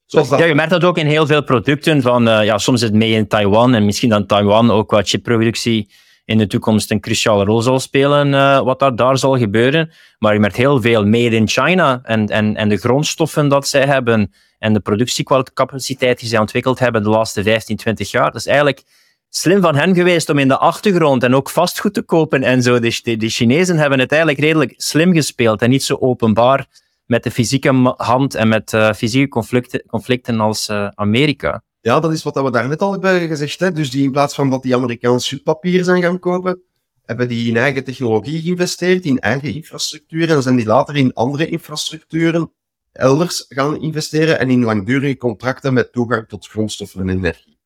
[0.06, 2.02] Ja, je merkt dat ook in heel veel producten.
[2.02, 5.04] Van, uh, ja, soms is het mee in Taiwan en misschien dan Taiwan ook qua
[5.04, 5.90] chipproductie
[6.26, 9.92] in de toekomst een cruciale rol zal spelen, uh, wat daar, daar zal gebeuren.
[10.20, 13.86] Maar je merkt heel veel made in China en, en, en de grondstoffen dat zij
[13.86, 18.26] hebben en de productiecapaciteit die zij ontwikkeld hebben de laatste 15, 20 jaar.
[18.32, 18.84] Dat is eigenlijk
[19.30, 22.80] slim van hen geweest om in de achtergrond en ook vastgoed te kopen en zo.
[22.80, 26.66] De, de, de Chinezen hebben het eigenlijk redelijk slim gespeeld en niet zo openbaar
[27.06, 31.64] met de fysieke hand en met uh, fysieke conflicten, conflicten als uh, Amerika.
[31.86, 33.76] Ja, dat is wat we daarnet al hebben gezegd.
[33.76, 36.62] Dus die in plaats van dat die Amerikaanse papier zijn gaan kopen,
[37.04, 40.30] hebben die in eigen technologie geïnvesteerd, in eigen infrastructuur.
[40.30, 42.52] En zijn die later in andere infrastructuren
[42.92, 47.60] elders gaan investeren en in langdurige contracten met toegang tot grondstoffen en energie.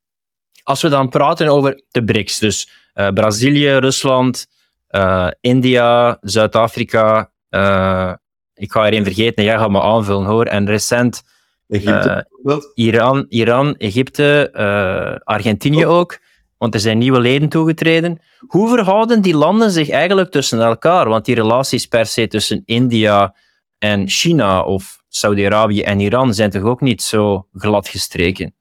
[0.63, 4.47] Als we dan praten over de BRICS, dus uh, Brazilië, Rusland,
[4.89, 8.13] uh, India, Zuid-Afrika, uh,
[8.53, 10.45] ik ga er één vergeten, jij gaat me aanvullen hoor.
[10.45, 11.23] En recent
[11.69, 15.93] Egypte uh, Iran, Iran, Egypte, uh, Argentinië oh.
[15.93, 16.19] ook.
[16.57, 18.19] Want er zijn nieuwe leden toegetreden.
[18.47, 21.09] Hoe verhouden die landen zich eigenlijk tussen elkaar?
[21.09, 23.35] Want die relaties per se tussen India
[23.77, 28.55] en China of Saudi-Arabië en Iran zijn toch ook niet zo glad gestreken?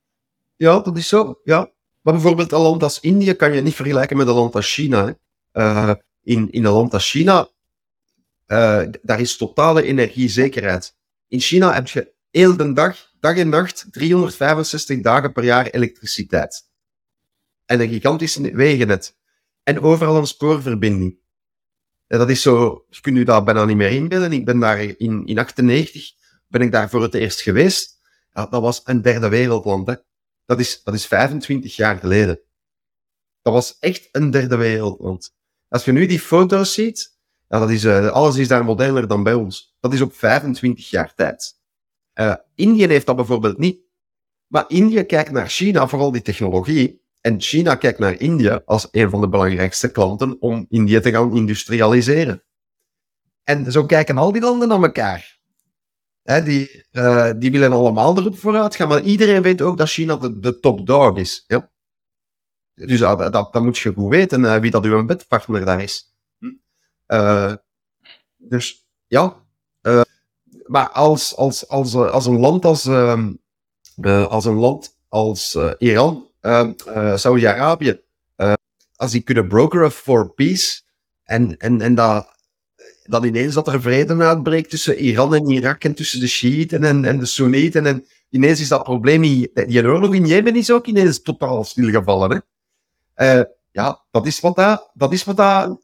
[0.57, 1.41] Ja, dat is zo.
[1.45, 1.71] Ja.
[2.03, 5.15] Maar bijvoorbeeld een land als India kan je niet vergelijken met een land als China.
[5.53, 5.91] Uh,
[6.23, 7.49] in, in een land als China,
[9.03, 10.97] daar is totale energiezekerheid.
[11.29, 16.71] In China heb je heel de dag, dag en nacht, 365 dagen per jaar elektriciteit.
[17.65, 19.17] En een gigantisch wegennet.
[19.63, 21.19] En overal een spoorverbinding.
[22.07, 24.33] En dat is zo, je kunt je dat bijna niet meer inbeelden.
[24.33, 26.11] Ik ben daar in, in 98
[26.49, 28.01] ben ik daar voor het eerst geweest.
[28.33, 29.87] Ja, dat was een derde wereldland.
[29.87, 29.95] Hè.
[30.45, 32.41] Dat, is, dat is 25 jaar geleden.
[33.43, 35.35] Dat was echt een derde wereldland.
[35.69, 37.17] Als je nu die foto's ziet,
[37.49, 39.77] ja, dat is, uh, alles is daar moderner dan bij ons.
[39.81, 41.58] Dat is op 25 jaar tijd.
[42.21, 43.81] Uh, Indië heeft dat bijvoorbeeld niet.
[44.47, 47.03] Maar India kijkt naar China, vooral die technologie.
[47.21, 51.37] En China kijkt naar India als een van de belangrijkste klanten om India te gaan
[51.37, 52.43] industrialiseren.
[53.45, 55.39] En zo kijken al die landen naar elkaar.
[56.23, 60.39] die, uh, die willen allemaal erop vooruit gaan, maar iedereen weet ook dat China de,
[60.39, 61.45] de top dog is.
[61.47, 61.71] Ja?
[62.75, 66.15] Dus uh, dat, dat, moet je goed weten, uh, wie dat uw bedpartner daar is.
[66.39, 67.57] Hm?
[68.37, 69.47] dus ja,
[70.69, 75.73] maar als, als, als, eh, als een land als, uh, als, een land als uh,
[75.79, 78.01] Iran, uh, Saudi-Arabië,
[78.97, 80.81] als die kunnen brokeren for peace
[81.25, 82.37] en, en, en dat,
[83.05, 87.05] dan ineens dat er vrede uitbreekt tussen Iran en Irak en tussen de Shiiten en,
[87.05, 87.87] en de Soenieten.
[87.87, 92.45] En ineens is dat probleem, die, oorlog in Jemen is ook ineens totaal stilgevallen.
[93.15, 93.43] Hè?
[93.71, 95.81] Ja, dat is wat dat, dat is wat dat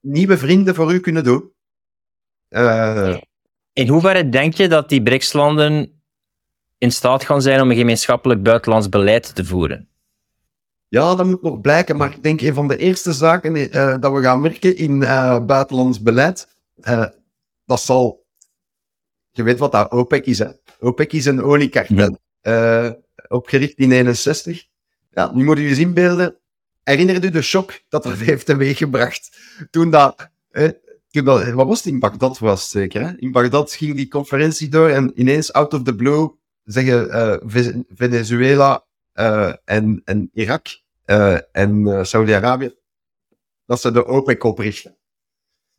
[0.00, 1.52] nieuwe vrienden voor u kunnen doen.
[2.48, 3.16] Uh,
[3.76, 6.02] in hoeverre denk je dat die BRICS-landen
[6.78, 9.88] in staat gaan zijn om een gemeenschappelijk buitenlands beleid te voeren?
[10.88, 14.12] Ja, dat moet nog blijken, maar ik denk een van de eerste zaken uh, dat
[14.12, 16.48] we gaan merken in uh, buitenlands beleid,
[16.80, 17.06] uh,
[17.64, 18.24] dat zal...
[19.30, 20.48] Je weet wat dat OPEC is, hè?
[20.80, 22.96] OPEC is een oliekartel, ja.
[23.28, 24.66] opgericht in 61.
[25.10, 26.36] Ja, nu moet je eens inbeelden,
[26.82, 29.38] herinner je de shock dat dat heeft teweeggebracht
[29.70, 30.30] toen dat...
[31.24, 33.16] wat was het in Bagdad was zeker, hè?
[33.16, 36.34] In Bagdad ging die conferentie door en ineens out of the blue
[36.64, 37.42] zeggen
[37.88, 40.66] Venezuela uh, en, en Irak
[41.06, 42.74] uh, en Saudi-Arabië,
[43.64, 44.96] dat ze de OPEC oprichten.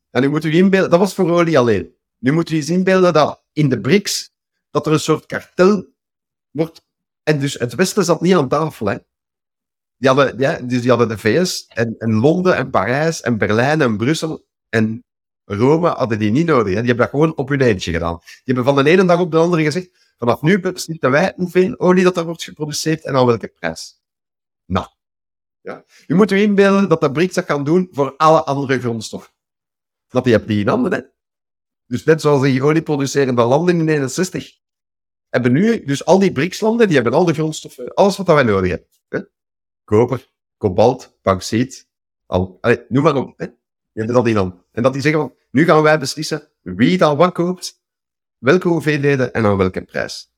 [0.10, 1.96] En nu moet u inbeelden, dat was voor olie alleen.
[2.18, 4.32] Nu moet u eens inbeelden dat in de BRICS,
[4.70, 5.86] dat er een soort kartel
[6.52, 6.86] wordt.
[7.24, 8.98] En dus het Westen zat niet aan tafel, hè.
[9.98, 13.82] Die hadden, ja, dus die hadden de VS en, en Londen en Parijs en Berlijn
[13.82, 15.04] en Brussel en
[15.49, 16.65] Rome hadden die niet nodig.
[16.65, 18.19] Die hebben dat gewoon op hun eentje gedaan.
[18.19, 21.80] Die hebben van de ene dag op de andere gezegd, vanaf nu beslissen wij hoeveel
[21.80, 24.02] olie dat er wordt geproduceerd en aan welke prijs.
[24.65, 24.88] Nou,
[25.61, 25.84] ja.
[26.07, 29.34] Je moet je inbeelden dat de BRICS dat kan doen voor alle andere grondstoffen.
[30.07, 31.11] Dat die hebt die in handen.
[31.86, 34.60] Dus net zoals die olieproducerende landen in 61
[35.30, 38.69] hebben nu, dus al die BRICS-landen, die hebben al de grondstoffen, alles wat wij nodig
[38.69, 39.32] hebben.
[39.84, 41.90] Koper, kobalt, bauxiet,
[42.26, 43.57] al, noem maar op.
[44.06, 44.64] Dat handen.
[44.72, 47.82] En dat die zeggen van, nu gaan wij beslissen wie dan wat koopt,
[48.38, 50.36] welke hoeveelheden en aan welke prijs.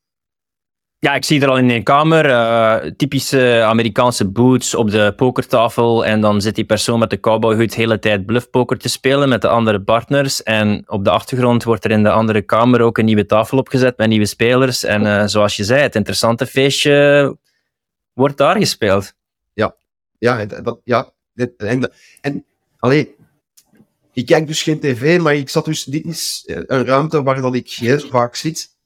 [0.99, 6.06] Ja, ik zie er al in een kamer uh, typische Amerikaanse boots op de pokertafel.
[6.06, 9.41] En dan zit die persoon met de cowboyhoed de hele tijd bluffpoker te spelen met
[9.41, 10.44] de andere partners.
[10.44, 13.98] En op de achtergrond wordt er in de andere kamer ook een nieuwe tafel opgezet
[13.98, 14.84] met nieuwe spelers.
[14.84, 17.38] En uh, zoals je zei, het interessante feestje
[18.14, 19.14] wordt daar gespeeld.
[19.53, 19.76] Ja,
[20.18, 21.11] ja, dat, ja.
[21.57, 21.91] En,
[22.22, 22.45] en
[22.77, 23.07] alleen,
[24.20, 27.56] ik kijk dus geen tv, maar ik zat dus, dit is een ruimte waar dat
[27.56, 28.78] ik heel vaak zit.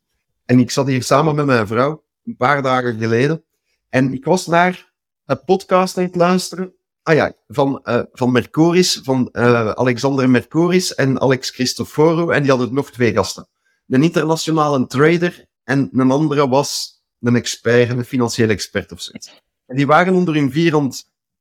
[0.45, 3.43] En ik zat hier samen met mijn vrouw, een paar dagen geleden.
[3.89, 4.93] En ik was naar
[5.26, 6.73] een podcast aan het luisteren.
[7.03, 12.34] Ah ja, van, uh, van Mercoris, van uh, Alexander Mercoris en Alex Christoforou.
[12.34, 13.47] En die hadden nog twee gasten.
[13.88, 19.41] Een internationale trader en een andere was een expert, een financiële expert of zoiets.
[19.65, 20.91] En die waren onder hun vier aan,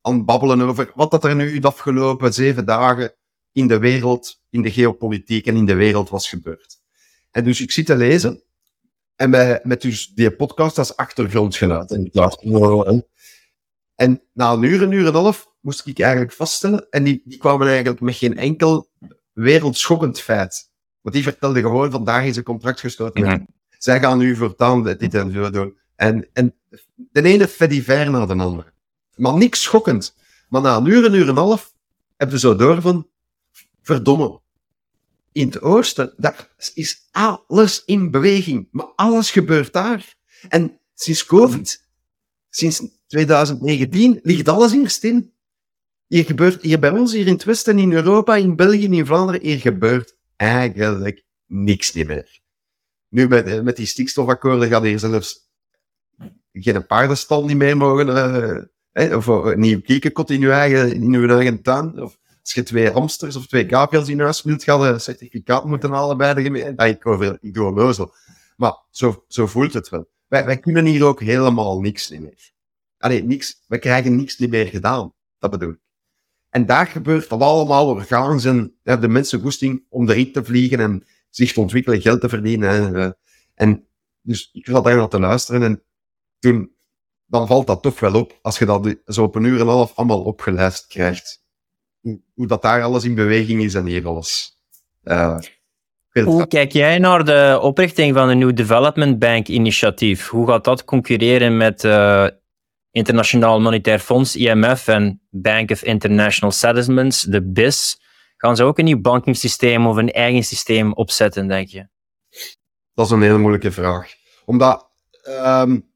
[0.00, 3.14] aan het babbelen over wat dat er nu de afgelopen zeven dagen
[3.52, 6.80] in de wereld, in de geopolitiek en in de wereld was gebeurd.
[7.30, 8.42] En dus ik zit te lezen
[9.16, 11.90] en met, met dus die podcast als achtergrondgeluid.
[11.90, 12.42] En ik dacht,
[13.94, 16.86] En na een uur, een uur en een half, moest ik eigenlijk vaststellen.
[16.90, 18.90] En die, die kwamen eigenlijk met geen enkel
[19.32, 20.70] wereldschokkend feit.
[21.00, 23.46] Want die vertelde gewoon, vandaag is een contract gesloten.
[23.78, 25.78] Zij gaan nu voortaan dit en zo doen.
[25.96, 26.54] En, en
[26.94, 28.72] de ene ver naar de andere.
[29.16, 30.14] Maar niks schokkend.
[30.48, 31.74] Maar na een uur, een uur en een half,
[32.16, 33.08] hebben ze zo door van,
[33.82, 34.40] verdomme,
[35.32, 38.68] in het oosten, daar is alles in beweging.
[38.70, 40.14] Maar alles gebeurt daar.
[40.48, 41.88] En sinds COVID,
[42.50, 45.30] sinds 2019, ligt alles in stil.
[46.06, 49.40] Hier gebeurt, hier bij ons, hier in het westen, in Europa, in België, in Vlaanderen,
[49.40, 52.40] hier gebeurt eigenlijk niks meer.
[53.08, 55.50] Nu, met, met die stikstofakkoorden gaat hier zelfs
[56.52, 61.62] geen paardenstal niet meer mogen, uh, of een nieuw kiekenkot in eigen, in uw eigen
[61.62, 62.02] tuin.
[62.02, 65.64] Of, als je twee hamsters of twee gaapjes in huis wilt, ga je een certificaat
[65.64, 66.86] moeten halen bij de gemeente.
[66.86, 68.10] ik, over, ik doe.
[68.56, 70.10] Maar zo, zo voelt het wel.
[70.26, 72.52] Wij, wij kunnen hier ook helemaal niks meer.
[72.98, 73.64] Allee, niks.
[73.66, 75.14] We krijgen niks meer gedaan.
[75.38, 75.80] Dat bedoel ik.
[76.50, 80.80] En daar gebeurt dat allemaal orgaans en ja, de mensen goesting om erin te vliegen
[80.80, 82.70] en zich te ontwikkelen, geld te verdienen.
[82.70, 83.10] En, uh,
[83.54, 83.86] en
[84.20, 85.82] dus ik zat daar naar te luisteren en
[86.38, 86.74] toen,
[87.26, 89.66] dan valt dat toch wel op als je dat zo op een uur en een
[89.66, 91.41] half allemaal opgelijst krijgt
[92.42, 94.60] hoe, dat daar alles in beweging is en hier alles.
[95.04, 95.38] Uh,
[96.24, 100.28] hoe kijk jij naar de oprichting van een nieuw Development Bank initiatief?
[100.28, 102.26] Hoe gaat dat concurreren met uh,
[102.90, 108.00] Internationaal Monetair Fonds, IMF en Bank of International Settlements, de BIS?
[108.36, 111.88] Gaan ze ook een nieuw bankingssysteem of een eigen systeem opzetten, denk je?
[112.94, 114.12] Dat is een hele moeilijke vraag.
[114.44, 114.90] Omdat
[115.28, 115.91] um,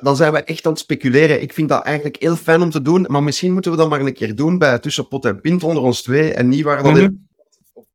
[0.00, 1.42] dan zijn we echt aan het speculeren.
[1.42, 4.00] Ik vind dat eigenlijk heel fijn om te doen, maar misschien moeten we dat maar
[4.00, 6.98] een keer doen bij Tussenpot en Pint onder ons twee en niet waar dat mm
[6.98, 7.28] -hmm.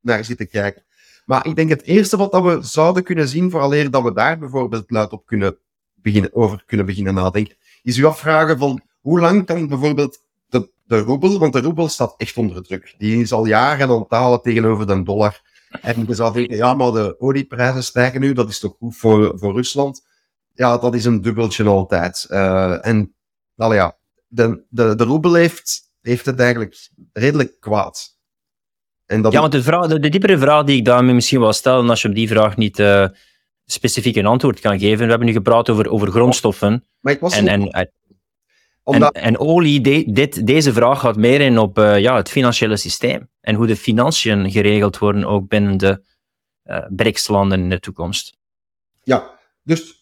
[0.02, 0.84] naar zitten kijken.
[1.26, 4.40] Maar ik denk het eerste wat dat we zouden kunnen zien, vooraleer dat we daar
[4.40, 5.58] bijvoorbeeld luid op kunnen
[5.96, 11.00] beginnen, over kunnen beginnen nadenken, is u afvragen van hoe lang kan bijvoorbeeld de, de
[11.00, 12.96] roebel, want de roebel staat echt onder druk.
[12.98, 15.42] Die is al jaren aan het dalen tegenover de dollar.
[15.82, 19.40] En je zou denken, ja, maar de olieprijzen stijgen nu, dat is toch goed voor,
[19.40, 20.04] voor Rusland?
[20.54, 22.28] Ja, dat is een dubbeltje altijd.
[22.30, 23.16] Uh, en,
[23.56, 23.98] nou ja,
[24.28, 28.20] de, de, de roebel heeft, heeft het eigenlijk redelijk kwaad.
[29.06, 31.90] En dat ja, want de, vraag, de, diepere vraag die ik daarmee misschien wel stel,
[31.90, 33.08] als je op die vraag niet uh,
[33.66, 35.04] specifiek een antwoord kan geven.
[35.04, 36.86] We hebben nu gepraat over, over grondstoffen.
[37.00, 37.70] Maar ik was en, en,
[38.84, 43.30] en, en, olie, dit, deze vraag gaat meer in op uh, ja, het financiële systeem.
[43.42, 46.10] En hoe de financiën geregeld worden ook binnen de
[46.90, 48.38] BRICS-landen in de toekomst.
[49.04, 50.01] Ja, dus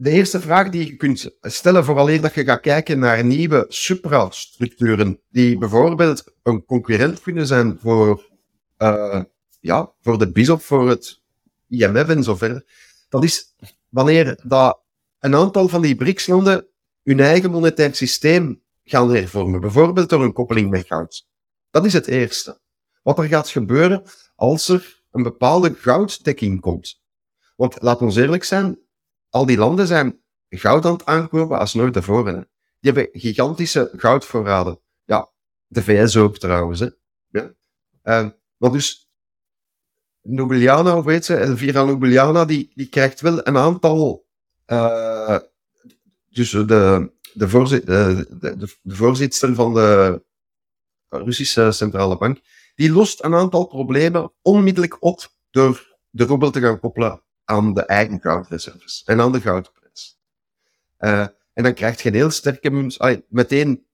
[0.00, 5.20] de eerste vraag die je kunt stellen, vooraleer dat je gaat kijken naar nieuwe suprastructuren,
[5.30, 8.28] die bijvoorbeeld een concurrent kunnen zijn voor,
[8.78, 9.22] uh,
[9.60, 11.20] ja, voor de BIS of voor het
[11.68, 12.64] IMF en zo verder.
[13.08, 13.54] Dat is
[13.88, 14.80] wanneer dat
[15.18, 16.66] een aantal van die BRICS-landen
[17.02, 19.60] hun eigen monetair systeem gaan hervormen.
[19.60, 21.26] Bijvoorbeeld door een koppeling met goud.
[21.70, 22.60] Dat is het eerste.
[23.02, 24.02] Wat er gaat gebeuren
[24.34, 27.00] als er een bepaalde gouddekking komt.
[27.56, 28.78] Want laat ons eerlijk zijn,
[29.30, 32.48] al die landen zijn goud aan het aankopen als nooit tevoren.
[32.80, 34.80] Die hebben gigantische goudvoorraden.
[35.04, 35.30] Ja,
[35.66, 36.80] de VS ook trouwens.
[36.80, 36.88] Hè.
[37.28, 37.54] Ja.
[38.04, 39.10] Uh, maar dus,
[40.22, 44.26] Nobiliana, of weet ze, Elvira Nobiliana, die, die krijgt wel een aantal
[44.66, 45.38] uh,
[46.28, 50.22] dus de, de, voorzit, de, de, de voorzitter van de
[51.08, 52.40] Russische Centrale Bank,
[52.74, 57.82] die lost een aantal problemen onmiddellijk op door de roebel te gaan koppelen aan de
[57.82, 60.18] eigen goudreserves en aan de goudprijs.
[61.00, 61.20] Uh,
[61.52, 62.98] en dan krijg je een heel sterke munt.
[62.98, 63.86] Allee, meteen,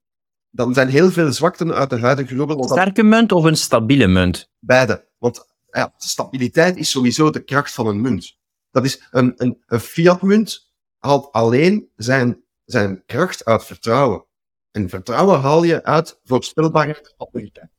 [0.51, 2.63] dan zijn heel veel zwakten uit de huidige roebel.
[2.63, 4.51] Een sterke munt of een stabiele munt?
[4.59, 5.09] Beide.
[5.19, 8.39] Want ja, stabiliteit is sowieso de kracht van een munt.
[8.71, 14.25] Dat is een, een, een fiat-munt haalt alleen zijn, zijn kracht uit vertrouwen.
[14.71, 17.71] En vertrouwen haal je uit voorspelbaarheid autoriteit.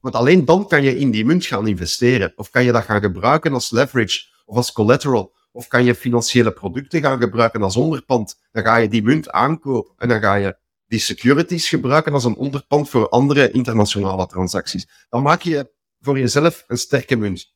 [0.00, 2.32] Want alleen dan kan je in die munt gaan investeren.
[2.36, 5.34] Of kan je dat gaan gebruiken als leverage of als collateral.
[5.52, 8.40] Of kan je financiële producten gaan gebruiken als onderpand.
[8.50, 10.56] Dan ga je die munt aankopen en dan ga je
[10.86, 15.06] die securities gebruiken als een onderpand voor andere internationale transacties.
[15.08, 17.54] Dan maak je voor jezelf een sterke munt.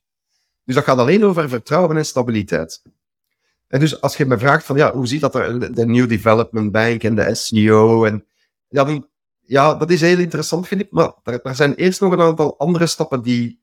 [0.63, 2.81] Dus dat gaat alleen over vertrouwen en stabiliteit.
[3.67, 6.71] En dus als je me vraagt van, ja, hoe ziet dat er, de New Development
[6.71, 8.25] Bank en de SEO en,
[8.67, 9.01] ja,
[9.41, 12.87] ja, dat is heel interessant, ik, maar er, er, zijn eerst nog een aantal andere
[12.87, 13.61] stappen die,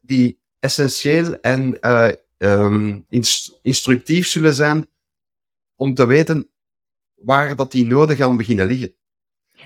[0.00, 2.08] die essentieel en uh,
[2.42, 3.06] um,
[3.62, 4.88] instructief zullen zijn
[5.76, 6.50] om te weten
[7.14, 8.94] waar dat die noden gaan beginnen liggen.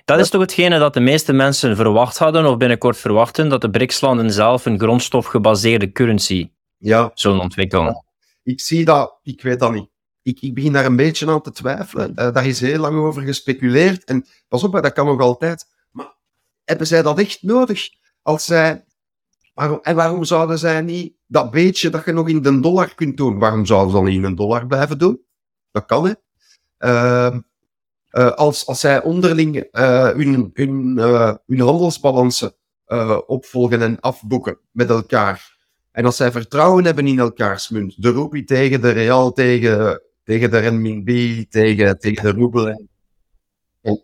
[0.04, 3.70] Dat is toch hetgene dat de meeste mensen verwacht hadden, of binnenkort verwachten, dat de
[3.70, 7.10] BRICS-landen zelf een grondstofgebaseerde currency ja.
[7.14, 8.04] zullen ontwikkelen.
[8.42, 9.88] Ik zie dat, ik weet dat niet.
[10.22, 12.10] Ik, ik begin daar een beetje aan te twijfelen.
[12.10, 14.04] Uh, daar is heel lang over gespeculeerd.
[14.04, 15.66] En pas op, dat kan nog altijd.
[15.90, 16.14] Maar
[16.64, 17.88] hebben zij dat echt nodig?
[18.22, 18.84] Als zij,
[19.54, 23.16] waarom, en waarom zouden zij niet dat beetje dat je nog in de dollar kunt
[23.16, 25.20] doen, waarom zouden ze dan in een dollar blijven doen?
[25.70, 26.12] Dat kan, hè.
[26.78, 27.38] Uh,
[28.10, 30.98] uh, als, als zij onderling uh, hun, hun,
[31.46, 32.54] hun handelsbalansen
[33.26, 35.56] opvolgen en afboeken met elkaar,
[35.90, 40.50] en als zij vertrouwen hebben in elkaars munt, de roepie tegen de real, tegen, tegen
[40.50, 42.88] de renminbi, tegen, tegen de roebel,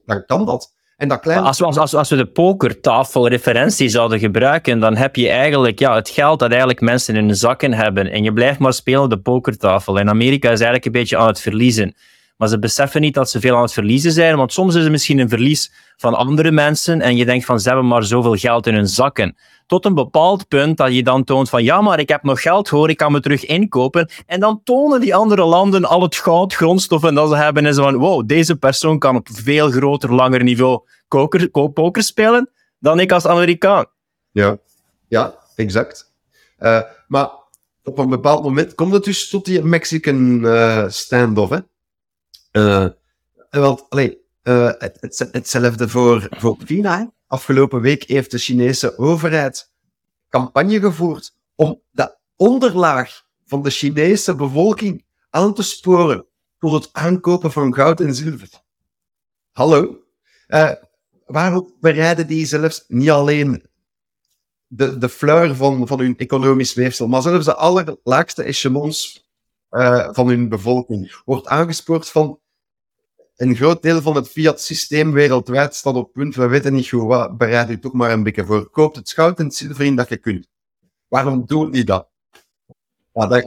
[0.05, 0.75] dan kan dat.
[1.01, 5.79] En dat als, we, als, als we de pokertafelreferentie zouden gebruiken, dan heb je eigenlijk
[5.79, 8.11] ja, het geld dat eigenlijk mensen in hun zakken hebben.
[8.11, 9.99] En je blijft maar spelen op de pokertafel.
[9.99, 11.95] En Amerika is eigenlijk een beetje aan het verliezen.
[12.41, 14.91] Maar ze beseffen niet dat ze veel aan het verliezen zijn, want soms is het
[14.91, 18.67] misschien een verlies van andere mensen en je denkt van ze hebben maar zoveel geld
[18.67, 19.37] in hun zakken.
[19.67, 22.69] Tot een bepaald punt dat je dan toont van ja, maar ik heb nog geld
[22.69, 24.11] hoor, ik kan me terug inkopen.
[24.27, 27.83] En dan tonen die andere landen al het goud, grondstoffen dat ze hebben en zo
[27.83, 30.81] van wow, deze persoon kan op veel groter, langer niveau
[31.73, 33.87] poker, spelen dan ik als Amerikaan.
[34.31, 34.59] Ja,
[35.09, 36.13] ja exact.
[36.59, 37.31] Uh, maar
[37.85, 41.59] op een bepaald moment komt het dus tot die Mexican uh, standoff, hè?
[42.53, 42.89] Uh,
[43.51, 47.13] want, allee, uh, het, hetzelfde voor, voor China.
[47.27, 49.71] Afgelopen week heeft de Chinese overheid
[50.29, 56.27] campagne gevoerd om de onderlaag van de Chinese bevolking aan te sporen
[56.59, 58.49] voor het aankopen van goud en zilver.
[59.53, 60.05] Hallo?
[60.49, 60.73] Uh,
[61.27, 63.67] waarom bereiden die zelfs niet alleen
[64.67, 69.30] de, de fleur van, van hun economisch weefsel, maar zelfs de allerlaagste echelons
[69.71, 72.41] uh, van hun bevolking wordt aangespoord van
[73.37, 76.35] een groot deel van het fiat-systeem wereldwijd staat op punt.
[76.35, 77.37] We weten niet goed wat.
[77.39, 78.71] Bereid u toch maar een beetje voor.
[78.71, 80.49] Koopt het goud en het zilver in dat je kunt.
[81.09, 82.09] Waarom doen die dat?
[83.13, 83.43] Ja, daar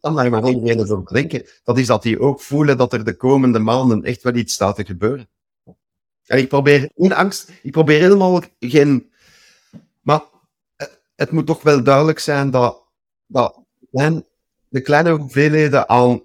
[0.00, 1.46] kan daar maar één reden voor denken.
[1.64, 4.76] Dat is dat die ook voelen dat er de komende maanden echt wel iets staat
[4.76, 5.28] te gebeuren.
[6.26, 9.12] En ik probeer in angst, ik probeer helemaal geen.
[10.00, 10.22] Maar
[11.14, 12.86] het, moet toch wel duidelijk zijn dat,
[13.26, 13.64] dat
[14.72, 16.22] de kleine hoeveelheden aan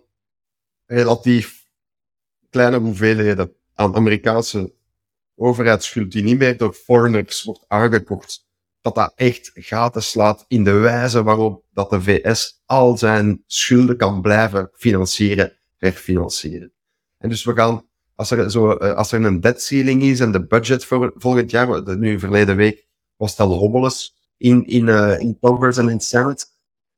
[0.85, 1.65] relatief
[2.49, 4.73] kleine hoeveelheden aan Amerikaanse
[5.35, 8.47] overheidsschuld die niet meer door foreigners wordt aangekocht,
[8.81, 13.97] dat dat echt gaten slaat in de wijze waarop dat de VS al zijn schulden
[13.97, 16.71] kan blijven financieren, herfinancieren.
[17.17, 20.31] En dus we gaan, als er, zo, eh, als er een debt ceiling is en
[20.31, 25.19] de budget voor volgend jaar, nu verleden week was het al rommeles in, in, eh,
[25.19, 26.45] in Congress en in Senate.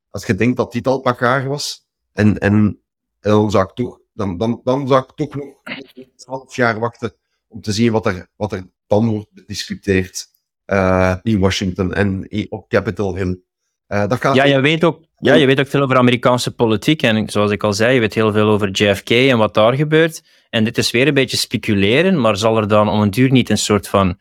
[0.10, 2.82] Als je denkt dat dit al pagaar was, en, en,
[3.20, 7.14] dan zou ik toch, dan, dan, dan zou ik toch nog een half jaar wachten
[7.48, 10.28] om te zien wat er, wat er dan wordt bediscuteerd
[10.66, 13.40] eh, in Washington en op Capitol Hill.
[13.88, 17.02] Eh, dat gaat Ja, je weet, ook, ja, je weet ook veel over Amerikaanse politiek.
[17.02, 20.24] En zoals ik al zei, je weet heel veel over JFK en wat daar gebeurt.
[20.50, 23.50] En dit is weer een beetje speculeren, maar zal er dan om een duur niet
[23.50, 24.20] een soort van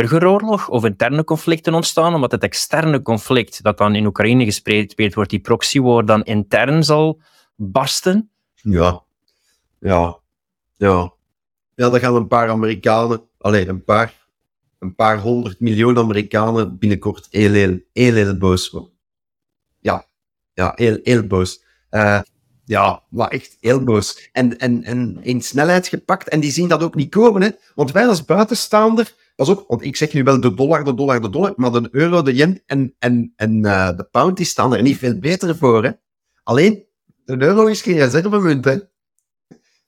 [0.00, 2.14] burgeroorlog of interne conflicten ontstaan?
[2.14, 7.20] Omdat het externe conflict dat dan in Oekraïne gespeeld wordt, die proxywar, dan intern zal
[7.54, 8.30] barsten?
[8.54, 9.02] Ja.
[9.80, 10.18] Ja.
[10.76, 11.14] Ja.
[11.74, 14.28] Ja, dan gaan een paar Amerikanen, alleen een paar,
[14.78, 18.90] een paar honderd miljoen Amerikanen binnenkort heel, heel, heel, heel boos worden.
[19.80, 20.06] Ja.
[20.54, 21.64] Ja, heel, heel boos.
[21.90, 22.20] Eh,
[22.64, 24.28] ja, maar echt heel boos.
[24.32, 26.28] En, en, en in snelheid gepakt.
[26.28, 27.50] En die zien dat ook niet komen, hè.
[27.74, 31.20] Want wij als buitenstaander, pas op, want ik zeg nu wel de dollar, de dollar,
[31.20, 34.74] de dollar, maar de euro, de yen en, en, en eh, de pound, die staan
[34.74, 35.90] er niet veel beter voor, hè.
[36.42, 36.84] Alleen,
[37.24, 38.78] de euro is geen reservemunt, hè.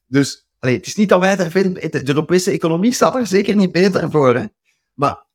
[0.06, 1.72] Dus, allee, het is niet dat wij daar veel...
[1.72, 4.44] De Europese economie staat er zeker niet beter voor, hè.
[4.94, 5.26] Maar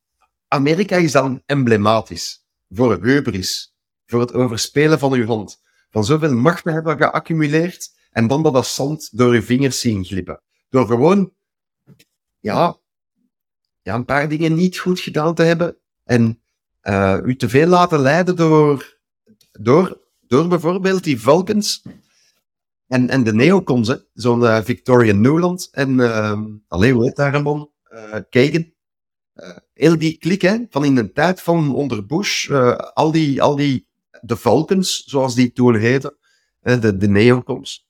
[0.48, 3.74] Amerika is dan emblematisch voor hubris,
[4.06, 5.62] voor het overspelen van uw hand.
[5.90, 10.42] Van zoveel macht hebben geaccumuleerd en dan dat als zand door uw vingers zien glippen.
[10.68, 11.32] Door gewoon,
[12.40, 12.78] ja,
[13.84, 16.40] ja, een paar dingen niet goed gedaan te hebben en
[16.80, 18.98] eh, u te veel laten leiden door,
[19.52, 21.82] door, door bijvoorbeeld die Vulcans
[22.86, 27.42] en, en de neocons, zo'n eh, Victoria Nuland en, uh, allee, hoe heet daar een
[27.42, 27.72] man?
[27.94, 28.72] Eh, Kagan.
[29.32, 33.56] Eh, heel die klik, van in de tijd van onder Bush, eh, al, die, al
[33.56, 33.88] die,
[34.20, 36.16] de Vulcans, zoals die toen heten,
[36.60, 37.88] de, de neocons,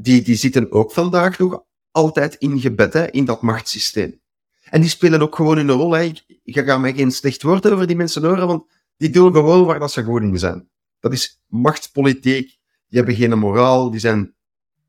[0.00, 4.20] die, die zitten ook vandaag nog altijd ingebed hè, in dat machtssysteem.
[4.70, 5.92] En die spelen ook gewoon hun rol.
[5.92, 6.02] Hè.
[6.42, 8.64] Ik, ga mij geen slecht woord over die mensen horen, want
[8.96, 10.68] die doen gewoon waar dat ze goed in zijn.
[10.98, 12.58] Dat is machtspolitiek.
[12.86, 14.34] Die hebben geen moraal, die zijn,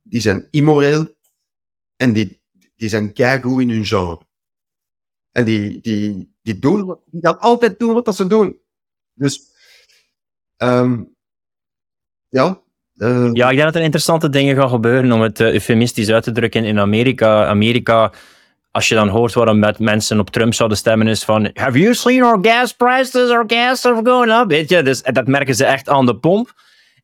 [0.03, 1.15] die zijn immoreel
[1.95, 2.41] en die,
[2.75, 4.21] die zijn keigoed in hun genre.
[5.31, 8.59] En die, die, die, doen, die gaan altijd doen wat dat ze doen.
[9.13, 9.51] Dus,
[10.57, 11.03] ehm
[12.29, 12.61] ja.
[12.97, 16.23] eh, Ja, ik denk dat er interessante dingen gaan gebeuren, om het eh, eufemistisch uit
[16.23, 17.45] te drukken, in Amerika.
[17.45, 18.13] Amerika,
[18.71, 21.93] als je dan hoort waarom met mensen op Trump zouden stemmen, is van Have you
[21.93, 23.29] seen our gas prices?
[23.29, 24.47] Our gas are going up.
[24.47, 26.53] Weet je, dus, dat merken ze echt aan de pomp.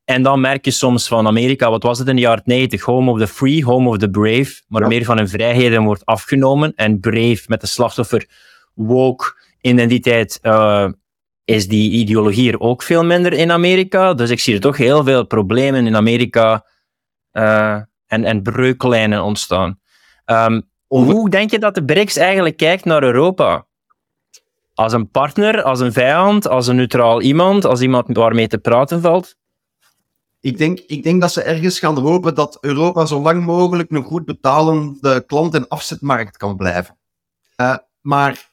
[0.06, 2.82] En dan merk je soms van Amerika, wat was het in de jaren 90?
[2.82, 4.62] Home of the free, home of the brave.
[4.68, 4.88] Maar Ja.
[4.88, 6.74] meer van hun vrijheden wordt afgenomen.
[6.76, 8.26] En brave met de slachtoffer
[8.74, 9.26] woke
[9.62, 10.88] identiteit eh,
[11.46, 14.14] is die ideologie er ook veel minder in Amerika.
[14.14, 16.66] Dus ik zie er toch heel veel problemen in Amerika
[17.32, 17.74] eh,
[18.08, 19.80] en, en breuklijnen ontstaan.
[20.88, 23.66] Hoe denk je dat de BRICS eigenlijk kijkt naar Europa?
[24.74, 29.02] Als een partner, als een vijand, als een neutraal iemand, als iemand waarmee te praten
[29.02, 29.36] valt?
[30.40, 34.04] Ik denk, ik denk dat ze ergens gaan hopen dat Europa zo lang mogelijk een
[34.04, 36.98] goed betalende klant- en afzetmarkt kan blijven.
[37.56, 38.52] Eh, maar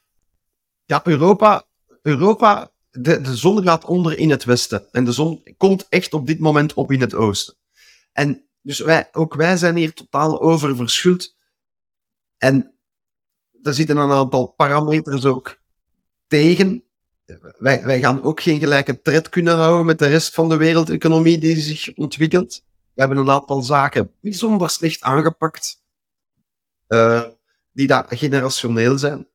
[0.84, 1.64] ja, Europa,
[2.02, 4.86] Europa de, de zon gaat onder in het westen.
[4.90, 7.54] En de zon komt echt op dit moment op in het oosten.
[8.12, 11.36] En dus wij, ook wij zijn hier totaal oververschuld.
[12.38, 12.74] En
[13.62, 15.58] er zitten een aantal parameters ook
[16.26, 16.84] tegen.
[17.58, 21.38] Wij, wij gaan ook geen gelijke tred kunnen houden met de rest van de wereldeconomie
[21.38, 22.62] die zich ontwikkelt.
[22.94, 25.82] We hebben een aantal zaken bijzonder slecht aangepakt,
[26.86, 27.22] eh,
[27.72, 29.28] die daar generationeel zijn.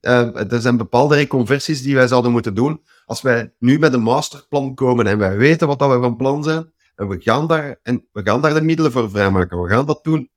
[0.00, 2.82] Eh, er zijn bepaalde reconversies die wij zouden moeten doen.
[3.06, 6.44] Als wij nu met een masterplan komen en wij weten wat dat we van plan
[6.44, 9.86] zijn, en we gaan daar, en we gaan daar de middelen voor vrijmaken, we gaan
[9.86, 10.30] dat doen,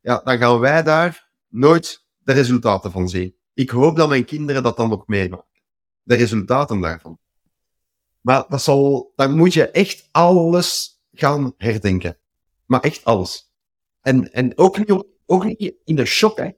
[0.00, 3.34] ja, dan gaan wij daar nooit de resultaten van zien.
[3.54, 5.60] Ik hoop dat mijn kinderen dat dan nog meemaken.
[6.02, 7.18] De resultaten daarvan.
[8.20, 12.18] Maar dat zal, dan moet je echt alles gaan herdenken.
[12.66, 13.52] Maar echt alles.
[14.00, 16.50] En, en ook, niet, ook niet in de shock, hè.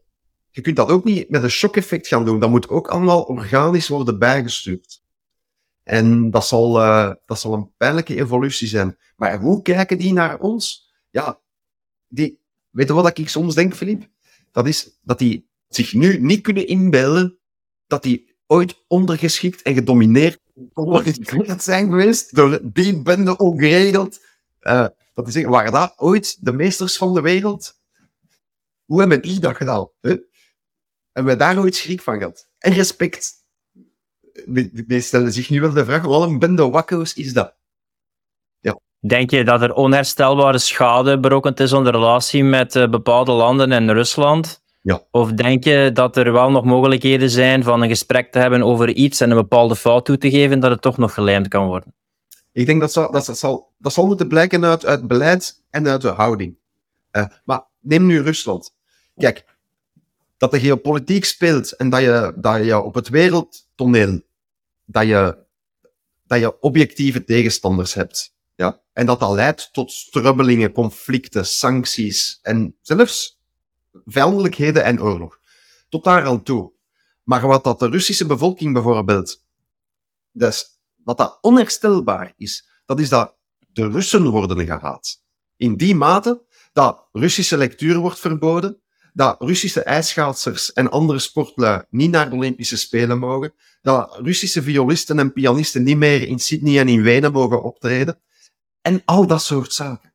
[0.51, 2.41] Je kunt dat ook niet met een shock-effect gaan doen.
[2.41, 5.03] Dat moet ook allemaal organisch worden bijgestuurd.
[5.83, 8.99] En dat zal, eh, dat zal een pijnlijke evolutie zijn.
[9.17, 10.93] Maar hoe kijken die naar ons?
[11.11, 11.41] Ja,
[12.09, 12.41] die,
[12.71, 14.09] weet je wat ik soms denk, Filip?
[14.53, 17.39] Dat is dat die zich nu niet kunnen inbeelden
[17.87, 20.41] dat die ooit ondergeschikt en gedomineerd
[21.63, 24.21] zijn geweest door die bende ongeregeld.
[24.61, 27.81] Uh, dat is waren dat ooit de meesters van de wereld?
[28.85, 29.91] Hoe hebben die dat gedaan?
[30.01, 30.17] Hè?
[31.13, 32.49] Hebben we daar ooit schrik van gehad?
[32.59, 33.35] En respect.
[34.45, 37.57] We stellen zich nu wel de vraag, wat een bende wakko's is dat?
[39.07, 43.93] Denk je dat er onherstelbare schade berokkend is onder relatie met uh, bepaalde landen en
[43.93, 44.63] Rusland?
[44.83, 45.03] Ja.
[45.11, 48.89] Of denk je dat er wel nog mogelijkheden zijn van een gesprek te hebben over
[48.89, 51.95] iets en een bepaalde fout toe te geven, dat het toch nog gelijmd kan worden?
[52.53, 56.01] Ik denk dat dat, dat, zal, dat zal moeten blijken uit, uit beleid en uit
[56.01, 56.57] de houding.
[57.13, 58.75] Uh, maar neem nu Rusland.
[59.17, 59.45] Kijk,
[60.37, 64.21] dat de geopolitiek speelt en dat je, dat je op het wereldtoneel
[64.85, 65.39] dat je,
[66.27, 68.32] dat je objectieve tegenstanders hebt.
[68.55, 68.81] Ja?
[68.93, 73.41] En dat leidt tot strubbelingen, conflicten, sancties en zelfs
[74.05, 75.39] vijandelijkheden en oorlog.
[75.89, 76.73] Tot daar aan toe.
[77.23, 79.45] Maar wat dat de Russische bevolking bijvoorbeeld,
[80.33, 83.37] dus wat dat onherstelbaar is, dat is dat
[83.73, 85.23] de Russen worden gehaat.
[85.57, 86.43] In die mate
[86.73, 88.81] dat Russische lectuur wordt verboden,
[89.13, 95.19] dat Russische ijsschaatsers en andere sportlui niet naar de Olympische Spelen mogen, dat Russische violisten
[95.19, 98.21] en pianisten niet meer in Sydney en in Wenen mogen optreden,
[98.83, 100.15] en al dat soort zaken.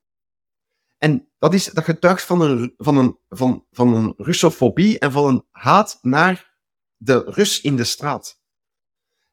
[0.98, 5.26] En dat, is, dat getuigt van een, van, een, van, van een Russofobie en van
[5.26, 6.56] een haat naar
[6.98, 8.42] de Rus in de straat.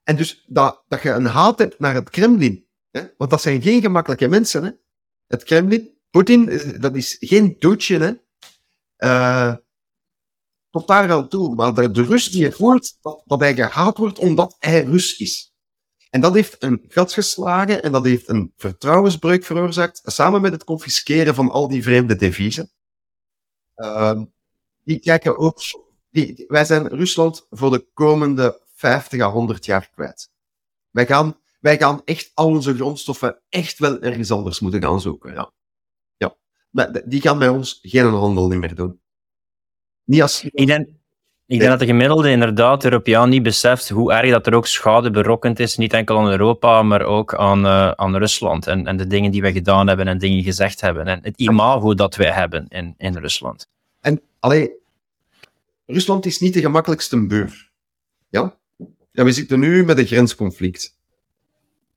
[0.02, 2.68] En dus dat, dat je een haat hebt naar het Kremlin.
[2.90, 3.06] Hè?
[3.16, 4.64] Want dat zijn geen gemakkelijke mensen.
[4.64, 4.70] Hè?
[5.26, 7.98] Het Kremlin, Poetin, dat is geen doodje.
[7.98, 8.12] Hè?
[8.98, 9.56] Uh,
[10.70, 11.54] tot daar aan toe.
[11.54, 15.53] Maar de, Rus die het voelt dat, dat hij gehaat wordt omdat hij Rus is.
[16.14, 20.64] En dat heeft een gat geslagen en dat heeft een vertrouwensbreuk veroorzaakt, samen met het
[20.64, 22.70] confisceren van al die vreemde deviezen.
[23.76, 24.22] Uh,
[24.84, 25.60] die kijken ook,
[26.10, 30.30] die, wij zijn Rusland voor de komende 50 à 100 jaar kwijt.
[30.90, 35.32] Wij gaan, wij gaan echt al onze grondstoffen echt wel ergens anders moeten gaan zoeken.
[35.32, 35.52] Ja.
[36.16, 36.36] Ja.
[36.70, 39.00] Maar die gaan bij ons geen handel meer doen.
[40.04, 40.48] Niet als...
[41.46, 45.10] ik denk dat de gemiddelde inderdaad Europeaan niet beseft hoe erg dat er ook schade
[45.10, 49.06] berokkend is, niet enkel aan Europa, maar ook aan, uh, aan Rusland en, en de
[49.06, 52.66] dingen die wij gedaan hebben en dingen gezegd hebben en het imago dat wij hebben
[52.68, 53.68] in, in Rusland.
[54.00, 54.70] En alleen,
[55.86, 57.70] Rusland is niet de gemakkelijkste beur.
[58.28, 58.56] Ja?
[59.10, 59.24] ja?
[59.24, 60.96] We zitten nu met een grensconflict.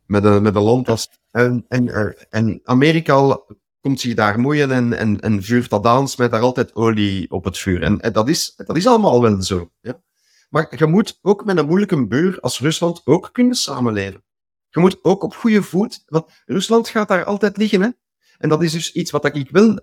[0.05, 1.09] Met een, met een land als...
[1.31, 3.39] En, en, en Amerika
[3.87, 7.43] komt zich daar moeien en, en, en vuurt dat aan, met daar altijd olie op
[7.43, 7.83] het vuur.
[7.83, 9.71] En, en, dat, is, dat is allemaal wel zo.
[9.81, 10.01] Ja?
[10.49, 14.23] Maar je moet ook met een moeilijke buur als Rusland ook kunnen samenleven.
[14.69, 17.81] Je moet ook op goede voet, want Rusland gaat daar altijd liggen.
[17.81, 17.89] Hè?
[18.37, 19.79] En dat is dus iets wat ik wil.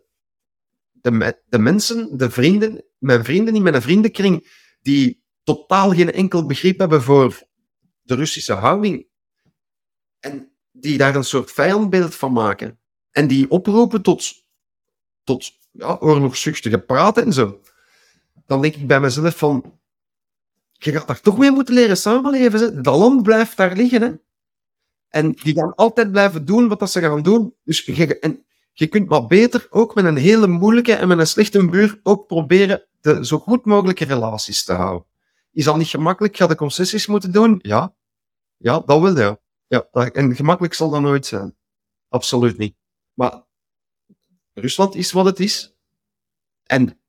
[0.93, 4.49] De, de mensen, de vrienden, mijn vrienden in mijn vriendenkring,
[4.81, 7.43] die totaal geen enkel begrip hebben voor
[8.03, 9.07] de Russische houding.
[10.21, 12.79] En die daar een soort vijandbeeld van maken.
[13.15, 14.45] En die oproepen tot,
[15.25, 15.99] tot ja,
[16.87, 17.61] praten en zo.
[18.47, 19.79] Dan denk ik bij mezelf van,
[20.73, 22.61] je gaat daar toch mee moeten leren samenleven.
[22.61, 22.81] Hè?
[22.81, 24.03] Dat land blijft daar liggen.
[24.03, 24.13] Hè?
[25.09, 27.55] En die gaan altijd blijven doen wat dat ze gaan doen.
[27.65, 31.27] Dus je, en je kunt maar beter ook met een hele moeilijke en met een
[31.27, 35.07] slechte buur ook proberen de zo goed mogelijke relaties te houden.
[35.53, 36.37] Is dat niet gemakkelijk?
[36.37, 37.59] Ga de concessies moeten doen?
[37.63, 37.95] Ja.
[38.57, 39.39] Ja, dat wil je.
[39.67, 41.57] Ja, en gemakkelijk zal dat nooit zijn.
[42.09, 42.77] Absoluut niet.
[43.15, 43.43] Maar
[44.53, 45.77] Rusland is wat het is.
[46.63, 47.01] En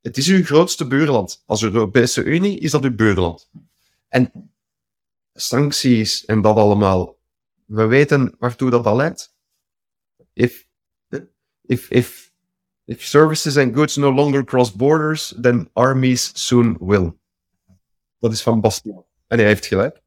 [0.00, 1.42] het is uw grootste buurland.
[1.46, 3.50] Als Europese Unie is dat uw buurland.
[4.08, 4.52] En
[5.34, 7.18] sancties en dat allemaal.
[7.64, 9.34] We weten waartoe dat al leidt.
[10.32, 10.68] If,
[11.62, 12.32] if, if,
[12.84, 17.18] if services and goods no longer cross borders, then armies soon will.
[18.18, 19.04] Dat is van Bastiaan.
[19.26, 20.02] En hij heeft gelijk.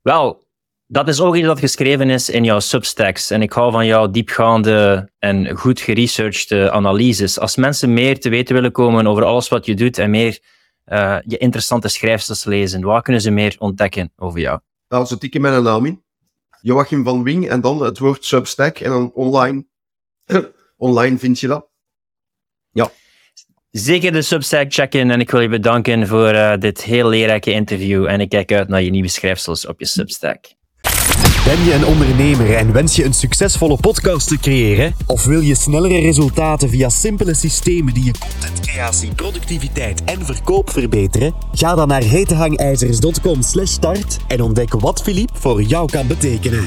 [0.00, 0.41] Wel,
[0.92, 3.30] dat is ook iets dat geschreven is in jouw substacks.
[3.30, 7.38] En ik hou van jouw diepgaande en goed geresearchde analyses.
[7.38, 10.40] Als mensen meer te weten willen komen over alles wat je doet en meer
[10.86, 14.60] uh, je interessante schrijfsters lezen, waar kunnen ze meer ontdekken over jou?
[14.88, 16.02] Nou, ze tikken mijn naam in.
[16.60, 19.66] Joachim van Wing en dan het woord substack en dan online.
[20.76, 21.68] online vind je dat.
[22.70, 22.90] Ja.
[23.70, 28.06] Zeker de Substack checken en ik wil je bedanken voor uh, dit heel leerrijke interview
[28.06, 30.60] en ik kijk uit naar je nieuwe schrijfsels op je Substack.
[31.44, 34.94] Ben je een ondernemer en wens je een succesvolle podcast te creëren?
[35.06, 41.34] Of wil je snellere resultaten via simpele systemen die je contentcreatie, productiviteit en verkoop verbeteren?
[41.52, 46.64] Ga dan naar hetehangijzers.com/start en ontdek wat Philippe voor jou kan betekenen.